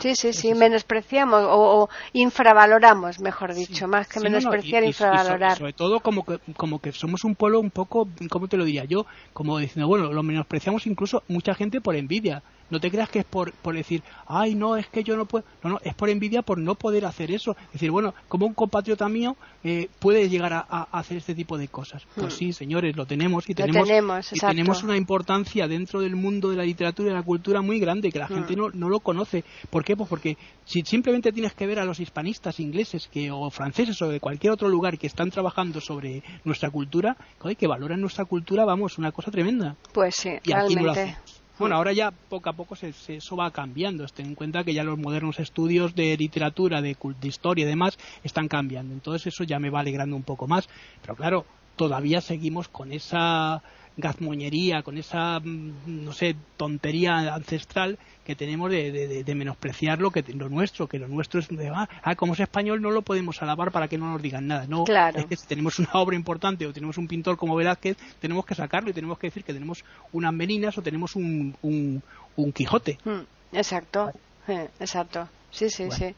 Sí, 0.00 0.14
sí, 0.14 0.32
sí, 0.32 0.54
menospreciamos 0.54 1.42
o, 1.46 1.88
infravaloramos, 2.12 3.20
mejor 3.20 3.54
dicho, 3.54 3.88
más 3.88 4.08
que 4.08 4.20
menospreciar, 4.20 4.84
infravalorar. 4.84 5.56
sobre 5.56 5.72
todo 5.72 6.00
como 6.00 6.24
que, 6.24 6.38
como 6.56 6.80
que 6.80 6.92
somos 6.92 7.24
un 7.24 7.34
pueblo 7.34 7.60
un 7.60 7.70
poco, 7.70 8.08
¿cómo 8.30 8.48
te 8.48 8.56
lo 8.56 8.64
diría 8.64 8.84
yo? 8.84 9.06
Como 9.32 9.58
diciendo, 9.58 9.88
bueno, 9.88 10.12
lo 10.12 10.22
menospreciamos 10.22 10.86
incluso 10.86 11.22
mucha 11.28 11.54
gente 11.54 11.80
por 11.80 11.96
envidia. 11.96 12.42
No 12.74 12.80
te 12.80 12.90
creas 12.90 13.08
que 13.08 13.20
es 13.20 13.24
por, 13.24 13.52
por 13.52 13.76
decir, 13.76 14.02
ay, 14.26 14.56
no, 14.56 14.76
es 14.76 14.88
que 14.88 15.04
yo 15.04 15.16
no 15.16 15.26
puedo. 15.26 15.44
No, 15.62 15.70
no, 15.70 15.80
es 15.84 15.94
por 15.94 16.10
envidia 16.10 16.42
por 16.42 16.58
no 16.58 16.74
poder 16.74 17.04
hacer 17.04 17.30
eso. 17.30 17.52
Es 17.66 17.74
decir, 17.74 17.92
bueno, 17.92 18.14
como 18.26 18.46
un 18.46 18.52
compatriota 18.52 19.08
mío 19.08 19.36
eh, 19.62 19.88
puede 20.00 20.28
llegar 20.28 20.52
a, 20.52 20.88
hacer 20.90 21.18
este 21.18 21.36
tipo 21.36 21.56
de 21.56 21.68
cosas. 21.68 22.02
Pues 22.16 22.34
hmm. 22.34 22.36
sí, 22.36 22.52
señores, 22.52 22.96
lo 22.96 23.06
tenemos 23.06 23.48
y 23.48 23.54
tenemos, 23.54 23.88
y 24.32 24.40
tenemos 24.40 24.82
una 24.82 24.96
importancia 24.96 25.68
dentro 25.68 26.00
del 26.00 26.16
mundo 26.16 26.50
de 26.50 26.56
la 26.56 26.64
literatura 26.64 27.10
y 27.10 27.12
de 27.12 27.18
la 27.18 27.22
cultura 27.22 27.62
muy 27.62 27.78
grande 27.78 28.10
que 28.10 28.18
la 28.18 28.26
hmm. 28.26 28.34
gente 28.34 28.56
no, 28.56 28.70
no 28.70 28.88
lo 28.88 28.98
conoce. 28.98 29.44
¿Por 29.70 29.84
qué? 29.84 29.96
Pues 29.96 30.08
porque 30.08 30.36
si 30.64 30.82
simplemente 30.82 31.30
tienes 31.30 31.54
que 31.54 31.68
ver 31.68 31.78
a 31.78 31.84
los 31.84 32.00
hispanistas 32.00 32.58
ingleses 32.58 33.06
que, 33.06 33.30
o 33.30 33.48
franceses 33.50 34.02
o 34.02 34.08
de 34.08 34.18
cualquier 34.18 34.52
otro 34.52 34.68
lugar 34.68 34.98
que 34.98 35.06
están 35.06 35.30
trabajando 35.30 35.80
sobre 35.80 36.24
nuestra 36.42 36.70
cultura, 36.70 37.16
que 37.54 37.66
valoran 37.66 38.00
nuestra 38.00 38.24
cultura, 38.24 38.64
vamos, 38.64 38.98
una 38.98 39.12
cosa 39.12 39.30
tremenda. 39.30 39.76
Pues 39.92 40.16
sí, 40.16 40.30
realmente. 40.44 41.16
Bueno, 41.58 41.76
ahora 41.76 41.92
ya 41.92 42.10
poco 42.10 42.50
a 42.50 42.52
poco 42.52 42.74
se, 42.74 42.88
eso 42.88 43.36
va 43.36 43.50
cambiando. 43.50 44.04
Ten 44.06 44.26
en 44.26 44.34
cuenta 44.34 44.64
que 44.64 44.74
ya 44.74 44.82
los 44.82 44.98
modernos 44.98 45.38
estudios 45.38 45.94
de 45.94 46.16
literatura, 46.16 46.82
de, 46.82 46.96
de 47.20 47.28
historia 47.28 47.64
y 47.64 47.68
demás 47.68 47.96
están 48.24 48.48
cambiando. 48.48 48.92
Entonces 48.92 49.28
eso 49.28 49.44
ya 49.44 49.60
me 49.60 49.70
va 49.70 49.80
alegrando 49.80 50.16
un 50.16 50.24
poco 50.24 50.48
más. 50.48 50.66
Pero 51.00 51.14
claro, 51.14 51.46
todavía 51.76 52.20
seguimos 52.20 52.68
con 52.68 52.92
esa 52.92 53.62
gazmoñería, 53.96 54.82
con 54.82 54.98
esa, 54.98 55.38
mm, 55.40 56.04
no 56.04 56.12
sé, 56.12 56.34
tontería 56.56 57.34
ancestral 57.34 57.98
que 58.24 58.34
tenemos 58.34 58.70
de, 58.70 59.22
de, 59.22 59.34
menospreciar 59.34 60.00
lo, 60.00 60.10
que, 60.10 60.22
lo 60.32 60.48
nuestro, 60.48 60.88
que 60.88 60.98
lo 60.98 61.08
nuestro 61.08 61.40
es 61.40 61.48
de, 61.48 61.68
ah, 61.68 61.88
ah, 62.02 62.14
como 62.16 62.32
es 62.32 62.40
español 62.40 62.80
no 62.80 62.90
lo 62.90 63.02
podemos 63.02 63.42
alabar 63.42 63.70
para 63.70 63.86
que 63.86 63.98
no 63.98 64.10
nos 64.10 64.22
digan 64.22 64.46
nada. 64.46 64.66
No, 64.66 64.84
es 65.14 65.26
que 65.26 65.36
si 65.36 65.46
tenemos 65.46 65.78
una 65.78 65.90
obra 65.92 66.16
importante 66.16 66.66
o 66.66 66.72
tenemos 66.72 66.96
un 66.96 67.06
pintor 67.06 67.36
como 67.36 67.54
Velázquez, 67.54 67.96
tenemos 68.20 68.46
que 68.46 68.54
sacarlo 68.54 68.90
y 68.90 68.94
tenemos 68.94 69.18
que 69.18 69.26
decir 69.26 69.44
que 69.44 69.52
tenemos 69.52 69.84
unas 70.12 70.32
meninas 70.32 70.76
o 70.78 70.82
tenemos 70.82 71.16
un, 71.16 71.54
un, 71.62 72.02
un 72.36 72.52
Quijote. 72.52 72.98
Mm, 73.04 73.56
exacto, 73.56 74.10
eh, 74.48 74.68
exacto. 74.80 75.28
Sí, 75.54 75.70
sí, 75.70 75.88
sí. 75.92 76.16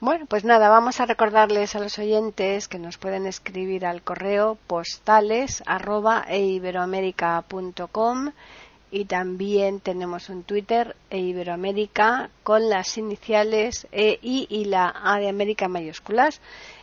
Bueno, 0.00 0.26
pues 0.26 0.44
nada, 0.44 0.68
vamos 0.68 1.00
a 1.00 1.06
recordarles 1.06 1.74
a 1.74 1.80
los 1.80 1.98
oyentes 1.98 2.68
que 2.68 2.78
nos 2.78 2.98
pueden 2.98 3.26
escribir 3.26 3.86
al 3.86 4.02
correo 4.02 4.58
postales 4.66 5.62
arroba 5.64 6.26
y 8.90 9.04
también 9.06 9.80
tenemos 9.80 10.28
un 10.28 10.42
Twitter 10.44 10.94
eiberoamerica 11.10 12.30
con 12.42 12.68
las 12.68 12.98
iniciales 12.98 13.86
EI 13.92 14.46
y 14.48 14.66
la 14.66 14.94
A 15.02 15.18
de 15.18 15.28
América 15.28 15.68
mayúsculas. 15.68 16.40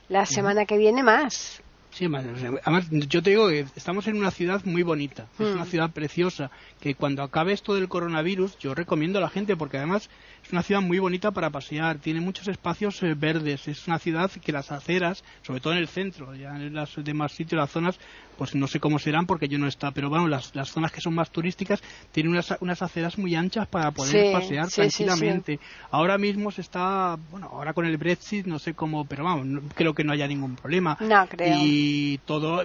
La 0.10 0.26
semana 0.26 0.66
que 0.66 0.78
viene 0.78 1.04
más. 1.04 1.63
Sí, 1.94 2.06
además 2.06 2.90
yo 2.90 3.22
te 3.22 3.30
digo 3.30 3.50
que 3.50 3.66
estamos 3.76 4.08
en 4.08 4.18
una 4.18 4.32
ciudad 4.32 4.64
muy 4.66 4.82
bonita, 4.82 5.28
es 5.38 5.54
una 5.54 5.64
mm. 5.64 5.68
ciudad 5.68 5.92
preciosa, 5.92 6.50
que 6.80 6.96
cuando 6.96 7.22
acabe 7.22 7.54
esto 7.54 7.76
del 7.76 7.88
coronavirus 7.88 8.58
yo 8.58 8.74
recomiendo 8.74 9.20
a 9.20 9.22
la 9.22 9.30
gente 9.30 9.56
porque 9.56 9.78
además 9.78 10.10
es 10.44 10.52
una 10.52 10.64
ciudad 10.64 10.82
muy 10.82 10.98
bonita 10.98 11.32
para 11.32 11.52
pasear, 11.52 12.00
tiene 12.00 12.20
muchos 12.20 12.48
espacios 12.48 13.02
eh, 13.04 13.14
verdes, 13.14 13.68
es 13.68 13.88
una 13.88 14.00
ciudad 14.00 14.32
que 14.32 14.52
las 14.52 14.72
aceras, 14.72 15.24
sobre 15.44 15.60
todo 15.60 15.74
en 15.74 15.80
el 15.80 15.88
centro, 15.88 16.34
ya 16.34 16.56
en 16.56 16.74
los 16.74 16.96
demás 17.04 17.32
sitios, 17.32 17.60
las 17.60 17.70
zonas, 17.70 18.00
pues 18.38 18.56
no 18.56 18.68
sé 18.68 18.80
cómo 18.80 18.98
serán 18.98 19.28
porque 19.28 19.48
yo 19.48 19.60
no 19.60 19.68
está, 19.68 19.92
pero 19.92 20.10
bueno, 20.10 20.28
las, 20.28 20.56
las 20.56 20.70
zonas 20.70 20.92
que 20.92 21.00
son 21.00 21.14
más 21.14 21.30
turísticas 21.30 21.82
tienen 22.12 22.32
unas, 22.32 22.56
unas 22.60 22.82
aceras 22.82 23.20
muy 23.20 23.36
anchas 23.36 23.68
para 23.68 23.92
poder 23.92 24.34
pasear 24.34 24.68
tranquilamente. 24.68 25.60
ahora 25.92 26.18
mismo 26.18 26.50
se 26.50 26.62
está, 26.62 27.18
bueno, 27.30 27.50
ahora 27.54 27.74
con 27.74 27.86
el 27.86 27.98
Brexit 27.98 28.48
no 28.48 28.58
sé 28.58 28.74
cómo, 28.74 29.06
pero 29.06 29.24
vamos, 29.24 29.62
creo 29.76 29.94
que 29.94 30.04
no 30.04 30.12
haya 30.12 30.28
ningún 30.28 30.56
problema. 30.56 30.98
No, 31.00 31.28
creo. 31.28 31.56
Y 31.56 31.83
todo, 32.26 32.64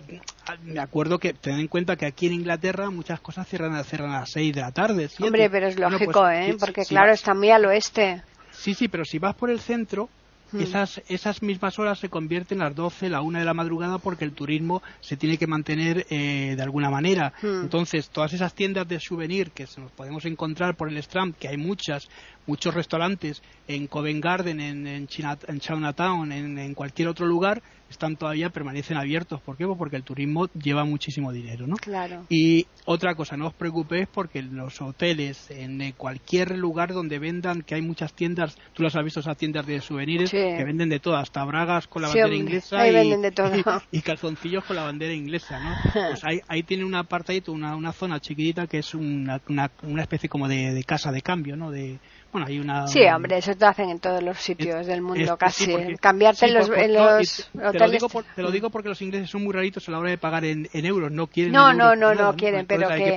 me 0.64 0.80
acuerdo 0.80 1.18
que 1.18 1.32
ten 1.32 1.58
en 1.58 1.68
cuenta 1.68 1.96
que 1.96 2.06
aquí 2.06 2.26
en 2.26 2.34
Inglaterra 2.34 2.90
muchas 2.90 3.20
cosas 3.20 3.46
cierran, 3.48 3.82
cierran 3.84 4.10
a 4.12 4.20
las 4.20 4.30
6 4.30 4.54
de 4.54 4.60
la 4.60 4.72
tarde. 4.72 5.08
Hombre, 5.20 5.50
pero 5.50 5.66
es 5.68 5.76
pues, 5.76 5.92
lógico, 5.92 6.28
¿eh? 6.28 6.56
Porque 6.58 6.84
claro, 6.84 7.12
está 7.12 7.34
muy 7.34 7.50
al 7.50 7.64
oeste. 7.66 8.22
Sí, 8.50 8.74
sí, 8.74 8.88
pero 8.88 9.04
si 9.04 9.18
vas 9.18 9.34
por 9.34 9.50
el 9.50 9.60
centro, 9.60 10.08
hmm. 10.52 10.60
esas, 10.60 11.00
esas 11.08 11.42
mismas 11.42 11.78
horas 11.78 11.98
se 11.98 12.08
convierten 12.08 12.60
a 12.60 12.64
las 12.64 12.74
12, 12.74 13.08
la 13.08 13.20
1 13.20 13.38
de 13.38 13.44
la 13.44 13.54
madrugada 13.54 13.98
porque 13.98 14.24
el 14.24 14.32
turismo 14.32 14.82
se 15.00 15.16
tiene 15.16 15.38
que 15.38 15.46
mantener 15.46 16.06
eh, 16.10 16.54
de 16.56 16.62
alguna 16.62 16.90
manera. 16.90 17.32
Hmm. 17.40 17.62
Entonces, 17.62 18.08
todas 18.08 18.32
esas 18.32 18.54
tiendas 18.54 18.88
de 18.88 18.98
souvenir 19.00 19.52
que 19.52 19.66
nos 19.76 19.92
podemos 19.92 20.24
encontrar 20.24 20.74
por 20.76 20.88
el 20.88 20.96
Strand, 20.98 21.36
que 21.36 21.48
hay 21.48 21.56
muchas, 21.56 22.08
muchos 22.48 22.74
restaurantes 22.74 23.42
en 23.68 23.86
Covent 23.86 24.24
Garden, 24.24 24.60
en, 24.60 24.86
en, 24.86 25.06
Chinatown, 25.06 26.32
en, 26.32 26.58
en 26.58 26.74
cualquier 26.74 27.08
otro 27.08 27.26
lugar, 27.26 27.62
están 27.90 28.16
todavía 28.16 28.50
permanecen 28.50 28.96
abiertos. 28.96 29.40
¿Por 29.40 29.56
qué? 29.56 29.66
Pues 29.66 29.78
porque 29.78 29.96
el 29.96 30.02
turismo 30.02 30.46
lleva 30.48 30.84
muchísimo 30.84 31.32
dinero, 31.32 31.66
¿no? 31.66 31.76
Claro. 31.76 32.24
Y 32.28 32.66
otra 32.84 33.14
cosa, 33.14 33.36
no 33.36 33.48
os 33.48 33.54
preocupéis 33.54 34.08
porque 34.12 34.42
los 34.42 34.80
hoteles, 34.80 35.50
en 35.50 35.92
cualquier 35.92 36.56
lugar 36.56 36.92
donde 36.92 37.18
vendan, 37.18 37.62
que 37.62 37.74
hay 37.74 37.82
muchas 37.82 38.12
tiendas, 38.14 38.56
tú 38.74 38.82
las 38.82 38.96
has 38.96 39.04
visto 39.04 39.20
esas 39.20 39.36
tiendas 39.36 39.66
de 39.66 39.80
souvenirs 39.80 40.30
que 40.30 40.64
venden 40.64 40.88
de 40.88 41.00
todo, 41.00 41.16
hasta 41.16 41.44
bragas 41.44 41.86
con 41.86 42.02
la 42.02 42.08
bandera 42.08 42.34
inglesa 42.34 42.86
y, 43.92 44.00
calzoncillos 44.00 44.64
con 44.64 44.76
la 44.76 44.84
bandera 44.84 45.12
inglesa, 45.12 45.58
¿no? 45.60 45.76
Pues 45.92 46.24
ahí, 46.24 46.40
ahí 46.48 46.62
tiene 46.62 46.84
un 46.84 46.94
apartadito, 46.94 47.52
una, 47.52 47.76
una 47.76 47.92
zona 47.92 48.20
chiquitita 48.20 48.66
que 48.66 48.78
es 48.78 48.94
una, 48.94 49.40
una, 49.48 50.02
especie 50.02 50.28
como 50.28 50.48
de, 50.48 50.72
de 50.72 50.84
casa 50.84 51.12
de 51.12 51.22
cambio, 51.22 51.56
¿no? 51.56 51.70
De, 51.70 51.98
bueno, 52.30 52.46
hay 52.46 52.58
una... 52.58 52.86
Sí, 52.86 53.00
hombre, 53.04 53.38
eso 53.38 53.54
te 53.54 53.64
hacen 53.64 53.88
en 53.88 54.00
todos 54.00 54.22
los 54.22 54.38
sitios 54.38 54.86
del 54.86 55.00
mundo 55.00 55.38
casi. 55.38 55.96
Cambiarte 55.96 56.46
en 56.46 56.54
los, 56.54 56.68
hoteles... 56.68 57.50
Te 57.52 57.78
lo, 57.78 57.88
digo 57.88 58.08
te 58.34 58.42
lo, 58.42 58.50
digo 58.50 58.70
porque 58.70 58.90
los 58.90 59.00
ingleses 59.00 59.30
son 59.30 59.44
muy 59.44 59.54
raritos 59.54 59.88
a 59.88 59.92
la 59.92 59.98
hora 59.98 60.10
de 60.10 60.18
pagar 60.18 60.44
en, 60.44 60.68
euros, 60.72 61.10
no 61.10 61.26
quieren... 61.26 61.52
No, 61.52 61.72
no, 61.72 61.96
no, 61.96 62.14
no, 62.14 62.36
quieren, 62.36 62.66
pero 62.66 62.88
que, 62.88 63.16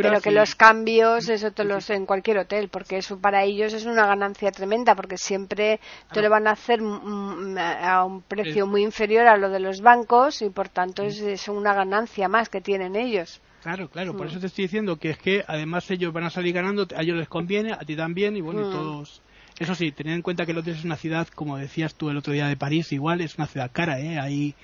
pero 0.00 0.20
que 0.20 0.30
los 0.30 0.54
cambios, 0.54 1.28
eso 1.28 1.50
te 1.50 1.64
los 1.64 1.90
en 1.90 2.06
cualquier 2.06 2.38
hotel, 2.38 2.68
porque 2.68 2.98
eso 2.98 3.18
para 3.18 3.42
ellos 3.42 3.72
es 3.72 3.84
una 3.84 4.06
ganancia 4.06 4.52
tremenda, 4.52 4.94
porque 4.94 5.18
siempre 5.18 5.80
te 6.12 6.22
lo 6.22 6.30
van 6.30 6.46
a 6.46 6.52
hacer 6.52 6.80
a 6.80 8.04
un 8.04 8.22
precio 8.22 8.66
muy 8.68 8.82
inferior 8.82 9.26
a 9.26 9.36
lo 9.36 9.50
de 9.50 9.58
los 9.58 9.80
bancos 9.80 10.40
y 10.40 10.50
por 10.50 10.68
tanto 10.68 11.02
es, 11.02 11.20
es 11.20 11.48
una 11.48 11.74
ganancia 11.74 12.28
más 12.28 12.48
que 12.48 12.60
tienen 12.60 12.94
ellos. 12.94 13.40
Claro, 13.62 13.88
claro, 13.88 14.16
por 14.16 14.26
mm. 14.26 14.30
eso 14.30 14.40
te 14.40 14.46
estoy 14.46 14.64
diciendo 14.64 14.96
que 14.96 15.10
es 15.10 15.18
que 15.18 15.44
además 15.46 15.88
ellos 15.90 16.12
van 16.12 16.24
a 16.24 16.30
salir 16.30 16.52
ganando, 16.52 16.86
a 16.96 17.02
ellos 17.02 17.16
les 17.16 17.28
conviene, 17.28 17.72
a 17.72 17.78
ti 17.78 17.94
también, 17.94 18.36
y 18.36 18.40
bueno, 18.40 18.62
y 18.62 18.64
mm. 18.64 18.72
todos. 18.72 19.22
Eso 19.58 19.74
sí, 19.76 19.92
tener 19.92 20.14
en 20.14 20.22
cuenta 20.22 20.44
que 20.44 20.52
Londres 20.52 20.78
es 20.78 20.84
una 20.84 20.96
ciudad, 20.96 21.28
como 21.28 21.56
decías 21.58 21.94
tú 21.94 22.10
el 22.10 22.16
otro 22.16 22.32
día 22.32 22.48
de 22.48 22.56
París, 22.56 22.90
igual 22.92 23.20
es 23.20 23.36
una 23.36 23.46
ciudad 23.46 23.70
cara, 23.72 24.00
¿eh? 24.00 24.18
Ahí 24.18 24.56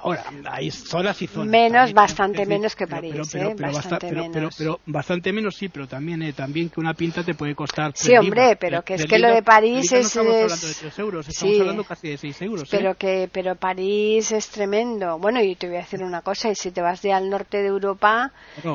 Ahora, 0.00 0.24
hay 0.50 0.70
zonas 0.70 1.20
y 1.22 1.26
zonas. 1.26 1.48
Menos, 1.48 1.92
bastante 1.92 2.44
menos 2.46 2.74
que 2.74 2.86
París. 2.86 3.14
Pero, 3.30 3.50
¿eh? 3.50 3.54
bastante 3.54 4.12
menos. 4.12 4.54
Pero, 4.56 4.80
bastante 4.86 5.32
menos 5.32 5.56
sí, 5.56 5.68
pero 5.68 5.86
también, 5.86 6.22
eh, 6.22 6.32
también 6.32 6.70
que 6.70 6.80
una 6.80 6.94
pinta 6.94 7.22
te 7.22 7.34
puede 7.34 7.54
costar. 7.54 7.92
Sí, 7.94 8.16
hombre, 8.16 8.56
pero 8.56 8.82
que 8.82 8.94
es 8.94 9.06
que 9.06 9.18
lo 9.18 9.28
de 9.28 9.42
París 9.42 9.92
es. 9.92 10.16
No 10.16 10.22
estamos 10.22 10.34
hablando 10.34 10.66
de 10.66 10.74
3 10.74 10.98
euros, 10.98 11.28
estamos 11.28 11.60
hablando 11.60 11.84
casi 11.84 12.08
de 12.08 12.18
6 12.18 12.42
euros. 12.42 12.68
Pero, 12.70 12.90
¿eh? 12.90 12.94
que, 12.98 13.28
pero 13.30 13.54
París 13.54 14.32
es 14.32 14.48
tremendo. 14.48 15.18
Bueno, 15.18 15.40
y 15.40 15.54
te 15.54 15.68
voy 15.68 15.76
a 15.76 15.80
decir 15.80 16.02
una 16.02 16.22
cosa, 16.22 16.50
y 16.50 16.54
si 16.54 16.70
te 16.72 16.80
vas 16.80 17.00
de 17.02 17.12
al 17.12 17.30
norte 17.30 17.58
de 17.58 17.68
Europa, 17.68 18.32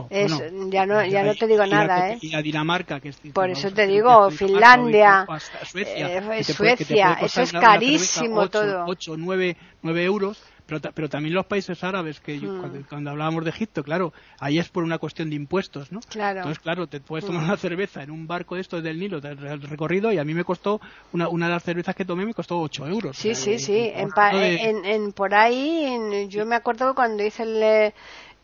es, 0.10 0.32
ya, 0.70 0.86
no, 0.86 1.06
ya 1.06 1.24
no 1.24 1.36
te 1.36 1.48
digo 1.48 1.66
nada, 1.66 2.12
¿eh? 2.12 2.20
Y 2.22 2.36
a 2.36 2.42
Dinamarca, 2.42 3.00
que 3.00 3.10
es. 3.10 3.18
Por 3.34 3.50
eso 3.50 3.72
te 3.72 3.88
digo, 3.88 4.30
Finlandia, 4.32 5.26
Suecia, 5.66 6.44
Suecia 6.44 7.18
eso 7.22 7.42
es 7.42 7.52
carísimo 7.52 8.50
todo. 8.50 8.86
8, 8.88 9.16
9, 9.18 9.58
9 9.82 10.04
euros 10.04 10.42
pero, 10.68 10.82
pero 10.94 11.10
también 11.10 11.34
los 11.34 11.46
países 11.46 11.84
árabes, 11.84 12.20
que 12.20 12.38
hmm. 12.38 12.84
cuando, 12.88 13.10
hablábamos 13.10 13.44
de 13.44 13.50
Egipto, 13.50 13.84
claro, 13.84 14.14
ahí 14.40 14.60
es 14.60 14.70
por 14.70 14.84
una 14.84 14.98
cuestión 14.98 15.30
de 15.30 15.36
impuestos, 15.36 15.92
¿no? 15.92 16.02
Claro. 16.02 16.40
Entonces, 16.40 16.62
claro, 16.62 16.88
te 16.88 17.00
puedes 17.00 17.26
tomar 17.26 17.42
hmm. 17.42 17.46
una 17.46 17.58
cerveza 17.58 18.04
en 18.04 18.12
un 18.12 18.28
barco 18.28 18.56
de 18.56 18.62
estos 18.62 18.84
del 18.84 19.00
Nilo, 19.00 19.22
del 19.22 19.62
recorrido, 19.62 20.12
y 20.12 20.20
a 20.20 20.24
mí 20.24 20.34
me 20.34 20.44
costó, 20.44 20.80
una, 21.14 21.30
una 21.30 21.48
de 21.48 21.54
las 21.54 21.64
cervezas 21.64 21.96
que 21.96 22.06
tomé 22.06 22.26
me 22.26 22.34
costó 22.34 22.60
8 22.60 22.88
euros. 22.88 23.18
Sí, 23.18 23.34
sí, 23.34 23.58
sí. 23.58 23.92
En, 23.96 24.86
en, 24.86 25.14
por 25.14 25.34
ahí, 25.34 26.28
yo 26.30 26.46
me 26.46 26.56
acuerdo 26.56 26.94
cuando 26.94 27.24
hice 27.24 27.44
el 27.44 27.94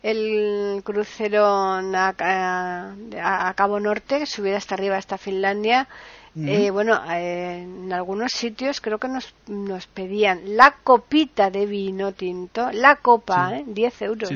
el 0.03 0.81
crucero 0.83 1.45
a, 1.45 2.13
a, 2.19 3.53
Cabo 3.55 3.79
Norte, 3.79 4.25
subir 4.25 4.53
hasta 4.53 4.75
arriba 4.75 4.97
hasta 4.97 5.17
Finlandia, 5.17 5.87
eh, 6.35 6.71
bueno, 6.71 6.99
eh, 7.11 7.61
en 7.61 7.93
algunos 7.93 8.31
sitios 8.31 8.81
creo 8.81 8.97
que 8.97 9.07
nos, 9.07 9.35
nos 9.47 9.85
pedían 9.85 10.57
la 10.57 10.75
copita 10.83 11.51
de 11.51 11.65
vino 11.67 12.11
tinto, 12.13 12.71
la 12.71 12.95
copa, 12.95 13.57
¿eh? 13.57 13.63
10 13.67 14.01
euros. 14.01 14.31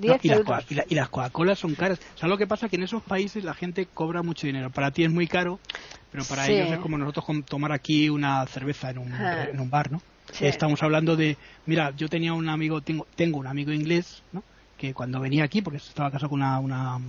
y, 0.00 0.94
las 0.94 1.08
Coca-Cola 1.08 1.56
son 1.56 1.74
caras. 1.74 1.98
¿Sabes 2.14 2.30
lo 2.30 2.38
que 2.38 2.46
pasa? 2.46 2.68
Que 2.68 2.76
en 2.76 2.84
esos 2.84 3.02
países 3.02 3.42
la 3.42 3.54
gente 3.54 3.86
cobra 3.86 4.22
mucho 4.22 4.46
dinero. 4.46 4.70
Para 4.70 4.92
ti 4.92 5.02
es 5.02 5.10
muy 5.10 5.26
caro, 5.26 5.58
pero 6.12 6.24
para 6.24 6.46
ellos 6.48 6.70
es 6.70 6.78
como 6.78 6.96
nosotros 6.96 7.44
tomar 7.46 7.72
aquí 7.72 8.08
una 8.08 8.46
cerveza 8.46 8.90
en 8.90 8.98
un, 8.98 9.12
en 9.12 9.58
un 9.58 9.70
bar, 9.70 9.90
¿no? 9.90 10.00
Estamos 10.38 10.80
hablando 10.84 11.16
de, 11.16 11.36
mira, 11.66 11.90
yo 11.96 12.08
tenía 12.08 12.32
un 12.32 12.48
amigo, 12.48 12.80
tengo, 12.80 13.06
tengo 13.16 13.38
un 13.38 13.48
amigo 13.48 13.72
inglés, 13.72 14.22
¿no? 14.32 14.44
Que 14.78 14.94
cuando 14.94 15.18
venía 15.20 15.44
aquí, 15.44 15.60
porque 15.60 15.78
estaba 15.78 16.10
casado 16.10 16.30
con 16.30 16.40
una, 16.40 16.60
una 16.60 17.00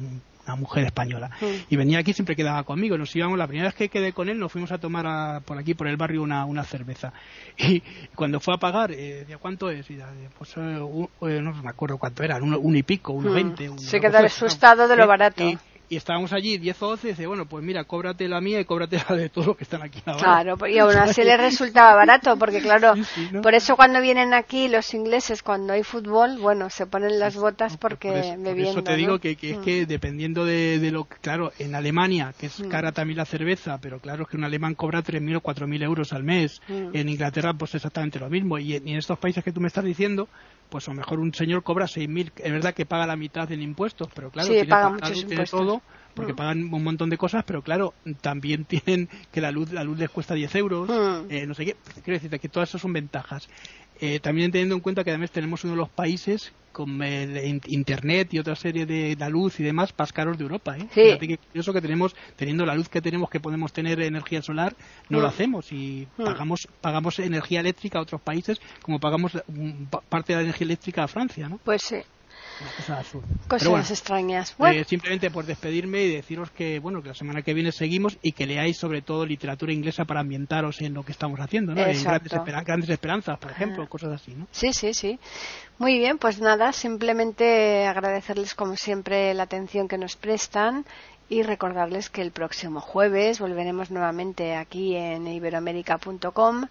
una 0.45 0.55
mujer 0.55 0.85
española. 0.85 1.31
Mm. 1.39 1.45
Y 1.69 1.75
venía 1.75 1.99
aquí, 1.99 2.13
siempre 2.13 2.35
quedaba 2.35 2.63
conmigo. 2.63 2.97
Nos 2.97 3.15
íbamos, 3.15 3.37
la 3.37 3.47
primera 3.47 3.69
vez 3.69 3.75
que 3.75 3.89
quedé 3.89 4.13
con 4.13 4.29
él, 4.29 4.39
nos 4.39 4.51
fuimos 4.51 4.71
a 4.71 4.77
tomar 4.77 5.41
por 5.43 5.57
aquí, 5.57 5.73
por 5.73 5.87
el 5.87 5.97
barrio, 5.97 6.21
una, 6.21 6.45
una 6.45 6.63
cerveza. 6.63 7.13
Y 7.57 7.81
cuando 8.15 8.39
fue 8.39 8.55
a 8.55 8.57
pagar, 8.57 8.91
eh, 8.91 9.19
decía, 9.19 9.37
¿cuánto 9.37 9.69
es? 9.69 9.89
Y, 9.89 9.99
pues 10.37 10.55
eh, 10.57 10.79
eh, 11.21 11.41
no 11.41 11.53
me 11.53 11.69
acuerdo 11.69 11.97
cuánto 11.97 12.23
era, 12.23 12.37
uno, 12.37 12.59
y 12.75 12.83
pico, 12.83 13.13
uno 13.13 13.31
mm. 13.31 13.33
veinte. 13.33 13.69
Se 13.77 13.99
queda 13.99 14.19
asustado 14.19 14.87
de 14.87 14.95
lo 14.95 15.07
barato 15.07 15.43
y 15.43 15.57
estábamos 15.95 16.33
allí 16.33 16.57
10 16.57 16.81
o 16.81 16.87
12 16.89 17.07
y 17.07 17.11
dice, 17.11 17.27
bueno, 17.27 17.45
pues 17.45 17.63
mira, 17.63 17.83
cóbrate 17.83 18.27
la 18.27 18.41
mía 18.41 18.59
y 18.59 18.65
cóbrate 18.65 19.01
la 19.09 19.15
de 19.15 19.29
todos 19.29 19.47
los 19.47 19.57
que 19.57 19.63
están 19.63 19.81
aquí 19.81 20.01
ahora. 20.05 20.19
Claro, 20.19 20.67
y 20.67 20.77
aún 20.79 20.95
así 20.95 21.23
les 21.23 21.39
resultaba 21.39 21.95
barato, 21.95 22.37
porque 22.37 22.61
claro, 22.61 22.93
por 23.41 23.53
eso 23.53 23.75
cuando 23.75 24.01
vienen 24.01 24.33
aquí 24.33 24.67
los 24.67 24.93
ingleses, 24.93 25.43
cuando 25.43 25.73
hay 25.73 25.83
fútbol, 25.83 26.37
bueno, 26.39 26.69
se 26.69 26.85
ponen 26.85 27.19
las 27.19 27.35
botas 27.35 27.77
porque 27.77 28.09
me 28.09 28.51
bebiendo. 28.51 28.73
Por 28.73 28.83
eso 28.83 28.83
te 28.83 28.95
digo 28.95 29.19
que, 29.19 29.35
que 29.35 29.51
es 29.51 29.57
mm. 29.57 29.61
que 29.61 29.85
dependiendo 29.85 30.45
de, 30.45 30.79
de, 30.79 30.91
lo 30.91 31.05
claro, 31.05 31.51
en 31.59 31.75
Alemania, 31.75 32.33
que 32.37 32.47
es 32.47 32.59
mm. 32.59 32.69
cara 32.69 32.91
también 32.91 33.17
la 33.17 33.25
cerveza, 33.25 33.77
pero 33.81 33.99
claro 33.99 34.23
es 34.23 34.29
que 34.29 34.37
un 34.37 34.43
alemán 34.43 34.75
cobra 34.75 35.03
3.000 35.03 35.37
o 35.37 35.41
4.000 35.41 35.83
euros 35.83 36.13
al 36.13 36.23
mes. 36.23 36.61
Mm. 36.67 36.95
En 36.95 37.09
Inglaterra, 37.09 37.53
pues 37.53 37.75
exactamente 37.75 38.19
lo 38.19 38.29
mismo. 38.29 38.57
Y 38.57 38.75
en, 38.75 38.87
y 38.87 38.91
en 38.91 38.97
estos 38.97 39.19
países 39.19 39.43
que 39.43 39.51
tú 39.51 39.61
me 39.61 39.67
estás 39.67 39.83
diciendo, 39.83 40.27
pues 40.71 40.87
a 40.87 40.91
lo 40.91 40.97
mejor 40.97 41.19
un 41.19 41.33
señor 41.33 41.63
cobra 41.63 41.85
6.000, 41.85 42.31
es 42.37 42.51
verdad 42.51 42.73
que 42.73 42.85
paga 42.85 43.05
la 43.05 43.17
mitad 43.17 43.51
en 43.51 43.61
impuestos, 43.61 44.07
pero 44.15 44.31
claro, 44.31 44.47
sí, 44.47 44.53
tiene, 44.53 44.69
paga 44.69 44.89
muchos 44.89 45.21
impuestos. 45.21 45.59
todo 45.59 45.81
porque 46.13 46.33
mm. 46.33 46.35
pagan 46.35 46.73
un 46.73 46.83
montón 46.83 47.09
de 47.09 47.17
cosas, 47.17 47.43
pero 47.45 47.61
claro, 47.61 47.93
también 48.21 48.65
tienen 48.85 49.09
que 49.31 49.41
la 49.41 49.51
luz, 49.51 49.71
la 49.71 49.83
luz 49.83 49.99
les 49.99 50.09
cuesta 50.09 50.33
10 50.33 50.55
euros, 50.55 50.89
mm. 50.89 51.29
eh, 51.29 51.45
no 51.45 51.53
sé 51.53 51.65
qué. 51.65 51.75
Quiero 52.03 52.13
decirte 52.13 52.39
que 52.39 52.49
todas 52.49 52.69
esas 52.69 52.81
son 52.81 52.93
ventajas. 52.93 53.49
Eh, 54.03 54.19
también 54.19 54.51
teniendo 54.51 54.73
en 54.73 54.81
cuenta 54.81 55.03
que 55.03 55.11
además 55.11 55.29
tenemos 55.29 55.63
uno 55.63 55.73
de 55.73 55.77
los 55.77 55.89
países 55.89 56.51
con 56.71 57.03
el 57.03 57.61
internet 57.67 58.33
y 58.33 58.39
otra 58.39 58.55
serie 58.55 58.87
de 58.87 59.15
la 59.19 59.29
luz 59.29 59.59
y 59.59 59.63
demás 59.63 59.93
más 59.95 60.11
caros 60.11 60.39
de 60.39 60.43
Europa. 60.43 60.75
¿eh? 60.75 60.87
Fíjate 60.89 61.27
que 61.27 61.39
eso 61.53 61.71
que 61.71 61.81
tenemos, 61.81 62.15
teniendo 62.35 62.65
la 62.65 62.73
luz 62.73 62.89
que 62.89 62.99
tenemos, 62.99 63.29
que 63.29 63.39
podemos 63.39 63.71
tener 63.73 64.01
energía 64.01 64.41
solar, 64.41 64.75
no 65.09 65.19
lo 65.19 65.27
mm. 65.27 65.29
hacemos 65.29 65.71
y 65.71 66.07
mm. 66.17 66.23
pagamos 66.23 66.67
pagamos 66.81 67.19
energía 67.19 67.59
eléctrica 67.59 67.99
a 67.99 68.01
otros 68.01 68.21
países 68.21 68.59
como 68.81 68.99
pagamos 68.99 69.33
parte 70.09 70.33
de 70.33 70.37
la 70.37 70.43
energía 70.43 70.65
eléctrica 70.65 71.03
a 71.03 71.07
Francia, 71.07 71.47
¿no? 71.47 71.59
Pues 71.63 71.83
sí. 71.83 71.97
Cosas 73.47 73.91
extrañas. 73.91 74.55
Eh, 74.59 74.83
simplemente 74.85 75.29
por 75.31 75.45
despedirme 75.45 76.03
y 76.03 76.15
deciros 76.15 76.51
que 76.51 76.79
bueno 76.79 77.01
que 77.01 77.09
la 77.09 77.15
semana 77.15 77.41
que 77.41 77.53
viene 77.53 77.71
seguimos 77.71 78.17
y 78.21 78.31
que 78.31 78.45
leáis 78.45 78.77
sobre 78.77 79.01
todo 79.01 79.25
literatura 79.25 79.73
inglesa 79.73 80.05
para 80.05 80.21
ambientaros 80.21 80.81
en 80.81 80.93
lo 80.93 81.03
que 81.03 81.11
estamos 81.11 81.39
haciendo, 81.39 81.73
¿no? 81.73 81.81
En 81.81 82.03
grandes, 82.03 82.89
esperanzas, 82.89 83.37
por 83.39 83.51
ejemplo, 83.51 83.87
cosas 83.87 84.13
así, 84.13 84.33
¿no? 84.33 84.47
Sí, 84.51 84.73
sí, 84.73 84.93
sí. 84.93 85.19
Muy 85.77 85.97
bien, 85.97 86.17
pues 86.17 86.39
nada, 86.39 86.73
simplemente 86.73 87.85
agradecerles 87.87 88.55
como 88.55 88.75
siempre 88.75 89.33
la 89.33 89.43
atención 89.43 89.87
que 89.87 89.97
nos 89.97 90.15
prestan 90.15 90.85
y 91.29 91.43
recordarles 91.43 92.09
que 92.09 92.21
el 92.21 92.31
próximo 92.31 92.81
jueves 92.81 93.39
volveremos 93.39 93.89
nuevamente 93.89 94.55
aquí 94.55 94.95
en 94.95 95.27
iberoamérica.com 95.27 96.67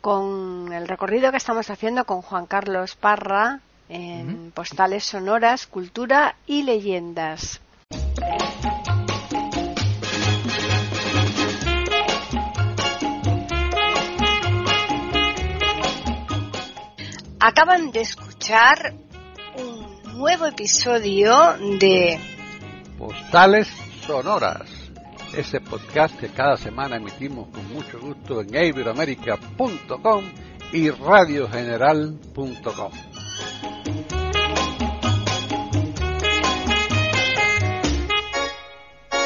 con 0.00 0.72
el 0.72 0.86
recorrido 0.86 1.30
que 1.30 1.38
estamos 1.38 1.70
haciendo 1.70 2.04
con 2.04 2.22
Juan 2.22 2.46
Carlos 2.46 2.94
Parra 2.96 3.60
en 3.88 4.52
postales 4.52 5.04
sonoras, 5.04 5.66
cultura 5.66 6.36
y 6.46 6.62
leyendas. 6.62 7.60
Acaban 17.40 17.92
de 17.92 18.00
escuchar 18.00 18.94
un 19.56 20.18
nuevo 20.18 20.46
episodio 20.46 21.56
de 21.78 22.18
Postales 22.98 23.68
Sonoras, 24.04 24.68
ese 25.36 25.60
podcast 25.60 26.18
que 26.18 26.30
cada 26.30 26.56
semana 26.56 26.96
emitimos 26.96 27.46
con 27.48 27.72
mucho 27.72 28.00
gusto 28.00 28.40
en 28.40 28.54
iberoamerica.com 28.54 30.24
y 30.72 30.90
radiogeneral.com. 30.90 32.92